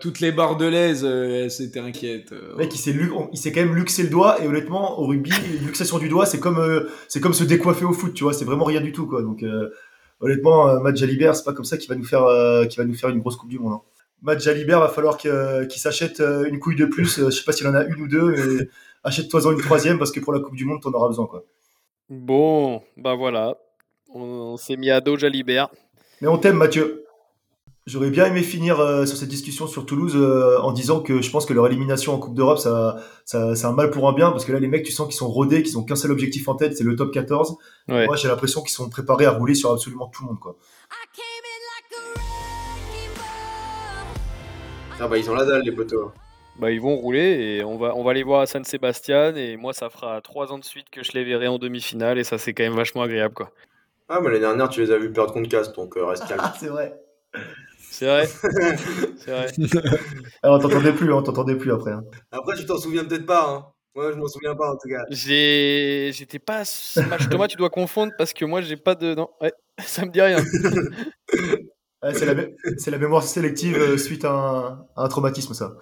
toutes 0.00 0.20
les 0.20 0.30
bordelaises, 0.30 1.04
euh, 1.04 1.42
elles 1.42 1.50
s'étaient 1.50 1.80
inquiètes. 1.80 2.30
Euh. 2.30 2.54
Mec, 2.56 2.72
il 2.72 2.78
s'est, 2.78 2.94
il 3.32 3.36
s'est 3.36 3.50
quand 3.50 3.62
même 3.62 3.74
luxé 3.74 4.04
le 4.04 4.10
doigt, 4.10 4.40
et 4.40 4.46
honnêtement, 4.46 5.00
au 5.00 5.06
rugby, 5.06 5.32
luxation 5.66 5.98
du 5.98 6.08
doigt, 6.08 6.24
c'est 6.24 6.38
comme, 6.38 6.60
euh, 6.60 6.88
c'est 7.08 7.18
comme 7.18 7.34
se 7.34 7.42
décoiffer 7.42 7.84
au 7.84 7.92
foot, 7.92 8.14
tu 8.14 8.22
vois, 8.22 8.32
c'est 8.32 8.44
vraiment 8.44 8.64
rien 8.64 8.80
du 8.80 8.92
tout, 8.92 9.08
quoi. 9.08 9.22
Donc, 9.22 9.44
honnêtement, 10.20 10.80
Matt 10.80 10.94
Jalibert, 10.94 11.34
c'est 11.34 11.44
pas 11.44 11.52
comme 11.52 11.64
ça 11.64 11.78
qu'il 11.78 11.88
va 11.88 11.96
nous 11.96 12.04
faire, 12.04 12.24
qui 12.68 12.76
va 12.76 12.84
nous 12.84 12.94
faire 12.94 13.10
une 13.10 13.18
grosse 13.18 13.34
Coupe 13.34 13.50
du 13.50 13.58
Monde. 13.58 13.72
Hein. 13.72 13.82
Matt 14.22 14.40
Jalibert, 14.40 14.78
va 14.78 14.88
falloir 14.88 15.16
qu'il 15.16 15.68
s'achète 15.78 16.20
une 16.20 16.60
couille 16.60 16.76
de 16.76 16.86
plus. 16.86 17.18
je 17.24 17.30
sais 17.30 17.44
pas 17.44 17.50
s'il 17.50 17.66
en 17.66 17.74
a 17.74 17.82
une 17.82 18.02
ou 18.02 18.06
deux, 18.06 18.30
mais 18.30 18.68
achète-toi-en 19.04 19.52
une 19.52 19.60
troisième 19.60 19.98
parce 19.98 20.12
que 20.12 20.20
pour 20.20 20.32
la 20.32 20.40
Coupe 20.40 20.56
du 20.56 20.64
Monde, 20.64 20.80
t'en 20.82 20.92
auras 20.92 21.08
besoin. 21.08 21.26
Quoi. 21.26 21.44
Bon, 22.08 22.82
bah 22.96 23.14
voilà. 23.14 23.56
On, 24.14 24.56
s'est 24.56 24.76
mis 24.76 24.90
à 24.90 25.00
dos 25.00 25.16
Jalibert. 25.16 25.68
Mais 26.20 26.28
on 26.28 26.38
t'aime, 26.38 26.56
Mathieu. 26.56 27.04
J'aurais 27.86 28.10
bien 28.10 28.26
aimé 28.26 28.42
finir 28.42 28.80
euh, 28.80 29.06
sur 29.06 29.16
cette 29.16 29.30
discussion 29.30 29.66
sur 29.66 29.86
Toulouse 29.86 30.14
euh, 30.14 30.58
en 30.60 30.72
disant 30.72 31.00
que 31.00 31.22
je 31.22 31.30
pense 31.30 31.46
que 31.46 31.54
leur 31.54 31.66
élimination 31.66 32.12
en 32.14 32.18
Coupe 32.18 32.34
d'Europe, 32.34 32.58
ça, 32.58 32.96
ça, 33.24 33.54
c'est 33.54 33.64
un 33.64 33.72
mal 33.72 33.90
pour 33.90 34.06
un 34.08 34.12
bien 34.12 34.30
parce 34.30 34.44
que 34.44 34.52
là, 34.52 34.58
les 34.58 34.68
mecs, 34.68 34.84
tu 34.84 34.92
sens 34.92 35.06
qu'ils 35.06 35.16
sont 35.16 35.28
rodés, 35.28 35.62
qu'ils 35.62 35.78
ont 35.78 35.84
qu'un 35.84 35.96
seul 35.96 36.10
objectif 36.10 36.48
en 36.48 36.54
tête, 36.54 36.76
c'est 36.76 36.84
le 36.84 36.96
top 36.96 37.12
14. 37.12 37.56
Moi, 37.88 38.16
j'ai 38.16 38.28
l'impression 38.28 38.60
qu'ils 38.60 38.72
sont 38.72 38.90
préparés 38.90 39.24
à 39.24 39.30
rouler 39.30 39.54
sur 39.54 39.70
absolument 39.70 40.08
tout 40.08 40.22
le 40.22 40.28
monde. 40.28 40.38
Quoi. 40.38 40.56
Ah 45.00 45.06
bah 45.06 45.16
ils 45.16 45.30
ont 45.30 45.34
la 45.34 45.44
dalle 45.44 45.62
les 45.62 45.72
potos. 45.72 46.10
Bah 46.58 46.72
ils 46.72 46.80
vont 46.80 46.96
rouler 46.96 47.20
et 47.20 47.64
on 47.64 47.78
va, 47.78 47.94
on 47.94 48.02
va 48.02 48.12
les 48.12 48.24
voir 48.24 48.40
à 48.40 48.46
San 48.46 48.64
Sebastian 48.64 49.36
et 49.36 49.56
moi 49.56 49.72
ça 49.72 49.90
fera 49.90 50.20
trois 50.20 50.52
ans 50.52 50.58
de 50.58 50.64
suite 50.64 50.90
que 50.90 51.04
je 51.04 51.12
les 51.12 51.22
verrai 51.22 51.46
en 51.46 51.58
demi-finale 51.58 52.18
et 52.18 52.24
ça 52.24 52.36
c'est 52.36 52.52
quand 52.52 52.64
même 52.64 52.74
vachement 52.74 53.02
agréable 53.02 53.34
quoi. 53.34 53.52
Ah 54.08 54.18
mais 54.20 54.28
l'année 54.28 54.40
dernière 54.40 54.68
tu 54.68 54.80
les 54.80 54.90
as 54.90 54.98
vus 54.98 55.12
perdre 55.12 55.32
contre 55.32 55.48
Casse 55.48 55.72
donc 55.72 55.96
euh, 55.96 56.04
reste 56.04 56.26
calme. 56.26 56.40
Ah 56.42 56.52
c'est 56.58 56.66
vrai. 56.66 56.98
C'est 57.90 58.06
vrai. 58.06 58.26
c'est 59.18 59.30
vrai. 59.30 59.46
Alors 60.42 60.56
on 60.56 60.58
t'entendait 60.58 60.92
plus, 60.92 61.12
on 61.12 61.22
t'entendait 61.22 61.54
plus 61.54 61.72
après. 61.72 61.92
Hein. 61.92 62.04
Après 62.32 62.56
tu 62.56 62.66
t'en 62.66 62.76
souviens 62.76 63.04
peut-être 63.04 63.26
pas. 63.26 63.48
Hein. 63.48 63.66
Moi 63.94 64.10
je 64.10 64.16
m'en 64.16 64.26
souviens 64.26 64.56
pas 64.56 64.72
en 64.72 64.76
tout 64.76 64.88
cas. 64.88 65.04
J'ai, 65.10 66.10
j'étais 66.12 66.40
pas 66.40 66.64
match 67.08 67.28
Thomas 67.30 67.46
tu 67.46 67.56
dois 67.56 67.70
confondre 67.70 68.12
parce 68.18 68.32
que 68.32 68.44
moi 68.44 68.62
j'ai 68.62 68.76
pas 68.76 68.96
de, 68.96 69.14
non, 69.14 69.28
ouais, 69.40 69.52
ça 69.78 70.04
me 70.04 70.10
dit 70.10 70.20
rien. 70.20 70.38
c'est 72.12 72.90
la, 72.90 72.98
mémoire 72.98 73.22
sélective 73.22 73.76
euh, 73.76 73.96
suite 73.96 74.24
à 74.24 74.78
un, 74.96 75.08
traumatisme, 75.08 75.54
ça. 75.54 75.74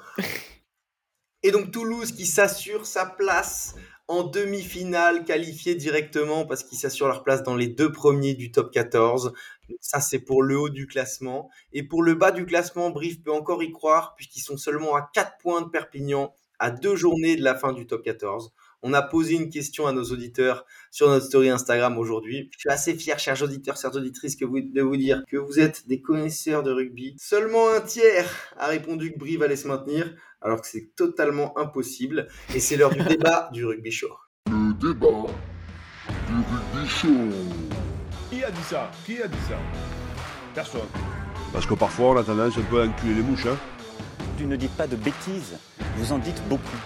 Et 1.47 1.53
donc 1.53 1.71
Toulouse 1.71 2.11
qui 2.11 2.27
s'assure 2.27 2.87
sa 2.87 3.07
place 3.07 3.77
en 4.09 4.25
demi-finale, 4.25 5.25
qualifiée 5.25 5.77
directement 5.77 6.45
parce 6.45 6.65
qu'ils 6.65 6.77
s'assurent 6.77 7.07
leur 7.07 7.23
place 7.23 7.45
dans 7.45 7.55
les 7.55 7.69
deux 7.69 7.93
premiers 7.93 8.35
du 8.35 8.51
top 8.51 8.73
14. 8.73 9.33
Ça, 9.81 10.01
c'est 10.01 10.19
pour 10.19 10.43
le 10.43 10.59
haut 10.59 10.71
du 10.71 10.89
classement. 10.89 11.49
Et 11.73 11.85
pour 11.85 12.03
le 12.03 12.15
bas 12.15 12.33
du 12.33 12.47
classement, 12.47 12.91
Brief 12.91 13.23
peut 13.23 13.31
encore 13.31 13.63
y 13.63 13.71
croire 13.71 14.17
puisqu'ils 14.17 14.41
sont 14.41 14.57
seulement 14.57 14.97
à 14.97 15.09
4 15.15 15.39
points 15.39 15.63
de 15.63 15.69
Perpignan, 15.69 16.35
à 16.59 16.73
deux 16.73 16.97
journées 16.97 17.37
de 17.37 17.45
la 17.45 17.55
fin 17.55 17.73
du 17.73 17.87
top 17.87 18.03
14. 18.03 18.53
On 18.83 18.93
a 18.93 19.03
posé 19.03 19.35
une 19.35 19.49
question 19.49 19.87
à 19.87 19.93
nos 19.93 20.05
auditeurs 20.05 20.67
sur 20.91 21.09
notre 21.09 21.27
story 21.27 21.49
Instagram 21.49 21.99
aujourd'hui. 21.99 22.51
Je 22.53 22.59
suis 22.61 22.69
assez 22.69 22.95
fier, 22.95 23.19
chers 23.19 23.43
auditeurs, 23.43 23.77
chères 23.77 23.95
auditrices, 23.97 24.37
que 24.37 24.45
vous, 24.45 24.61
de 24.61 24.83
vous 24.83 24.97
dire 24.97 25.23
que 25.29 25.37
vous 25.37 25.59
êtes 25.59 25.89
des 25.89 26.03
connaisseurs 26.03 26.63
de 26.63 26.71
rugby. 26.71 27.17
Seulement 27.19 27.71
un 27.71 27.81
tiers 27.81 28.31
a 28.59 28.67
répondu 28.67 29.13
que 29.13 29.19
Brie 29.19 29.43
allait 29.43 29.57
se 29.57 29.67
maintenir, 29.67 30.15
alors 30.43 30.61
que 30.61 30.67
c'est 30.67 30.95
totalement 30.95 31.59
impossible. 31.59 32.29
Et 32.55 32.61
c'est 32.61 32.77
l'heure 32.77 32.95
du 32.95 33.03
débat 33.09 33.49
du 33.53 33.65
rugby 33.65 33.91
show. 33.91 34.13
Le 34.51 34.75
débat 34.75 35.27
du 36.29 36.35
rugby 36.35 36.89
show. 36.89 37.37
Qui 38.31 38.45
a 38.45 38.51
dit 38.51 38.63
ça? 38.63 38.91
Qui 39.07 39.23
a 39.23 39.29
dit 39.29 39.43
ça? 39.49 39.59
Personne. 40.55 40.89
Parce 41.53 41.67
que 41.67 41.75
parfois 41.75 42.11
on 42.11 42.17
a 42.19 42.25
tendance 42.25 42.59
un 42.59 42.63
peu 42.63 42.83
à 42.83 42.85
enculer 42.85 43.15
les 43.15 43.23
mouches. 43.23 43.47
Hein. 43.47 43.57
Tu 44.37 44.45
ne 44.45 44.57
dites 44.57 44.77
pas 44.77 44.87
de 44.87 44.97
bêtises, 44.97 45.57
vous 45.97 46.13
en 46.13 46.19
dites 46.19 46.43
beaucoup 46.49 46.77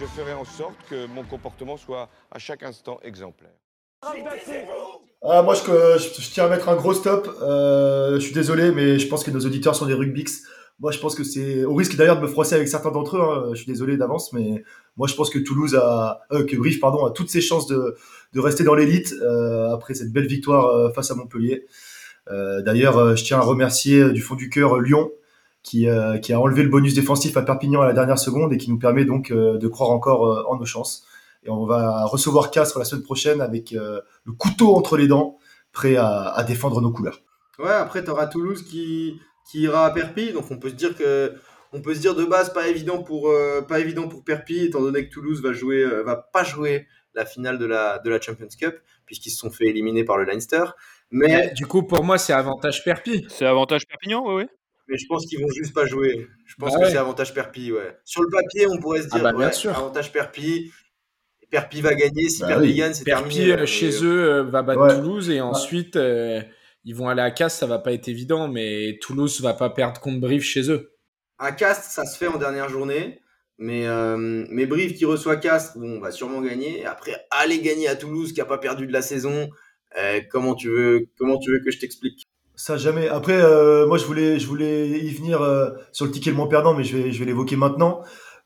je 0.00 0.06
ferai 0.06 0.32
en 0.32 0.44
sorte 0.44 0.76
que 0.90 1.06
mon 1.06 1.22
comportement 1.22 1.76
soit 1.76 2.08
à 2.30 2.38
chaque 2.38 2.62
instant 2.62 2.98
exemplaire. 3.02 3.54
Ah, 4.02 5.42
moi, 5.42 5.54
je, 5.54 6.30
tiens 6.32 6.44
à 6.44 6.48
mettre 6.48 6.68
un 6.68 6.76
gros 6.76 6.92
stop. 6.92 7.28
Euh, 7.40 8.14
je 8.16 8.20
suis 8.20 8.34
désolé, 8.34 8.72
mais 8.72 8.98
je 8.98 9.08
pense 9.08 9.24
que 9.24 9.30
nos 9.30 9.40
auditeurs 9.40 9.74
sont 9.74 9.86
des 9.86 9.94
rugbix. 9.94 10.42
Moi, 10.80 10.90
je 10.90 10.98
pense 10.98 11.14
que 11.14 11.22
c'est 11.22 11.64
au 11.64 11.74
risque 11.74 11.96
d'ailleurs 11.96 12.16
de 12.16 12.22
me 12.22 12.26
froisser 12.26 12.56
avec 12.56 12.68
certains 12.68 12.90
d'entre 12.90 13.16
eux. 13.16 13.20
Hein, 13.20 13.50
je 13.52 13.56
suis 13.56 13.66
désolé 13.66 13.96
d'avance, 13.96 14.32
mais 14.32 14.64
moi, 14.96 15.06
je 15.06 15.14
pense 15.14 15.30
que 15.30 15.38
Toulouse 15.38 15.76
a, 15.76 16.20
euh, 16.32 16.44
que 16.44 16.56
Brive, 16.56 16.80
pardon, 16.80 17.06
a 17.06 17.10
toutes 17.10 17.30
ses 17.30 17.40
chances 17.40 17.66
de, 17.66 17.96
rester 18.34 18.64
dans 18.64 18.74
l'élite 18.74 19.14
euh, 19.22 19.72
après 19.72 19.94
cette 19.94 20.12
belle 20.12 20.26
victoire 20.26 20.66
euh, 20.66 20.90
face 20.92 21.10
à 21.10 21.14
Montpellier. 21.14 21.66
D'ailleurs, 22.26 23.16
je 23.16 23.22
tiens 23.22 23.36
à 23.36 23.42
remercier 23.42 24.10
du 24.10 24.22
fond 24.22 24.34
du 24.34 24.48
cœur 24.48 24.80
Lyon 24.80 25.10
euh, 25.74 26.18
qui, 26.18 26.32
a 26.32 26.40
enlevé 26.40 26.62
le 26.62 26.68
bonus 26.68 26.94
défensif 26.94 27.36
à 27.36 27.42
Perpignan 27.42 27.80
à 27.80 27.86
la 27.86 27.94
dernière 27.94 28.18
seconde 28.18 28.52
et 28.52 28.58
qui 28.58 28.70
nous 28.70 28.78
permet 28.78 29.04
donc 29.04 29.30
euh, 29.30 29.56
de 29.56 29.66
croire 29.66 29.90
encore 29.90 30.26
euh, 30.26 30.44
en 30.46 30.56
nos 30.56 30.66
chances. 30.66 31.04
Et 31.42 31.50
on 31.50 31.64
va 31.66 32.04
recevoir 32.04 32.50
Castres 32.50 32.78
la 32.78 32.84
semaine 32.84 33.02
prochaine 33.02 33.40
avec 33.40 33.72
le 33.72 34.32
couteau 34.32 34.74
entre 34.74 34.96
les 34.96 35.06
dents, 35.06 35.36
prêt 35.72 35.94
à, 35.96 36.42
défendre 36.48 36.80
nos 36.80 36.90
couleurs. 36.90 37.20
Ouais, 37.58 37.68
après, 37.70 38.02
tu 38.02 38.08
auras 38.08 38.28
Toulouse 38.28 38.62
qui, 38.62 39.20
qui 39.50 39.60
ira 39.60 39.84
à 39.84 39.90
Perpi, 39.90 40.32
donc 40.32 40.50
on 40.50 40.56
peut 40.58 40.70
se 40.70 40.74
dire 40.74 40.96
que 40.96 41.34
on 41.74 41.82
peut 41.82 41.94
se 41.94 42.00
dire 42.00 42.14
de 42.14 42.24
base 42.24 42.50
pas 42.54 42.68
évident 42.68 43.02
pour 43.02 43.30
pas 43.68 43.78
évident 43.78 44.08
pour 44.08 44.24
Perpi 44.24 44.60
étant 44.60 44.80
donné 44.80 45.06
que 45.06 45.12
Toulouse 45.12 45.42
va 45.42 45.52
jouer 45.52 45.84
va 46.02 46.16
pas 46.16 46.44
jouer 46.44 46.86
la 47.14 47.26
finale 47.26 47.58
de 47.58 47.66
la 47.66 47.98
de 47.98 48.08
la 48.08 48.18
Champions 48.18 48.48
Cup 48.58 48.80
puisqu'ils 49.04 49.30
se 49.30 49.36
sont 49.36 49.50
fait 49.50 49.66
éliminer 49.66 50.02
par 50.02 50.16
le 50.16 50.24
Leinster. 50.24 50.64
Mais 51.10 51.52
du 51.52 51.66
coup 51.66 51.82
pour 51.82 52.04
moi 52.04 52.16
c'est 52.16 52.32
avantage 52.32 52.82
Perpi. 52.84 53.26
C'est 53.28 53.44
avantage 53.44 53.86
Perpignan, 53.86 54.24
oui 54.26 54.44
oui. 54.44 54.46
Mais 54.88 54.98
je 54.98 55.06
pense 55.06 55.26
qu'ils 55.26 55.40
vont 55.40 55.50
juste 55.50 55.74
pas 55.74 55.86
jouer. 55.86 56.26
Je 56.46 56.54
pense 56.56 56.74
bah 56.74 56.80
que 56.80 56.90
c'est 56.90 56.96
avantage 56.96 57.32
Perpi, 57.32 57.72
ouais. 57.72 57.96
Sur 58.04 58.22
le 58.22 58.28
papier, 58.30 58.66
on 58.66 58.78
pourrait 58.78 59.02
se 59.02 59.08
ah 59.12 59.18
dire, 59.18 59.32
bah, 59.32 59.50
avantage 59.76 60.12
Perpi. 60.12 60.72
Perpi 61.50 61.80
va 61.80 61.94
gagner. 61.94 62.28
Si 62.28 62.42
bah 62.42 62.48
Perpi 62.48 62.74
gagne, 62.74 62.92
c'est 62.92 63.04
terminé. 63.04 63.46
Perpi, 63.46 63.62
euh, 63.62 63.66
chez 63.66 64.04
eux, 64.04 64.24
euh, 64.24 64.42
va 64.42 64.62
battre 64.62 64.96
Toulouse 64.96 65.30
et 65.30 65.40
ensuite, 65.40 65.96
euh, 65.96 66.42
ils 66.84 66.94
vont 66.94 67.08
aller 67.08 67.22
à 67.22 67.30
Castres. 67.30 67.60
Ça 67.60 67.66
va 67.66 67.78
pas 67.78 67.92
être 67.92 68.08
évident, 68.08 68.48
mais 68.48 68.98
Toulouse 69.00 69.40
va 69.40 69.54
pas 69.54 69.70
perdre 69.70 70.00
contre 70.00 70.20
Brive 70.20 70.42
chez 70.42 70.70
eux. 70.70 70.92
À 71.38 71.52
Castres, 71.52 71.90
ça 71.90 72.04
se 72.04 72.18
fait 72.18 72.26
en 72.26 72.38
dernière 72.38 72.68
journée. 72.68 73.20
Mais, 73.58 73.86
euh, 73.86 74.16
mais 74.50 74.66
Brive 74.66 74.94
qui 74.94 75.04
reçoit 75.04 75.36
Castres, 75.36 75.78
bon, 75.78 75.98
on 75.98 76.00
va 76.00 76.10
sûrement 76.10 76.40
gagner. 76.40 76.84
Après, 76.86 77.14
aller 77.30 77.60
gagner 77.60 77.88
à 77.88 77.94
Toulouse 77.94 78.32
qui 78.32 78.40
n'a 78.40 78.46
pas 78.46 78.58
perdu 78.58 78.86
de 78.86 78.92
la 78.92 79.02
saison, 79.02 79.48
euh, 79.96 80.20
comment, 80.30 80.54
tu 80.54 80.68
veux, 80.68 81.06
comment 81.16 81.38
tu 81.38 81.52
veux 81.52 81.60
que 81.60 81.70
je 81.70 81.78
t'explique? 81.78 82.24
Ça, 82.56 82.76
jamais. 82.76 83.08
Après, 83.08 83.40
euh, 83.40 83.86
moi, 83.86 83.98
je 83.98 84.04
voulais, 84.04 84.38
je 84.38 84.46
voulais 84.46 84.88
y 84.88 85.10
venir 85.10 85.42
euh, 85.42 85.70
sur 85.92 86.04
le 86.06 86.10
ticket 86.12 86.30
le 86.30 86.36
moins 86.36 86.46
perdant, 86.46 86.74
mais 86.74 86.84
je 86.84 86.96
vais, 86.96 87.12
je 87.12 87.18
vais 87.18 87.24
l'évoquer 87.24 87.56
maintenant. 87.56 88.02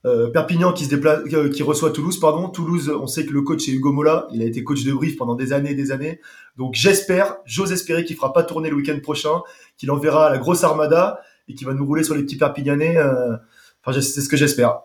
Euh, 0.07 0.31
Perpignan 0.31 0.73
qui 0.73 0.85
se 0.85 0.91
déplace, 0.91 1.21
euh, 1.33 1.51
qui 1.51 1.63
reçoit 1.63 1.91
Toulouse, 1.91 2.19
pardon. 2.21 2.49
Toulouse, 2.49 2.89
on 2.89 3.07
sait 3.07 3.27
que 3.27 3.33
le 3.33 3.43
coach 3.43 3.65
c'est 3.65 3.73
Hugo 3.73 3.93
Mola. 3.93 4.29
Il 4.33 4.43
a 4.43 4.45
été 4.45 4.63
coach 4.63 4.85
de 4.85 4.93
Brive 4.93 5.17
pendant 5.17 5.35
des 5.35 5.53
années 5.53 5.73
et 5.73 5.75
des 5.75 5.91
années. 5.91 6.21
Donc 6.57 6.75
j'espère, 6.75 7.37
j'ose 7.45 7.73
espérer 7.73 8.05
qu'il 8.05 8.15
fera 8.17 8.33
pas 8.33 8.45
tourner 8.45 8.71
le 8.71 8.77
week-end 8.77 8.99
prochain, 9.03 9.43
qu'il 9.77 9.91
enverra 9.91 10.31
la 10.31 10.39
grosse 10.39 10.63
armada 10.63 11.21
et 11.49 11.55
qu'il 11.55 11.67
va 11.67 11.75
nous 11.75 11.85
rouler 11.85 12.05
sur 12.05 12.15
les 12.15 12.23
petits 12.23 12.39
Perpignanais. 12.39 12.97
euh, 12.97 13.37
Enfin, 13.85 14.01
c'est 14.01 14.21
ce 14.21 14.29
que 14.29 14.37
j'espère. 14.37 14.81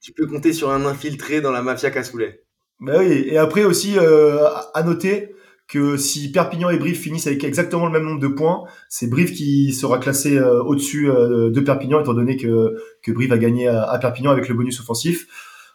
Tu 0.00 0.12
peux 0.12 0.26
compter 0.26 0.52
sur 0.52 0.70
un 0.70 0.86
infiltré 0.86 1.40
dans 1.40 1.50
la 1.50 1.62
mafia 1.62 1.90
cassoulet. 1.90 2.42
Bah 2.80 2.94
oui, 2.98 3.24
et 3.26 3.36
après 3.38 3.64
aussi 3.64 3.98
euh, 3.98 4.48
à 4.74 4.82
noter 4.82 5.34
que 5.66 5.96
si 5.96 6.30
Perpignan 6.30 6.68
et 6.70 6.78
Brive 6.78 6.96
finissent 6.96 7.26
avec 7.26 7.42
exactement 7.44 7.86
le 7.86 7.92
même 7.92 8.04
nombre 8.04 8.20
de 8.20 8.28
points, 8.28 8.64
c'est 8.88 9.08
Brive 9.08 9.32
qui 9.32 9.72
sera 9.72 9.98
classé 9.98 10.36
euh, 10.36 10.62
au-dessus 10.62 11.10
euh, 11.10 11.50
de 11.50 11.60
Perpignan, 11.60 12.00
étant 12.00 12.14
donné 12.14 12.36
que, 12.36 12.74
que 13.02 13.12
Brive 13.12 13.32
a 13.32 13.38
gagné 13.38 13.66
à, 13.68 13.84
à 13.84 13.98
Perpignan 13.98 14.30
avec 14.30 14.48
le 14.48 14.54
bonus 14.54 14.78
offensif. 14.80 15.26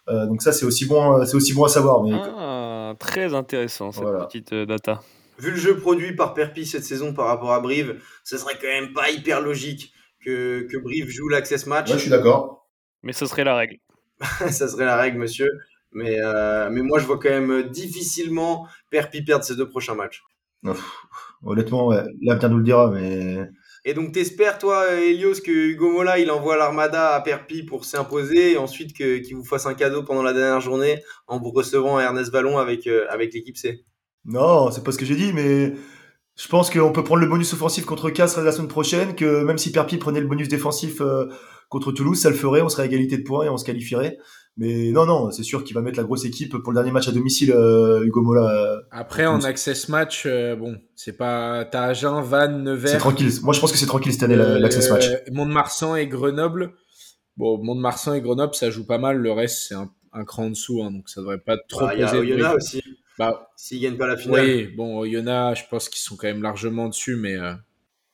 Euh, 0.07 0.25
donc 0.27 0.41
ça, 0.41 0.51
c'est 0.51 0.65
aussi 0.65 0.85
bon, 0.85 1.23
c'est 1.25 1.35
aussi 1.35 1.53
bon 1.53 1.63
à 1.65 1.69
savoir. 1.69 2.03
Mais 2.03 2.11
Ah, 2.13 2.93
très 2.99 3.33
intéressant 3.33 3.91
cette 3.91 4.03
Voilà. 4.03 4.25
petite 4.25 4.53
euh, 4.53 4.65
data. 4.65 5.01
Vu 5.39 5.51
le 5.51 5.57
jeu 5.57 5.77
produit 5.77 6.15
par 6.15 6.33
Perpi 6.33 6.65
cette 6.65 6.83
saison 6.83 7.13
par 7.13 7.27
rapport 7.27 7.53
à 7.53 7.59
Brive, 7.59 7.99
ce 8.23 8.37
serait 8.37 8.55
quand 8.61 8.67
même 8.67 8.93
pas 8.93 9.09
hyper 9.09 9.41
logique 9.41 9.93
que, 10.23 10.67
que 10.69 10.77
Brive 10.77 11.09
joue 11.09 11.29
l'access 11.29 11.65
match. 11.65 11.87
ouais, 11.89 11.95
je 11.95 12.01
suis 12.01 12.09
d'accord. 12.09 12.67
Mais 13.03 13.13
ce 13.13 13.25
serait 13.25 13.43
la 13.45 13.55
règle. 13.55 13.77
ça 14.49 14.67
serait 14.67 14.85
la 14.85 14.97
règle, 14.97 15.17
monsieur. 15.17 15.47
Mais, 15.91 16.17
euh, 16.19 16.69
mais 16.71 16.81
moi, 16.81 16.99
je 16.99 17.05
vois 17.05 17.17
quand 17.17 17.29
même 17.29 17.63
difficilement 17.63 18.67
Perpi 18.91 19.23
perdre 19.23 19.43
ses 19.43 19.55
deux 19.55 19.67
prochains 19.67 19.95
matchs. 19.95 20.23
Honnêtement, 21.43 21.87
ouais, 21.87 22.03
l'avenir 22.21 22.49
nous 22.49 22.57
le 22.57 22.63
dira, 22.63 22.91
mais 22.91 23.49
Et 23.85 23.93
donc, 23.93 24.11
t'espères, 24.11 24.57
toi, 24.57 24.93
Elios, 24.93 25.41
que 25.43 25.51
Hugo 25.51 25.91
Mola, 25.91 26.19
il 26.19 26.29
envoie 26.31 26.57
l'armada 26.57 27.15
à 27.15 27.21
Perpi 27.21 27.63
pour 27.63 27.85
s'imposer 27.85 28.51
et 28.51 28.57
ensuite 28.57 28.93
qu'il 28.93 29.35
vous 29.35 29.45
fasse 29.45 29.65
un 29.65 29.73
cadeau 29.73 30.03
pendant 30.03 30.21
la 30.21 30.33
dernière 30.33 30.61
journée 30.61 31.01
en 31.27 31.39
vous 31.39 31.51
recevant 31.51 31.97
à 31.97 32.03
Ernest 32.03 32.31
Vallon 32.31 32.57
avec, 32.57 32.87
euh, 32.87 33.05
avec 33.09 33.33
l'équipe 33.33 33.57
C? 33.57 33.85
Non, 34.25 34.69
c'est 34.69 34.83
pas 34.83 34.91
ce 34.91 34.97
que 34.97 35.05
j'ai 35.05 35.15
dit, 35.15 35.31
mais 35.33 35.73
je 36.35 36.47
pense 36.49 36.69
qu'on 36.69 36.91
peut 36.91 37.03
prendre 37.03 37.21
le 37.21 37.27
bonus 37.27 37.53
offensif 37.53 37.85
contre 37.85 38.09
Castres 38.09 38.41
la 38.41 38.51
semaine 38.51 38.67
prochaine, 38.67 39.15
que 39.15 39.43
même 39.43 39.57
si 39.57 39.71
Perpi 39.71 39.97
prenait 39.97 40.19
le 40.19 40.27
bonus 40.27 40.49
défensif 40.49 40.99
euh, 40.99 41.27
contre 41.69 41.91
Toulouse, 41.91 42.19
ça 42.19 42.29
le 42.29 42.35
ferait, 42.35 42.61
on 42.61 42.69
serait 42.69 42.83
à 42.83 42.85
égalité 42.85 43.17
de 43.17 43.23
points 43.23 43.45
et 43.45 43.49
on 43.49 43.57
se 43.57 43.65
qualifierait. 43.65 44.17
Mais 44.61 44.91
non, 44.91 45.05
non, 45.05 45.31
c'est 45.31 45.43
sûr 45.43 45.63
qu'il 45.63 45.73
va 45.73 45.81
mettre 45.81 45.97
la 45.97 46.03
grosse 46.03 46.25
équipe 46.25 46.57
pour 46.57 46.73
le 46.73 46.75
dernier 46.75 46.91
match 46.91 47.07
à 47.07 47.13
domicile, 47.13 47.53
euh, 47.55 48.03
Hugo 48.03 48.21
Mola. 48.21 48.81
Après, 48.91 49.25
en 49.25 49.41
access 49.45 49.87
match, 49.87 50.23
euh, 50.25 50.57
bon, 50.57 50.77
c'est 50.95 51.15
pas. 51.15 51.63
T'as 51.63 51.83
Agen, 51.83 52.21
Vannes, 52.21 52.63
Nevers. 52.63 52.89
C'est 52.91 52.97
tranquille. 52.97 53.31
Moi, 53.41 53.53
je 53.53 53.61
pense 53.61 53.71
que 53.71 53.77
c'est 53.77 53.85
tranquille 53.85 54.11
cette 54.11 54.23
année, 54.23 54.35
euh, 54.35 54.59
l'access 54.59 54.89
match. 54.91 55.05
Mont-de-Marsan 55.31 55.95
et 55.95 56.07
Grenoble. 56.07 56.73
Bon, 57.37 57.57
Mont-de-Marsan 57.63 58.15
et 58.15 58.21
Grenoble, 58.21 58.53
ça 58.53 58.69
joue 58.69 58.85
pas 58.85 58.97
mal. 58.97 59.17
Le 59.17 59.31
reste, 59.31 59.67
c'est 59.69 59.75
un, 59.75 59.89
un 60.11 60.25
cran 60.25 60.47
en 60.47 60.49
dessous, 60.49 60.83
hein, 60.83 60.91
donc 60.91 61.07
ça 61.07 61.21
devrait 61.21 61.39
pas 61.39 61.55
trop 61.69 61.85
Bah, 61.85 61.93
Il 61.93 62.01
y 62.01 62.03
a 62.03 62.07
poser 62.07 62.17
de 62.17 62.21
Oyonnax 62.33 62.49
briques. 62.49 62.57
aussi, 62.57 62.83
Bah, 63.17 63.49
s'ils 63.55 63.79
gagnent 63.81 63.97
pas 63.97 64.07
la 64.07 64.17
finale. 64.17 64.43
oui, 64.45 64.67
bon, 64.75 64.97
Oyonnax, 64.99 65.61
je 65.61 65.65
pense 65.69 65.87
qu'ils 65.87 66.01
sont 66.01 66.17
quand 66.17 66.27
même 66.27 66.43
largement 66.43 66.89
dessus, 66.89 67.15
mais. 67.15 67.37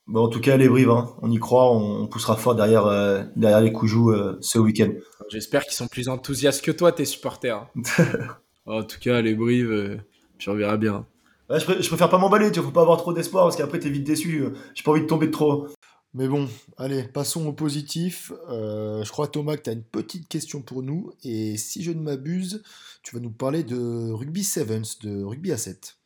Bon, 0.06 0.20
en 0.24 0.28
tout 0.28 0.40
cas, 0.40 0.56
les 0.56 0.68
Brives, 0.68 0.90
hein, 0.90 1.10
on 1.20 1.30
y 1.32 1.38
croit, 1.38 1.72
on, 1.72 2.02
on 2.02 2.06
poussera 2.06 2.36
fort 2.36 2.54
derrière, 2.54 2.86
euh, 2.86 3.24
derrière 3.34 3.60
les 3.60 3.72
Coujous 3.72 4.10
euh, 4.10 4.38
ce 4.40 4.58
week-end. 4.58 4.90
J'espère 5.30 5.64
qu'ils 5.64 5.72
sont 5.74 5.88
plus 5.88 6.08
enthousiastes 6.08 6.64
que 6.64 6.70
toi, 6.70 6.92
tes 6.92 7.04
supporters. 7.04 7.56
hein. 7.56 8.28
en 8.66 8.84
tout 8.84 9.00
cas, 9.00 9.20
les 9.20 9.34
Brives, 9.34 9.70
euh, 9.72 9.96
tu 10.38 10.48
reverras 10.50 10.76
bien. 10.76 11.06
Ouais, 11.50 11.58
je, 11.58 11.64
pré- 11.64 11.82
je 11.82 11.88
préfère 11.88 12.08
pas 12.08 12.18
m'emballer, 12.18 12.52
tu 12.52 12.60
vois, 12.60 12.68
faut 12.68 12.74
pas 12.74 12.82
avoir 12.82 12.98
trop 12.98 13.12
d'espoir 13.12 13.44
parce 13.46 13.56
qu'après 13.56 13.80
t'es 13.80 13.90
vite 13.90 14.04
déçu. 14.04 14.42
euh, 14.42 14.50
J'ai 14.74 14.84
pas 14.84 14.92
envie 14.92 15.02
de 15.02 15.06
tomber 15.06 15.26
de 15.26 15.32
trop. 15.32 15.66
Mais 16.14 16.28
bon, 16.28 16.48
allez, 16.78 17.02
passons 17.02 17.44
au 17.46 17.52
positif. 17.52 18.32
Euh, 18.48 19.02
je 19.04 19.10
crois, 19.10 19.26
Thomas, 19.26 19.56
que 19.56 19.62
tu 19.62 19.70
as 19.70 19.74
une 19.74 19.82
petite 19.84 20.28
question 20.28 20.62
pour 20.62 20.82
nous. 20.84 21.12
Et 21.24 21.56
si 21.56 21.82
je 21.82 21.90
ne 21.90 22.00
m'abuse, 22.00 22.62
tu 23.02 23.14
vas 23.16 23.20
nous 23.20 23.30
parler 23.30 23.64
de 23.64 24.12
rugby 24.12 24.44
sevens, 24.44 24.98
de 25.02 25.22
rugby 25.24 25.50
à 25.52 25.56
7. 25.56 25.98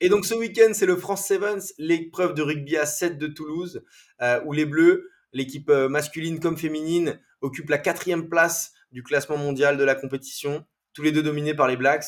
Et 0.00 0.08
donc 0.08 0.26
ce 0.26 0.34
week-end, 0.34 0.72
c'est 0.72 0.86
le 0.86 0.96
France 0.96 1.26
Sevens, 1.26 1.72
l'épreuve 1.78 2.34
de 2.34 2.42
rugby 2.42 2.76
à 2.76 2.86
7 2.86 3.18
de 3.18 3.26
Toulouse, 3.26 3.84
euh, 4.22 4.40
où 4.44 4.52
les 4.52 4.66
Bleus, 4.66 5.10
l'équipe 5.32 5.70
euh, 5.70 5.88
masculine 5.88 6.40
comme 6.40 6.56
féminine, 6.56 7.20
occupent 7.40 7.70
la 7.70 7.78
quatrième 7.78 8.28
place 8.28 8.72
du 8.92 9.02
classement 9.02 9.36
mondial 9.36 9.76
de 9.76 9.84
la 9.84 9.94
compétition, 9.94 10.64
tous 10.92 11.02
les 11.02 11.12
deux 11.12 11.22
dominés 11.22 11.54
par 11.54 11.68
les 11.68 11.76
Blacks. 11.76 12.04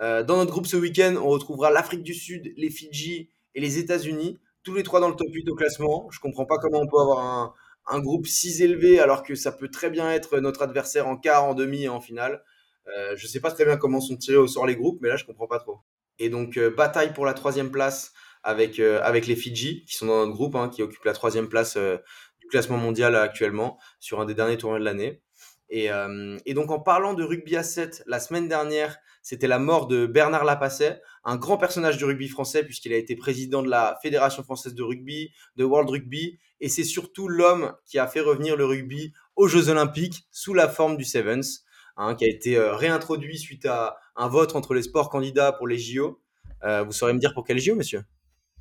Euh, 0.00 0.22
dans 0.22 0.36
notre 0.36 0.50
groupe 0.50 0.66
ce 0.66 0.76
week-end, 0.76 1.16
on 1.16 1.28
retrouvera 1.28 1.70
l'Afrique 1.70 2.02
du 2.02 2.14
Sud, 2.14 2.52
les 2.56 2.70
Fidji 2.70 3.30
et 3.54 3.60
les 3.60 3.78
États-Unis, 3.78 4.38
tous 4.62 4.74
les 4.74 4.82
trois 4.82 5.00
dans 5.00 5.08
le 5.08 5.16
top 5.16 5.28
8 5.30 5.48
au 5.48 5.54
classement. 5.54 6.08
Je 6.10 6.20
comprends 6.20 6.46
pas 6.46 6.58
comment 6.58 6.80
on 6.80 6.86
peut 6.86 7.00
avoir 7.00 7.20
un, 7.20 7.54
un 7.86 8.00
groupe 8.00 8.26
si 8.26 8.62
élevé 8.62 9.00
alors 9.00 9.22
que 9.22 9.34
ça 9.34 9.52
peut 9.52 9.68
très 9.68 9.90
bien 9.90 10.10
être 10.10 10.38
notre 10.40 10.62
adversaire 10.62 11.06
en 11.06 11.16
quart, 11.16 11.44
en 11.44 11.54
demi 11.54 11.84
et 11.84 11.88
en 11.88 12.00
finale. 12.00 12.42
Euh, 12.88 13.14
je 13.16 13.26
sais 13.26 13.40
pas 13.40 13.50
très 13.50 13.64
bien 13.64 13.76
comment 13.76 14.00
sont 14.00 14.16
tirés 14.16 14.36
au 14.36 14.46
sort 14.46 14.66
les 14.66 14.76
groupes, 14.76 14.98
mais 15.00 15.08
là 15.08 15.16
je 15.16 15.24
comprends 15.24 15.46
pas 15.46 15.58
trop. 15.58 15.78
Et 16.18 16.28
donc, 16.28 16.56
euh, 16.56 16.70
bataille 16.70 17.12
pour 17.12 17.26
la 17.26 17.34
troisième 17.34 17.70
place 17.70 18.12
avec, 18.46 18.78
euh, 18.78 19.00
avec 19.02 19.26
les 19.26 19.36
Fidji, 19.36 19.84
qui 19.84 19.96
sont 19.96 20.06
dans 20.06 20.24
notre 20.24 20.32
groupe, 20.32 20.54
hein, 20.54 20.68
qui 20.68 20.82
occupent 20.82 21.04
la 21.04 21.12
troisième 21.12 21.48
place 21.48 21.76
euh, 21.76 21.98
du 22.40 22.46
classement 22.46 22.76
mondial 22.76 23.16
actuellement, 23.16 23.78
sur 23.98 24.20
un 24.20 24.24
des 24.24 24.34
derniers 24.34 24.56
tournois 24.56 24.78
de 24.78 24.84
l'année. 24.84 25.20
Et, 25.68 25.90
euh, 25.90 26.38
et 26.46 26.54
donc, 26.54 26.70
en 26.70 26.78
parlant 26.78 27.14
de 27.14 27.24
rugby 27.24 27.56
à 27.56 27.64
7, 27.64 28.04
la 28.06 28.20
semaine 28.20 28.46
dernière, 28.46 28.98
c'était 29.20 29.48
la 29.48 29.58
mort 29.58 29.88
de 29.88 30.06
Bernard 30.06 30.44
Lapasset, 30.44 31.02
un 31.24 31.36
grand 31.36 31.58
personnage 31.58 31.96
du 31.96 32.04
rugby 32.04 32.28
français, 32.28 32.62
puisqu'il 32.62 32.92
a 32.92 32.96
été 32.96 33.16
président 33.16 33.64
de 33.64 33.68
la 33.68 33.98
Fédération 34.00 34.44
française 34.44 34.74
de 34.74 34.82
rugby, 34.84 35.32
de 35.56 35.64
World 35.64 35.90
Rugby, 35.90 36.38
et 36.60 36.68
c'est 36.68 36.84
surtout 36.84 37.26
l'homme 37.26 37.74
qui 37.84 37.98
a 37.98 38.06
fait 38.06 38.20
revenir 38.20 38.56
le 38.56 38.64
rugby 38.64 39.12
aux 39.34 39.48
Jeux 39.48 39.68
Olympiques 39.68 40.28
sous 40.30 40.54
la 40.54 40.68
forme 40.68 40.96
du 40.96 41.04
Sevens, 41.04 41.64
hein, 41.96 42.14
qui 42.14 42.24
a 42.24 42.28
été 42.28 42.56
euh, 42.56 42.74
réintroduit 42.74 43.38
suite 43.38 43.66
à 43.66 43.96
un 44.16 44.28
vote 44.28 44.54
entre 44.56 44.74
les 44.74 44.82
sports 44.82 45.10
candidats 45.10 45.52
pour 45.52 45.66
les 45.68 45.78
JO. 45.78 46.20
Euh, 46.64 46.82
vous 46.84 46.92
saurez 46.92 47.12
me 47.12 47.18
dire 47.18 47.34
pour 47.34 47.44
quel 47.44 47.58
JO, 47.58 47.74
monsieur? 47.74 48.02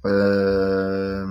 Euh... 0.05 1.25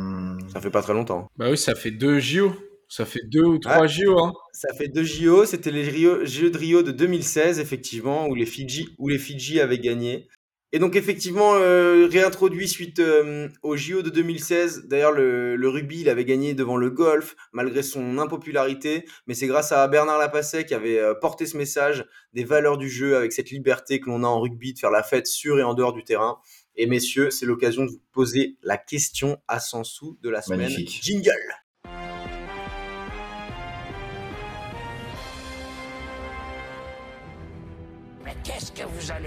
Ça 0.53 0.61
fait 0.61 0.71
pas 0.71 0.83
très 0.83 0.95
longtemps. 0.95 1.29
Bah 1.37 1.47
oui, 1.51 1.59
ça 1.59 1.75
fait 1.75 1.91
deux 1.91 2.19
JO. 2.21 2.53
Ça 2.89 3.05
fait 3.05 3.23
deux 3.27 3.45
ou 3.45 3.59
trois 3.59 3.81
Ouais. 3.81 3.89
JO. 3.89 4.19
Hein. 4.19 4.33
Ça 4.53 4.73
fait 4.75 4.89
deux 4.89 5.05
JO, 5.05 5.45
c'était 5.47 5.71
les 5.71 5.89
Rio- 5.89 6.25
Jeux 6.25 6.51
de 6.51 6.59
Rio 6.59 6.83
de 6.83 6.93
2016, 6.93 7.59
effectivement, 7.59 8.29
où 8.29 8.35
les 8.35 8.47
Fidji, 8.47 8.95
où 8.99 9.09
les 9.09 9.19
Fidji 9.19 9.61
avaient 9.61 9.79
gagné. 9.79 10.29
Et 10.75 10.81
donc, 10.81 10.97
effectivement, 10.97 11.55
euh, 11.55 12.09
réintroduit 12.11 12.67
suite 12.67 12.99
euh, 12.99 13.49
aux 13.63 13.77
JO 13.77 14.03
de 14.03 14.11
2016. 14.11 14.89
D'ailleurs, 14.89 15.13
le, 15.13 15.55
le 15.55 15.69
rugby, 15.69 16.01
il 16.01 16.09
avait 16.09 16.25
gagné 16.25 16.53
devant 16.53 16.77
le 16.77 16.91
golf, 16.91 17.37
malgré 17.53 17.85
son 17.85 18.19
impopularité. 18.19 19.05
Mais 19.29 19.35
c'est 19.35 19.47
grâce 19.47 19.71
à 19.71 19.87
Bernard 19.87 20.19
Lapasset 20.19 20.67
qui 20.67 20.75
avait 20.75 20.99
euh, 20.99 21.15
porté 21.15 21.47
ce 21.47 21.57
message 21.57 22.05
des 22.33 22.43
valeurs 22.43 22.77
du 22.77 22.91
jeu 22.91 23.17
avec 23.17 23.33
cette 23.33 23.51
liberté 23.51 24.01
que 24.01 24.07
l'on 24.07 24.25
a 24.25 24.27
en 24.27 24.41
rugby 24.41 24.75
de 24.75 24.81
faire 24.81 24.91
la 24.91 25.05
fête 25.05 25.29
sur 25.29 25.61
et 25.61 25.63
en 25.63 25.75
dehors 25.75 25.93
du 25.93 26.03
terrain. 26.03 26.41
Et 26.75 26.87
messieurs, 26.87 27.31
c'est 27.31 27.47
l'occasion 27.47 27.85
de 27.85 27.91
vous 27.91 28.03
poser 28.11 28.57
la 28.65 28.77
question 28.77 29.39
à 29.47 29.61
100 29.61 29.85
sous 29.85 30.19
de 30.23 30.29
la 30.29 30.43
semaine. 30.43 30.63
Magnifique. 30.63 30.99
Jingle 31.01 31.54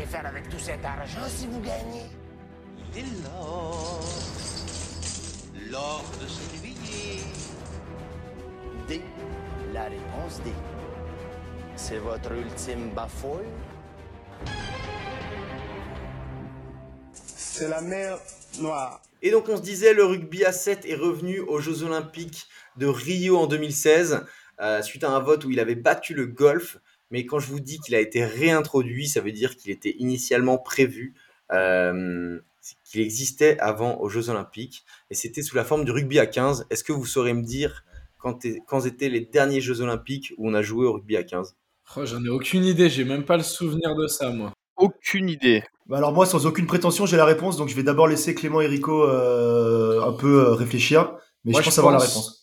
faire 0.08 0.26
avec 0.26 0.50
tout 0.50 0.60
cet 0.60 0.84
argent 0.86 1.28
si 1.28 1.48
vous 1.48 1.60
gagnez 1.60 2.06
Et 2.96 3.04
l'or, 3.24 4.04
l'or 5.70 6.04
de 6.22 6.28
Sévillier. 6.28 7.22
D. 8.88 9.02
La 9.74 9.84
réponse 9.84 10.42
D. 10.46 10.52
C'est 11.76 11.98
votre 11.98 12.32
ultime 12.32 12.92
bafouille? 12.96 13.46
C'est 17.14 17.68
la 17.68 17.82
mer 17.82 18.18
Noire. 18.62 19.02
Et 19.22 19.32
donc 19.32 19.50
on 19.50 19.58
se 19.58 19.62
disait, 19.62 19.94
le 19.94 20.06
rugby 20.06 20.46
à 20.46 20.52
7 20.52 20.86
est 20.86 20.96
revenu 20.96 21.40
aux 21.40 21.60
Jeux 21.60 21.84
Olympiques 21.84 22.48
de 22.78 22.88
Rio 22.88 23.38
en 23.38 23.48
2016, 23.48 24.26
euh, 24.62 24.82
suite 24.82 25.04
à 25.04 25.10
un 25.10 25.20
vote 25.20 25.44
où 25.44 25.52
il 25.52 25.60
avait 25.60 25.76
battu 25.76 26.14
le 26.14 26.28
golf. 26.28 26.78
Mais 27.12 27.26
quand 27.26 27.40
je 27.40 27.48
vous 27.48 27.60
dis 27.60 27.80
qu'il 27.80 27.96
a 27.96 28.00
été 28.00 28.26
réintroduit, 28.26 29.08
ça 29.08 29.22
veut 29.22 29.32
dire 29.32 29.56
qu'il 29.56 29.72
était 29.72 29.96
initialement 30.00 30.58
prévu, 30.58 31.14
euh, 31.52 32.40
qu'il 32.84 33.02
existait 33.02 33.58
avant 33.60 34.00
aux 34.00 34.10
Jeux 34.10 34.30
Olympiques. 34.30 34.84
Et 35.10 35.16
c'était 35.16 35.42
sous 35.42 35.56
la 35.56 35.64
forme 35.64 35.86
du 35.86 35.92
rugby 35.92 36.20
à 36.20 36.26
15. 36.26 36.68
Est-ce 36.70 36.84
que 36.84 36.94
vous 36.94 37.06
saurez 37.06 37.34
me 37.34 37.44
dire 37.44 37.86
quand, 38.18 38.46
quand 38.68 38.86
étaient 38.86 39.10
les 39.10 39.22
derniers 39.22 39.62
Jeux 39.62 39.82
Olympiques 39.82 40.34
où 40.38 40.50
on 40.50 40.54
a 40.54 40.62
joué 40.62 40.86
au 40.86 40.94
rugby 40.94 41.16
à 41.16 41.24
15 41.24 41.56
Oh, 41.96 42.06
J'en 42.06 42.24
ai 42.24 42.30
aucune 42.30 42.66
idée. 42.66 42.90
J'ai 42.90 43.06
même 43.06 43.24
pas 43.24 43.38
le 43.38 43.44
souvenir 43.44 43.96
de 43.96 44.08
ça, 44.08 44.30
moi. 44.30 44.52
Aucune 44.76 45.30
idée. 45.30 45.64
Bah 45.88 45.98
alors 45.98 46.12
moi, 46.12 46.26
sans 46.26 46.46
aucune 46.46 46.68
prétention, 46.68 47.06
j'ai 47.06 47.16
la 47.16 47.26
réponse, 47.26 47.56
donc 47.56 47.70
je 47.70 47.76
vais 47.76 47.84
d'abord 47.84 48.08
laisser 48.08 48.36
Clément 48.36 48.60
et 48.60 48.68
Rico 48.68 49.04
euh, 49.04 50.04
un 50.04 50.12
peu 50.12 50.48
euh, 50.48 50.54
réfléchir, 50.54 51.16
mais 51.46 51.54
Moi, 51.54 51.62
je 51.62 51.66
pense 51.66 51.76
je 51.76 51.80
avoir 51.80 51.94
la 51.94 52.00
réponse. 52.00 52.37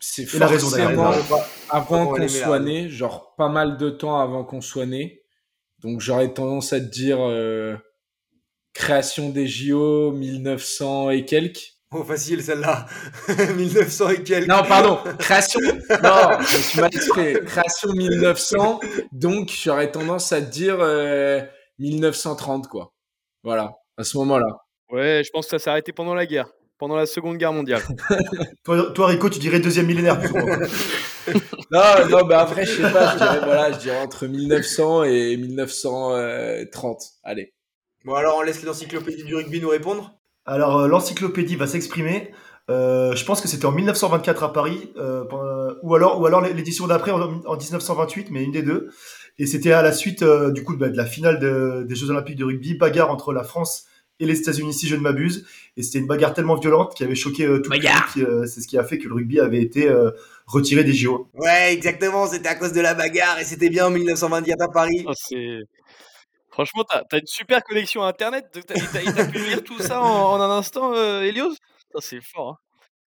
C'est 0.00 0.26
forcément 0.26 1.12
avant 1.70 2.06
on 2.06 2.12
va 2.12 2.18
qu'on 2.18 2.28
soit 2.28 2.60
né, 2.60 2.88
genre 2.88 3.34
pas 3.36 3.48
mal 3.48 3.76
de 3.76 3.90
temps 3.90 4.20
avant 4.20 4.44
qu'on 4.44 4.60
soit 4.60 4.86
né. 4.86 5.22
Donc 5.78 6.00
j'aurais 6.00 6.32
tendance 6.32 6.72
à 6.72 6.80
te 6.80 6.86
dire 6.86 7.18
euh, 7.20 7.76
création 8.72 9.30
des 9.30 9.46
JO 9.46 10.12
1900 10.12 11.10
et 11.10 11.24
quelques. 11.24 11.74
Oh, 11.94 12.04
facile 12.04 12.42
celle-là. 12.42 12.86
1900 13.56 14.08
et 14.10 14.22
quelques. 14.22 14.48
Non, 14.48 14.62
pardon, 14.66 14.98
création. 15.18 15.60
Non, 16.02 16.38
je 16.40 16.56
me 16.56 16.62
suis 16.62 16.80
mal 16.80 16.90
exprimé. 16.94 17.34
Création 17.44 17.92
1900, 17.92 18.80
donc 19.12 19.50
j'aurais 19.50 19.90
tendance 19.90 20.32
à 20.32 20.40
te 20.40 20.50
dire 20.50 20.78
euh, 20.80 21.42
1930 21.78 22.68
quoi. 22.68 22.94
Voilà, 23.42 23.72
à 23.98 24.04
ce 24.04 24.16
moment-là. 24.18 24.46
Ouais, 24.90 25.22
je 25.24 25.30
pense 25.30 25.46
que 25.46 25.50
ça 25.50 25.58
s'est 25.58 25.70
arrêté 25.70 25.92
pendant 25.92 26.14
la 26.14 26.26
guerre, 26.26 26.50
pendant 26.82 26.96
la 26.96 27.06
Seconde 27.06 27.36
Guerre 27.36 27.52
mondiale. 27.52 27.80
Toi, 28.64 28.90
toi, 28.92 29.06
Rico, 29.06 29.30
tu 29.30 29.38
dirais 29.38 29.60
deuxième 29.60 29.86
millénaire. 29.86 30.20
Non, 31.70 31.80
non, 32.10 32.26
bah 32.26 32.40
après 32.40 32.66
je 32.66 32.82
sais 32.82 32.90
pas, 32.92 33.12
je 33.12 33.18
dirais 33.18 33.40
voilà, 33.44 33.70
je 33.70 33.78
dirais 33.78 34.00
entre 34.00 34.26
1900 34.26 35.04
et 35.04 35.36
1930. 35.36 37.02
Allez. 37.22 37.54
Bon, 38.04 38.14
alors 38.14 38.38
on 38.38 38.42
laisse 38.42 38.64
l'encyclopédie 38.64 39.22
du 39.22 39.36
rugby 39.36 39.60
nous 39.60 39.68
répondre. 39.68 40.18
Alors, 40.44 40.80
euh, 40.80 40.88
l'encyclopédie 40.88 41.54
va 41.54 41.68
s'exprimer. 41.68 42.32
Euh, 42.68 43.14
je 43.14 43.24
pense 43.24 43.40
que 43.40 43.46
c'était 43.46 43.66
en 43.66 43.70
1924 43.72 44.42
à 44.42 44.52
Paris, 44.52 44.92
euh, 44.96 45.24
pendant- 45.24 45.74
ou 45.84 45.94
alors, 45.94 46.20
ou 46.20 46.26
alors 46.26 46.40
l'édition 46.40 46.88
d'après 46.88 47.12
en, 47.12 47.20
en 47.46 47.56
1928, 47.56 48.32
mais 48.32 48.42
une 48.42 48.50
des 48.50 48.62
deux. 48.62 48.90
Et 49.38 49.46
c'était 49.46 49.72
à 49.72 49.82
la 49.82 49.92
suite 49.92 50.22
euh, 50.24 50.50
du 50.50 50.64
coup 50.64 50.76
bah, 50.76 50.88
de 50.88 50.96
la 50.96 51.06
finale 51.06 51.38
de- 51.38 51.84
des 51.88 51.94
Jeux 51.94 52.10
Olympiques 52.10 52.36
de 52.36 52.44
rugby, 52.44 52.74
bagarre 52.74 53.12
entre 53.12 53.32
la 53.32 53.44
France 53.44 53.84
et 54.22 54.26
les 54.26 54.38
États-Unis, 54.38 54.72
si 54.72 54.86
je 54.88 54.96
ne 54.96 55.00
m'abuse. 55.00 55.46
Et 55.76 55.82
c'était 55.82 55.98
une 55.98 56.06
bagarre 56.06 56.32
tellement 56.34 56.54
violente 56.56 56.94
qui 56.94 57.02
avait 57.04 57.14
choqué 57.14 57.44
euh, 57.44 57.58
tout 57.60 57.70
le 57.70 57.78
Bagarre. 57.78 58.06
public. 58.12 58.28
euh, 58.28 58.46
C'est 58.46 58.60
ce 58.60 58.68
qui 58.68 58.78
a 58.78 58.84
fait 58.84 58.98
que 58.98 59.08
le 59.08 59.14
rugby 59.14 59.40
avait 59.40 59.60
été 59.60 59.88
euh, 59.88 60.10
retiré 60.46 60.84
des 60.84 60.92
JO. 60.92 61.28
Ouais, 61.34 61.72
exactement, 61.72 62.26
c'était 62.26 62.48
à 62.48 62.54
cause 62.54 62.72
de 62.72 62.80
la 62.80 62.94
bagarre 62.94 63.38
et 63.38 63.44
c'était 63.44 63.68
bien 63.70 63.86
en 63.86 63.90
1924 63.90 64.60
à 64.62 64.68
Paris. 64.68 65.04
Oh, 65.06 65.12
c'est... 65.14 65.58
Franchement, 66.50 66.84
t'as, 66.88 67.02
t'as 67.08 67.18
une 67.18 67.26
super 67.26 67.62
connexion 67.64 68.02
à 68.02 68.08
Internet. 68.08 68.44
T'as, 68.52 68.74
t'as- 68.74 69.12
t'as 69.12 69.24
pu 69.26 69.38
lire 69.38 69.64
tout 69.64 69.78
ça 69.78 70.02
en, 70.02 70.32
en 70.34 70.40
un 70.40 70.50
instant, 70.58 70.92
euh, 70.94 71.22
Elios? 71.22 71.54
C'est 71.98 72.20
fort. 72.22 72.50
hein. 72.50 72.56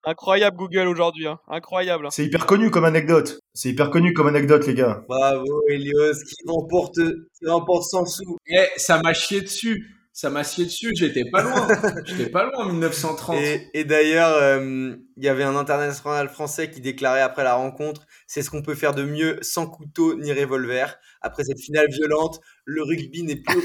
Incroyable 0.05 0.57
Google 0.57 0.87
aujourd'hui. 0.87 1.27
hein. 1.27 1.39
Incroyable. 1.47 2.05
hein. 2.05 2.09
C'est 2.11 2.25
hyper 2.25 2.45
connu 2.45 2.69
comme 2.71 2.83
anecdote. 2.85 3.39
C'est 3.53 3.69
hyper 3.69 3.89
connu 3.89 4.13
comme 4.13 4.27
anecdote, 4.27 4.65
les 4.67 4.73
gars. 4.73 5.03
Bravo 5.07 5.63
Elios, 5.69 6.13
qui 6.27 6.35
remporte, 6.47 6.95
qui 6.95 7.45
remporte 7.47 7.83
100 7.83 8.05
sous. 8.05 8.37
Eh, 8.47 8.65
ça 8.77 9.01
m'a 9.01 9.13
chié 9.13 9.41
dessus. 9.41 9.92
Ça 10.15 10.29
m'a 10.29 10.43
chié 10.43 10.65
dessus. 10.65 10.91
J'étais 10.95 11.25
pas 11.31 11.41
loin. 11.41 11.67
J'étais 12.05 12.29
pas 12.29 12.43
loin 12.45 12.65
en 12.65 12.69
1930. 12.69 13.35
Et, 13.41 13.69
et 13.73 13.83
d'ailleurs, 13.83 14.29
euh, 14.41 14.95
il 15.17 15.23
y 15.23 15.27
avait 15.27 15.43
un 15.43 15.55
international 15.55 16.29
français 16.29 16.69
qui 16.69 16.81
déclarait 16.81 17.21
après 17.21 17.43
la 17.43 17.55
rencontre 17.55 18.05
C'est 18.27 18.43
ce 18.43 18.51
qu'on 18.51 18.61
peut 18.61 18.75
faire 18.75 18.93
de 18.93 19.03
mieux 19.03 19.39
sans 19.41 19.65
couteau 19.67 20.15
ni 20.15 20.31
revolver. 20.31 20.97
Après 21.21 21.43
cette 21.43 21.59
finale 21.59 21.87
violente, 21.89 22.39
le 22.65 22.83
rugby 22.83 23.23
n'est 23.23 23.37
plus 23.37 23.59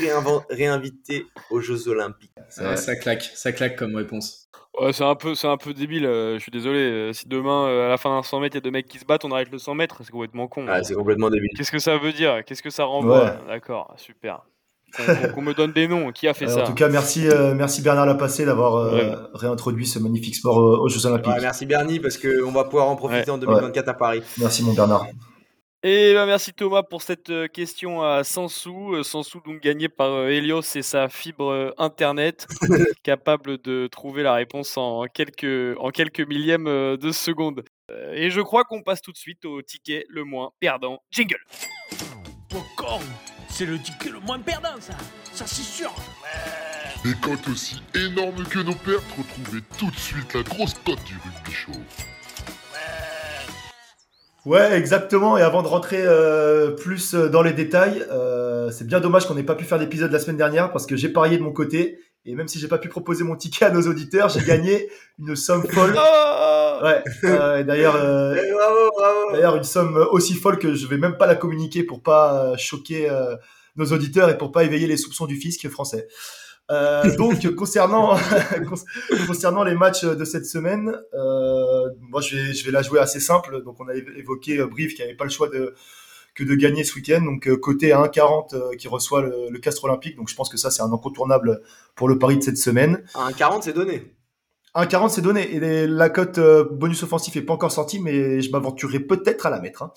réinvité 0.48 1.26
aux 1.50 1.61
Jeux 1.61 1.88
Olympiques. 1.88 2.32
Ouais, 2.58 2.76
ça 2.76 2.96
claque, 2.96 3.22
ça 3.34 3.52
claque 3.52 3.76
comme 3.76 3.96
réponse. 3.96 4.48
Ouais, 4.80 4.92
c'est 4.92 5.04
un 5.04 5.16
peu, 5.16 5.34
c'est 5.34 5.48
un 5.48 5.56
peu 5.56 5.74
débile. 5.74 6.06
euh, 6.06 6.34
je 6.38 6.42
suis 6.42 6.52
désolé. 6.52 6.78
euh, 6.78 7.12
si 7.12 7.26
demain, 7.28 7.66
euh, 7.66 7.87
à 7.87 7.88
la 7.88 7.96
fin 7.98 8.11
d'un 8.11 8.22
100 8.22 8.40
mètres, 8.40 8.54
il 8.54 8.58
y 8.58 8.62
a 8.62 8.62
deux 8.62 8.70
mecs 8.70 8.87
qui 8.87 8.98
se 8.98 9.04
battent, 9.04 9.24
on 9.24 9.32
arrête 9.32 9.50
le 9.50 9.58
100 9.58 9.74
mètres. 9.74 9.98
C'est 10.04 10.12
complètement 10.12 10.46
con. 10.46 10.66
Ah, 10.68 10.82
c'est 10.82 10.94
complètement 10.94 11.30
débile. 11.30 11.50
Qu'est-ce 11.56 11.72
que 11.72 11.78
ça 11.80 11.98
veut 11.98 12.12
dire? 12.12 12.44
Qu'est-ce 12.46 12.62
que 12.62 12.70
ça 12.70 12.84
renvoie? 12.84 13.24
Ouais. 13.24 13.38
D'accord, 13.48 13.92
super. 13.96 14.42
Qu'on, 15.35 15.42
me 15.42 15.53
donne 15.55 15.72
des 15.72 15.87
noms. 15.87 16.11
Qui 16.12 16.29
a 16.29 16.35
fait 16.35 16.46
Euh, 16.46 16.48
ça 16.48 16.62
en 16.62 16.66
tout 16.66 16.74
cas, 16.74 16.88
merci, 16.88 17.29
euh, 17.29 17.55
merci 17.55 17.83
Bernard 17.83 18.07
Lapassé 18.07 18.44
d'avoir 18.44 18.77
euh, 18.77 18.94
Ouais. 18.96 19.12
réintroduit 19.35 19.87
ce 19.87 19.98
magnifique 19.98 20.35
sport 20.35 20.59
euh, 20.59 20.79
aux 20.79 20.88
Jeux 20.88 21.05
Olympiques. 21.07 21.33
Ouais, 21.33 21.40
merci 21.40 21.66
Bernie, 21.66 22.01
parce 22.01 22.16
qu'on 22.18 22.51
va 22.53 22.64
pouvoir 22.64 22.88
en 22.88 22.96
profiter 22.96 23.31
Ouais. 23.31 23.37
en 23.37 23.38
2024 23.38 23.88
à 23.88 23.94
Paris. 23.94 24.22
Merci 24.38 24.64
mon 24.64 24.72
Bernard. 24.72 25.07
Et 25.85 26.12
ben 26.12 26.27
merci 26.27 26.53
Thomas 26.55 26.83
pour 26.83 27.03
cette 27.03 27.31
euh, 27.31 27.46
question 27.46 28.03
à 28.03 28.24
100 28.24 28.48
sous. 28.48 29.01
100 29.05 29.22
sous 29.22 29.40
donc 29.46 29.61
gagné 29.61 29.88
par 29.88 30.27
Helios 30.27 30.62
et 30.74 30.83
sa 30.83 31.09
fibre 31.09 31.72
internet, 31.79 32.48
capable 33.05 33.59
de 33.62 33.87
trouver 33.87 34.24
la 34.24 34.33
réponse 34.35 34.77
en 34.77 35.05
quelques, 35.05 35.77
en 35.79 35.90
quelques 35.90 36.27
millièmes 36.27 36.64
de 36.64 37.12
seconde. 37.12 37.62
Et 38.12 38.31
je 38.31 38.40
crois 38.40 38.64
qu'on 38.64 38.83
passe 38.83 39.01
tout 39.03 39.12
de 39.12 39.16
suite 39.16 39.44
au 39.44 39.62
ticket 39.62 40.05
le 40.09 40.24
moins 40.24 40.51
perdant. 40.59 40.98
Jingle 41.12 41.38
Popcorn 42.51 43.03
C'est 43.58 43.66
le 43.66 43.76
ticket 43.76 44.10
le 44.10 44.20
moins 44.20 44.38
perdant, 44.38 44.76
ça 44.78 44.92
Ça, 45.32 45.44
c'est 45.44 45.64
sûr 45.64 45.92
Des 47.02 47.12
cotes 47.14 47.48
aussi 47.48 47.82
énormes 47.92 48.44
que 48.44 48.60
nos 48.60 48.76
pertes, 48.76 49.02
retrouvez 49.18 49.62
tout 49.76 49.90
de 49.90 49.96
suite 49.96 50.32
la 50.32 50.44
grosse 50.44 50.74
cote 50.74 51.02
du 51.02 51.14
rugby 51.14 51.50
show. 51.50 51.72
Ouais, 54.46 54.78
exactement. 54.78 55.36
Et 55.38 55.42
avant 55.42 55.64
de 55.64 55.66
rentrer 55.66 56.00
euh, 56.00 56.70
plus 56.70 57.16
euh, 57.16 57.28
dans 57.28 57.42
les 57.42 57.52
détails, 57.52 58.06
euh, 58.12 58.70
c'est 58.70 58.86
bien 58.86 59.00
dommage 59.00 59.26
qu'on 59.26 59.34
n'ait 59.34 59.42
pas 59.42 59.56
pu 59.56 59.64
faire 59.64 59.78
l'épisode 59.78 60.12
la 60.12 60.20
semaine 60.20 60.36
dernière 60.36 60.70
parce 60.70 60.86
que 60.86 60.94
j'ai 60.94 61.08
parié 61.08 61.36
de 61.36 61.42
mon 61.42 61.50
côté. 61.50 61.98
Et 62.30 62.34
même 62.34 62.46
si 62.48 62.58
j'ai 62.58 62.68
pas 62.68 62.78
pu 62.78 62.88
proposer 62.88 63.24
mon 63.24 63.36
ticket 63.36 63.64
à 63.64 63.70
nos 63.70 63.82
auditeurs, 63.88 64.28
j'ai 64.28 64.44
gagné 64.44 64.88
une 65.18 65.34
somme 65.36 65.66
folle. 65.66 65.94
Oh 65.96 66.78
Ouais. 66.84 67.02
euh, 67.24 67.62
D'ailleurs, 67.64 67.96
euh, 67.96 68.36
Eh. 69.30 69.32
D'ailleurs, 69.32 69.56
une 69.56 69.64
somme 69.64 69.96
aussi 70.10 70.34
folle 70.34 70.58
que 70.58 70.74
je 70.74 70.86
vais 70.86 70.96
même 70.98 71.16
pas 71.16 71.26
la 71.26 71.34
communiquer 71.34 71.82
pour 71.82 72.02
pas 72.02 72.52
euh, 72.52 72.56
choquer 72.56 73.10
euh, 73.10 73.34
nos 73.76 73.86
auditeurs 73.86 74.30
et 74.30 74.38
pour 74.38 74.52
pas 74.52 74.64
éveiller 74.64 74.86
les 74.86 74.96
soupçons 74.96 75.26
du 75.26 75.36
fisc 75.36 75.68
français. 75.68 76.06
Donc, 77.16 77.54
concernant, 77.54 78.14
con- 78.68 78.76
concernant 79.26 79.64
les 79.64 79.74
matchs 79.74 80.04
de 80.04 80.24
cette 80.26 80.44
semaine, 80.44 80.94
moi 81.14 82.20
je 82.20 82.36
vais, 82.36 82.52
je 82.52 82.64
vais 82.66 82.70
la 82.72 82.82
jouer 82.82 83.00
assez 83.00 83.20
simple. 83.20 83.62
Donc, 83.64 83.80
on 83.80 83.88
a 83.88 83.94
évo- 83.94 84.14
évoqué 84.16 84.62
Brive 84.66 84.92
qui 84.94 85.02
avait 85.02 85.14
pas 85.14 85.24
le 85.24 85.30
choix 85.30 85.48
de, 85.48 85.74
que 86.38 86.44
de 86.44 86.55
gagner 86.55 86.85
ce 86.85 86.94
week-end. 86.94 87.22
Donc, 87.24 87.48
euh, 87.48 87.57
côté 87.57 87.90
à 87.92 88.01
1,40 88.03 88.55
euh, 88.55 88.74
qui 88.77 88.87
reçoit 88.87 89.22
le, 89.22 89.48
le 89.51 89.59
Castre 89.59 89.85
Olympique. 89.85 90.16
Donc, 90.16 90.29
je 90.29 90.35
pense 90.37 90.48
que 90.48 90.57
ça, 90.57 90.70
c'est 90.70 90.83
un 90.83 90.92
incontournable 90.92 91.62
pour 91.96 92.09
le 92.09 92.18
pari 92.18 92.37
de 92.38 92.42
cette 92.42 92.59
semaine. 92.59 93.03
Un 93.14 93.33
40, 93.33 93.62
c'est 93.64 93.72
donné. 93.72 94.14
1,40 94.74 95.09
c'est 95.09 95.22
donné 95.22 95.55
et 95.55 95.61
les- 95.61 95.87
la 95.87 96.11
cote 96.11 96.38
euh, 96.38 96.62
bonus 96.70 97.03
offensif 97.03 97.35
est 97.37 97.42
pas 97.42 97.55
encore 97.55 97.72
sortie 97.72 97.98
mais 98.01 98.40
je 98.42 98.51
m'aventurerai 98.53 99.01
peut-être 99.01 99.46
à 99.46 99.51
la 99.51 99.61
mettre. 99.61 99.83
hein. 99.83 99.92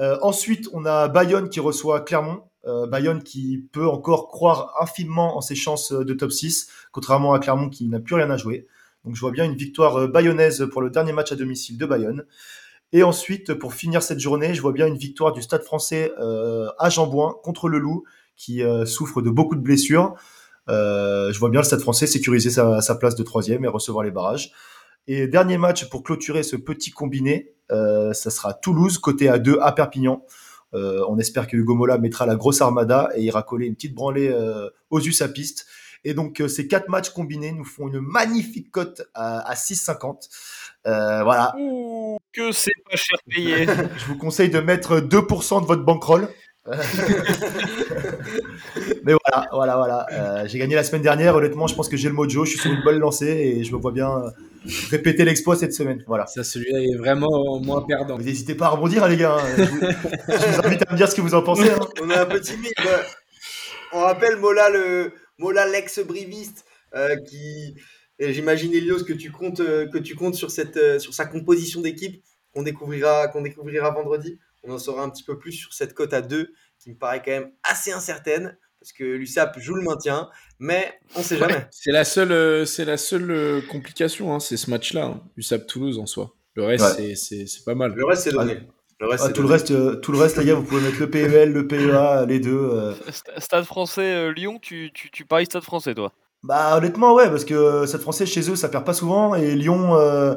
Euh, 0.00 0.16
ensuite 0.22 0.68
on 0.72 0.84
a 0.86 1.06
Bayonne 1.08 1.48
qui 1.50 1.60
reçoit 1.60 2.00
Clermont. 2.00 2.42
Euh, 2.66 2.86
Bayonne 2.86 3.22
qui 3.22 3.68
peut 3.72 3.86
encore 3.86 4.28
croire 4.28 4.72
infiniment 4.80 5.36
en 5.36 5.40
ses 5.42 5.54
chances 5.54 5.92
de 5.92 6.14
top 6.14 6.32
6 6.32 6.66
contrairement 6.92 7.34
à 7.34 7.38
Clermont 7.38 7.68
qui 7.68 7.86
n'a 7.88 8.00
plus 8.00 8.14
rien 8.16 8.30
à 8.30 8.36
jouer. 8.38 8.66
Donc 9.04 9.14
je 9.14 9.20
vois 9.20 9.30
bien 9.32 9.44
une 9.44 9.54
victoire 9.54 10.08
bayonnaise 10.08 10.66
pour 10.72 10.80
le 10.82 10.90
dernier 10.90 11.12
match 11.12 11.30
à 11.30 11.36
domicile 11.36 11.76
de 11.78 11.86
Bayonne. 11.86 12.24
Et 12.92 13.02
ensuite 13.02 13.54
pour 13.54 13.74
finir 13.74 14.02
cette 14.02 14.20
journée 14.20 14.54
je 14.54 14.62
vois 14.62 14.72
bien 14.72 14.86
une 14.86 14.96
victoire 14.96 15.32
du 15.32 15.42
Stade 15.42 15.62
français 15.62 16.12
euh, 16.20 16.68
à 16.78 16.88
Jambouin 16.88 17.34
contre 17.42 17.68
le 17.68 17.78
Loup 17.78 18.04
qui 18.36 18.62
euh, 18.62 18.84
souffre 18.86 19.22
de 19.22 19.30
beaucoup 19.30 19.56
de 19.56 19.60
blessures. 19.60 20.14
Euh, 20.68 21.32
je 21.32 21.38
vois 21.38 21.50
bien 21.50 21.60
le 21.60 21.64
Stade 21.64 21.80
français 21.80 22.06
sécuriser 22.06 22.50
sa, 22.50 22.80
sa 22.80 22.94
place 22.94 23.14
de 23.14 23.22
troisième 23.22 23.64
et 23.64 23.68
recevoir 23.68 24.04
les 24.04 24.10
barrages. 24.10 24.52
Et 25.08 25.26
dernier 25.26 25.56
match 25.56 25.88
pour 25.88 26.02
clôturer 26.02 26.42
ce 26.42 26.56
petit 26.56 26.90
combiné, 26.90 27.54
euh, 27.72 28.12
ça 28.12 28.30
sera 28.30 28.54
Toulouse 28.54 28.98
côté 28.98 29.28
à 29.28 29.38
2 29.38 29.58
à 29.60 29.72
Perpignan. 29.72 30.22
On 30.72 31.18
espère 31.18 31.46
que 31.46 31.56
Hugo 31.56 31.74
Mola 31.74 31.96
mettra 31.96 32.26
la 32.26 32.36
grosse 32.36 32.60
armada 32.60 33.08
et 33.14 33.22
ira 33.22 33.42
coller 33.42 33.66
une 33.66 33.74
petite 33.74 33.94
branlée 33.94 34.30
aux 34.90 35.00
piste. 35.00 35.64
Et 36.08 36.14
donc 36.14 36.40
euh, 36.40 36.46
ces 36.48 36.68
quatre 36.68 36.88
matchs 36.88 37.10
combinés 37.10 37.50
nous 37.52 37.64
font 37.64 37.88
une 37.88 38.00
magnifique 38.00 38.70
cote 38.70 39.02
à, 39.14 39.40
à 39.40 39.54
6,50. 39.54 40.28
Euh, 40.86 41.24
voilà. 41.24 41.52
Ouh, 41.58 42.16
que 42.32 42.52
c'est 42.52 42.70
pas 42.88 42.96
cher 42.96 43.18
payé. 43.28 43.66
Je 43.98 44.04
vous 44.06 44.16
conseille 44.16 44.48
de 44.50 44.60
mettre 44.60 45.00
2% 45.00 45.62
de 45.62 45.66
votre 45.66 45.82
bankroll. 45.84 46.28
Mais 49.04 49.12
voilà, 49.24 49.48
voilà, 49.52 49.76
voilà. 49.76 50.06
Euh, 50.12 50.44
j'ai 50.48 50.58
gagné 50.58 50.74
la 50.74 50.82
semaine 50.84 51.02
dernière. 51.02 51.36
Honnêtement, 51.36 51.66
je 51.66 51.74
pense 51.74 51.88
que 51.88 51.96
j'ai 51.96 52.08
le 52.08 52.14
mojo. 52.14 52.44
Je 52.44 52.50
suis 52.50 52.58
sur 52.58 52.72
une 52.72 52.82
bonne 52.82 52.98
lancée 52.98 53.26
et 53.58 53.64
je 53.64 53.72
me 53.72 53.78
vois 53.80 53.92
bien 53.92 54.10
répéter 54.90 55.24
l'exploit 55.24 55.56
cette 55.56 55.72
semaine. 55.72 56.02
Voilà. 56.06 56.26
Ça, 56.26 56.42
celui-là 56.44 56.80
est 56.80 56.96
vraiment 56.96 57.60
moins 57.60 57.82
perdant. 57.82 58.16
Vous 58.16 58.24
n'hésitez 58.24 58.54
pas 58.54 58.66
à 58.66 58.68
rebondir, 58.70 59.04
hein, 59.04 59.08
les 59.08 59.16
gars. 59.16 59.36
Je 59.56 59.62
vous, 59.62 59.80
je 59.80 60.46
vous 60.60 60.66
invite 60.66 60.82
à 60.88 60.92
me 60.92 60.96
dire 60.96 61.08
ce 61.08 61.14
que 61.14 61.20
vous 61.20 61.34
en 61.34 61.42
pensez. 61.42 61.70
hein. 61.70 61.78
On 62.02 62.10
est 62.10 62.16
un 62.18 62.26
peu 62.26 62.40
timide. 62.40 62.72
ouais. 62.78 63.02
On 63.92 64.00
rappelle 64.00 64.36
Mola, 64.36 64.68
le 64.70 65.12
Mola 65.38 65.66
l'ex-briviste, 65.68 66.64
euh, 66.94 67.16
qui. 67.16 67.74
J'imagine 68.18 68.72
Elios 68.72 69.04
que 69.04 69.12
tu 69.12 69.30
comptes, 69.30 69.60
euh, 69.60 69.86
que 69.88 69.98
tu 69.98 70.14
comptes 70.14 70.34
sur, 70.36 70.50
cette, 70.50 70.78
euh, 70.78 70.98
sur 70.98 71.12
sa 71.12 71.26
composition 71.26 71.82
d'équipe 71.82 72.22
qu'on 72.54 72.62
découvrira, 72.62 73.28
qu'on 73.28 73.42
découvrira 73.42 73.90
vendredi. 73.90 74.38
On 74.62 74.72
en 74.72 74.78
saura 74.78 75.02
un 75.02 75.10
petit 75.10 75.22
peu 75.22 75.38
plus 75.38 75.52
sur 75.52 75.74
cette 75.74 75.92
cote 75.92 76.14
à 76.14 76.22
2 76.22 76.52
qui 76.78 76.90
me 76.90 76.96
paraît 76.96 77.20
quand 77.22 77.32
même 77.32 77.52
assez 77.62 77.92
incertaine 77.92 78.56
parce 78.80 78.92
que 78.92 79.04
l'USAP 79.04 79.58
joue 79.60 79.74
le 79.74 79.82
maintien, 79.82 80.30
mais 80.58 80.98
on 81.14 81.22
sait 81.22 81.36
jamais. 81.36 81.66
C'est 81.70 81.92
la 81.92 82.04
seule, 82.04 82.66
c'est 82.66 82.84
la 82.86 82.96
seule 82.96 83.62
complication, 83.68 84.34
hein, 84.34 84.40
c'est 84.40 84.56
ce 84.56 84.70
match-là, 84.70 85.04
hein, 85.06 85.22
USAP 85.36 85.66
Toulouse 85.66 85.98
en 85.98 86.06
soi. 86.06 86.34
Le 86.54 86.64
reste, 86.64 86.84
Ouais. 86.84 87.14
c'est- 87.14 87.14
c'est 87.16 87.46
c'est 87.46 87.64
pas 87.64 87.74
mal. 87.74 87.92
Le 87.94 88.04
reste, 88.06 88.22
c'est 88.22 88.32
donné. 88.32 88.60
Le 88.98 89.08
reste, 89.08 89.24
Ah, 89.28 89.32
tout, 89.32 89.42
le 89.42 89.48
reste, 89.48 89.70
euh, 89.72 89.96
tout 89.96 90.12
le 90.12 90.18
reste, 90.18 90.38
les 90.38 90.44
gars, 90.46 90.54
vous 90.54 90.62
pouvez 90.62 90.80
mettre 90.80 90.98
le 90.98 91.10
PEL, 91.10 91.52
le 91.52 91.66
PEA, 91.68 92.24
les 92.26 92.40
deux. 92.40 92.56
euh. 92.58 92.92
St- 93.10 93.38
Stade 93.40 93.64
français 93.64 94.14
euh, 94.14 94.32
Lyon, 94.32 94.58
tu, 94.60 94.90
tu, 94.94 95.10
tu 95.10 95.24
paries 95.26 95.44
Stade 95.46 95.62
français, 95.64 95.94
toi? 95.94 96.12
Bah 96.42 96.76
honnêtement, 96.78 97.14
ouais, 97.14 97.28
parce 97.28 97.44
que 97.44 97.84
Stade 97.86 98.00
français 98.00 98.24
chez 98.24 98.48
eux, 98.50 98.56
ça 98.56 98.68
perd 98.68 98.84
pas 98.84 98.94
souvent. 98.94 99.34
Et 99.34 99.54
Lyon, 99.54 99.96
euh, 99.96 100.34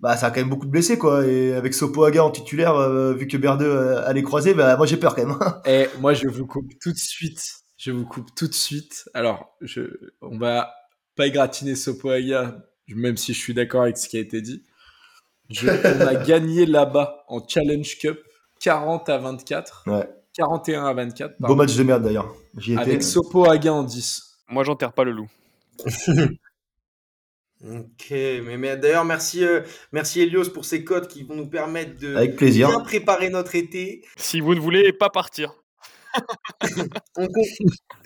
bah, 0.00 0.16
ça 0.18 0.26
a 0.26 0.30
quand 0.30 0.40
même 0.40 0.50
beaucoup 0.50 0.66
de 0.66 0.70
blessés, 0.70 0.98
quoi. 0.98 1.26
Et 1.26 1.54
avec 1.54 1.72
Sopoaga 1.72 2.24
en 2.24 2.30
titulaire, 2.30 2.74
euh, 2.76 3.14
vu 3.14 3.26
que 3.26 3.36
Berdeux 3.38 3.64
euh, 3.70 4.06
allait 4.06 4.22
croiser, 4.22 4.52
bah, 4.52 4.76
moi 4.76 4.84
j'ai 4.86 4.96
peur 4.98 5.14
quand 5.14 5.24
même. 5.26 5.38
Et 5.64 5.88
moi, 6.00 6.12
je 6.12 6.28
vous 6.28 6.46
coupe 6.46 6.72
tout 6.80 6.92
de 6.92 6.98
suite. 6.98 7.40
Je 7.78 7.90
vous 7.90 8.04
coupe 8.04 8.34
tout 8.36 8.48
de 8.48 8.54
suite. 8.54 9.08
Alors, 9.14 9.56
je, 9.60 9.82
on 10.20 10.36
va 10.38 10.74
pas 11.16 11.26
égratigner 11.26 11.74
Sopoaga, 11.74 12.56
même 12.88 13.16
si 13.16 13.32
je 13.32 13.38
suis 13.38 13.54
d'accord 13.54 13.82
avec 13.82 13.96
ce 13.96 14.08
qui 14.08 14.16
a 14.18 14.20
été 14.20 14.42
dit. 14.42 14.62
Je- 15.50 15.68
on 15.68 16.00
a 16.06 16.14
gagné 16.16 16.66
là-bas 16.66 17.24
en 17.28 17.46
Challenge 17.46 17.98
Cup 17.98 18.18
40 18.60 19.08
à 19.08 19.18
24. 19.18 19.84
Ouais. 19.86 20.08
41 20.32 20.86
à 20.86 20.92
24. 20.94 21.32
Beau 21.32 21.36
pardon. 21.48 21.56
match 21.56 21.76
de 21.76 21.82
merde 21.82 22.02
d'ailleurs. 22.02 22.34
Avec 22.78 23.02
Sopoaga 23.02 23.72
en 23.72 23.82
10. 23.82 24.38
Moi, 24.48 24.64
j'enterre 24.64 24.92
pas 24.92 25.04
le 25.04 25.12
loup. 25.12 25.28
Ok, 27.66 28.10
mais, 28.10 28.58
mais 28.58 28.76
d'ailleurs, 28.76 29.06
merci, 29.06 29.42
euh, 29.42 29.62
merci 29.90 30.20
Elios 30.20 30.50
pour 30.50 30.66
ces 30.66 30.84
codes 30.84 31.08
qui 31.08 31.22
vont 31.22 31.34
nous 31.34 31.46
permettre 31.48 31.98
de 31.98 32.14
Avec 32.14 32.36
plaisir. 32.36 32.68
bien 32.68 32.80
préparer 32.80 33.30
notre 33.30 33.54
été. 33.54 34.04
Si 34.16 34.40
vous 34.40 34.54
ne 34.54 34.60
voulez 34.60 34.92
pas 34.92 35.08
partir. 35.08 35.54
On, 37.16 37.26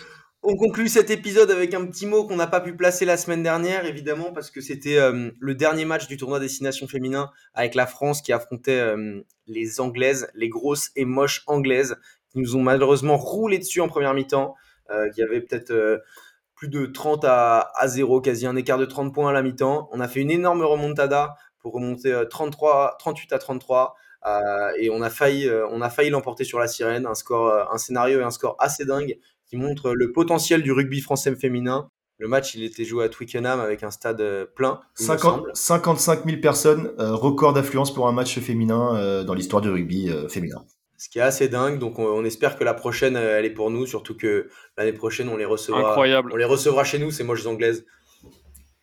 On 0.44 0.56
conclut 0.56 0.90
cet 0.90 1.12
épisode 1.12 1.52
avec 1.52 1.76
un 1.76 1.86
petit 1.86 2.08
mot 2.08 2.26
qu'on 2.26 2.36
n'a 2.36 2.48
pas 2.48 2.62
pu 2.62 2.76
placer 2.76 3.06
la 3.06 3.16
semaine 3.16 3.44
dernière, 3.44 3.86
évidemment, 3.86 4.34
parce 4.34 4.50
que 4.50 4.60
c'était 4.60 4.98
euh, 4.98 5.30
le 5.40 5.54
dernier 5.54 5.86
match 5.86 6.08
du 6.08 6.18
tournoi 6.18 6.40
Destination 6.40 6.88
Féminin 6.88 7.30
avec 7.54 7.76
la 7.76 7.86
France 7.86 8.24
qui 8.24 8.34
affrontait 8.34 8.80
euh, 8.80 9.22
les 9.46 9.80
Anglaises, 9.80 10.32
les 10.34 10.50
grosses 10.50 10.90
et 10.96 11.06
moches 11.06 11.44
Anglaises, 11.46 11.96
qui 12.30 12.40
nous 12.40 12.56
ont 12.56 12.64
malheureusement 12.64 13.18
roulé 13.18 13.60
dessus 13.60 13.82
en 13.82 13.88
première 13.88 14.16
mi-temps. 14.16 14.56
Euh, 14.90 15.12
y 15.16 15.22
avait 15.22 15.42
peut-être 15.42 16.02
plus 16.56 16.70
de 16.70 16.88
30 16.88 17.24
à, 17.24 17.72
à 17.76 17.88
0, 17.88 18.22
quasi 18.22 18.48
un 18.48 18.56
écart 18.56 18.80
de 18.80 18.86
30 18.86 19.14
points 19.14 19.30
à 19.30 19.34
la 19.34 19.44
mi-temps. 19.44 19.90
On 19.92 20.00
a 20.00 20.08
fait 20.08 20.22
une 20.22 20.32
énorme 20.32 20.64
remontada 20.64 21.36
pour 21.60 21.74
remonter 21.74 22.12
euh, 22.12 22.26
33, 22.26 22.96
38 22.98 23.34
à 23.34 23.38
33. 23.38 23.96
euh, 24.26 24.72
et 24.80 24.90
on 24.90 25.04
a 25.04 25.12
failli, 25.12 25.48
failli 25.92 26.10
l'emporter 26.10 26.46
sur 26.46 26.58
la 26.58 26.68
sirène. 26.68 27.06
Un 27.06 27.14
score, 27.14 27.72
un 27.72 27.78
scénario 27.78 28.20
et 28.20 28.24
un 28.24 28.32
score 28.32 28.56
assez 28.58 28.86
dingue 28.86 29.20
qui 29.52 29.58
montre 29.58 29.92
le 29.94 30.14
potentiel 30.14 30.64
du 30.64 30.72
rugby 30.72 31.02
français 31.02 31.36
féminin. 31.36 31.90
Le 32.20 32.30
match, 32.30 32.56
il 32.56 32.64
était 32.64 32.86
joué 32.86 33.04
à 33.04 33.10
Twickenham 33.10 33.60
avec 33.60 33.84
un 33.84 33.92
stade 33.92 34.22
euh, 34.22 34.46
plein. 34.46 34.80
il 34.98 35.04
me 35.04 35.08
50 35.08 35.34
semble. 35.34 35.52
55 35.54 36.26
000 36.26 36.38
personnes, 36.40 36.92
euh, 37.00 37.14
record 37.16 37.52
d'affluence 37.52 37.94
pour 37.94 38.08
un 38.08 38.14
match 38.14 38.40
féminin 38.40 38.96
euh, 38.96 39.26
dans 39.26 39.34
l'histoire 39.34 39.62
du 39.62 39.70
rugby 39.70 40.10
euh, 40.10 40.30
féminin. 40.30 40.64
Ce 40.98 41.10
qui 41.10 41.20
est 41.20 41.24
assez 41.24 41.50
dingue. 41.50 41.80
Donc, 41.80 42.00
on, 42.00 42.06
on 42.06 42.24
espère 42.24 42.58
que 42.58 42.64
la 42.64 42.74
prochaine, 42.74 43.18
elle 43.18 43.44
est 43.44 43.50
pour 43.50 43.72
nous. 43.72 43.86
Surtout 43.86 44.16
que 44.16 44.48
l'année 44.78 44.94
prochaine, 44.94 45.28
on 45.28 45.36
les 45.36 45.44
recevra. 45.44 45.90
Incroyable. 45.90 46.32
On 46.32 46.38
les 46.38 46.46
recevra 46.46 46.86
chez 46.86 47.00
nous, 47.00 47.12
ces 47.12 47.26
moches 47.26 47.46
anglaises. 47.46 47.86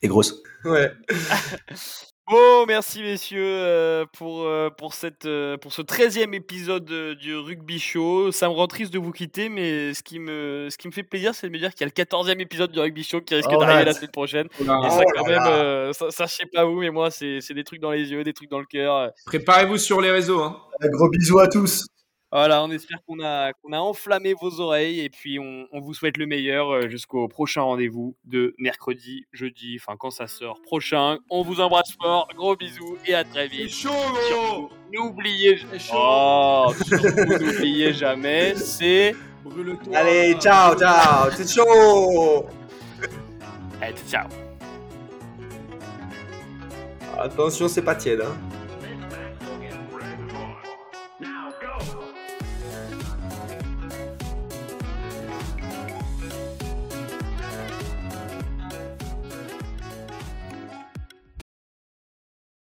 Et 0.02 0.08
grosse. 0.08 0.42
Ouais. 0.66 0.92
Bon, 2.30 2.66
merci 2.66 3.02
messieurs 3.02 3.40
euh, 3.42 4.04
pour, 4.18 4.42
euh, 4.42 4.68
pour, 4.68 4.92
cette, 4.92 5.24
euh, 5.24 5.56
pour 5.56 5.72
ce 5.72 5.80
13e 5.80 6.34
épisode 6.34 6.84
du 7.18 7.34
Rugby 7.34 7.78
Show. 7.78 8.32
Ça 8.32 8.48
me 8.48 8.52
rend 8.52 8.66
triste 8.66 8.92
de 8.92 8.98
vous 8.98 9.12
quitter, 9.12 9.48
mais 9.48 9.94
ce 9.94 10.02
qui 10.02 10.18
me, 10.18 10.68
ce 10.70 10.76
qui 10.76 10.88
me 10.88 10.92
fait 10.92 11.04
plaisir, 11.04 11.34
c'est 11.34 11.46
de 11.46 11.52
me 11.52 11.58
dire 11.58 11.72
qu'il 11.72 11.86
y 11.86 11.90
a 11.90 11.92
le 11.96 12.04
14e 12.04 12.38
épisode 12.38 12.70
du 12.70 12.80
Rugby 12.80 13.02
Show 13.02 13.22
qui 13.22 13.34
risque 13.34 13.48
Oh, 13.50 13.58
d'arriver 13.58 13.86
la 13.86 13.94
semaine 13.94 14.10
prochaine. 14.10 14.46
Oh 14.60 14.64
là 14.64 14.78
Et 14.84 14.90
ça, 14.90 15.04
quand 15.04 15.22
Oh 15.24 15.26
même, 15.26 15.42
euh, 15.46 15.92
ça, 15.94 16.10
ça, 16.10 16.26
je 16.26 16.34
sais 16.34 16.46
pas 16.52 16.66
vous, 16.66 16.80
mais 16.80 16.90
moi, 16.90 17.10
c'est 17.10 17.40
c'est 17.40 17.54
des 17.54 17.64
trucs 17.64 17.80
dans 17.80 17.92
les 17.92 18.10
yeux, 18.10 18.22
des 18.24 18.34
trucs 18.34 18.50
dans 18.50 18.60
le 18.60 18.66
cœur. 18.66 19.10
Préparez-vous 19.24 19.78
sur 19.78 20.02
les 20.02 20.10
réseaux. 20.10 20.42
Hein. 20.42 20.60
Un 20.82 20.88
gros 20.88 21.08
bisou 21.08 21.38
à 21.38 21.48
tous. 21.48 21.86
Voilà, 22.30 22.62
on 22.62 22.70
espère 22.70 22.98
qu'on 23.06 23.20
a, 23.20 23.54
qu'on 23.54 23.72
a 23.72 23.78
enflammé 23.78 24.34
vos 24.34 24.60
oreilles 24.60 25.00
et 25.00 25.08
puis 25.08 25.38
on, 25.38 25.66
on 25.72 25.80
vous 25.80 25.94
souhaite 25.94 26.18
le 26.18 26.26
meilleur 26.26 26.70
euh, 26.70 26.88
jusqu'au 26.88 27.26
prochain 27.26 27.62
rendez-vous 27.62 28.16
de 28.24 28.54
mercredi, 28.58 29.24
jeudi, 29.32 29.78
enfin 29.80 29.96
quand 29.98 30.10
ça 30.10 30.26
sort 30.26 30.60
prochain. 30.60 31.18
On 31.30 31.42
vous 31.42 31.60
embrasse 31.60 31.96
fort, 32.00 32.28
gros 32.36 32.54
bisous 32.54 32.98
et 33.06 33.14
à 33.14 33.24
très 33.24 33.48
vite. 33.48 33.70
Surtout, 33.70 34.70
N'oubliez 34.92 35.58
oh, 35.94 36.72
n'oubliez 37.28 37.94
jamais, 37.94 38.54
c'est 38.56 39.14
Allez, 39.94 40.34
ciao, 40.38 40.74
ciao. 40.76 41.30
C'est 41.30 41.48
chaud. 41.48 42.46
Allez, 43.80 43.94
ciao. 44.08 44.28
Attention, 47.18 47.68
c'est 47.68 47.82
pas 47.82 47.94
tiède. 47.94 48.20
Hein. 48.20 48.36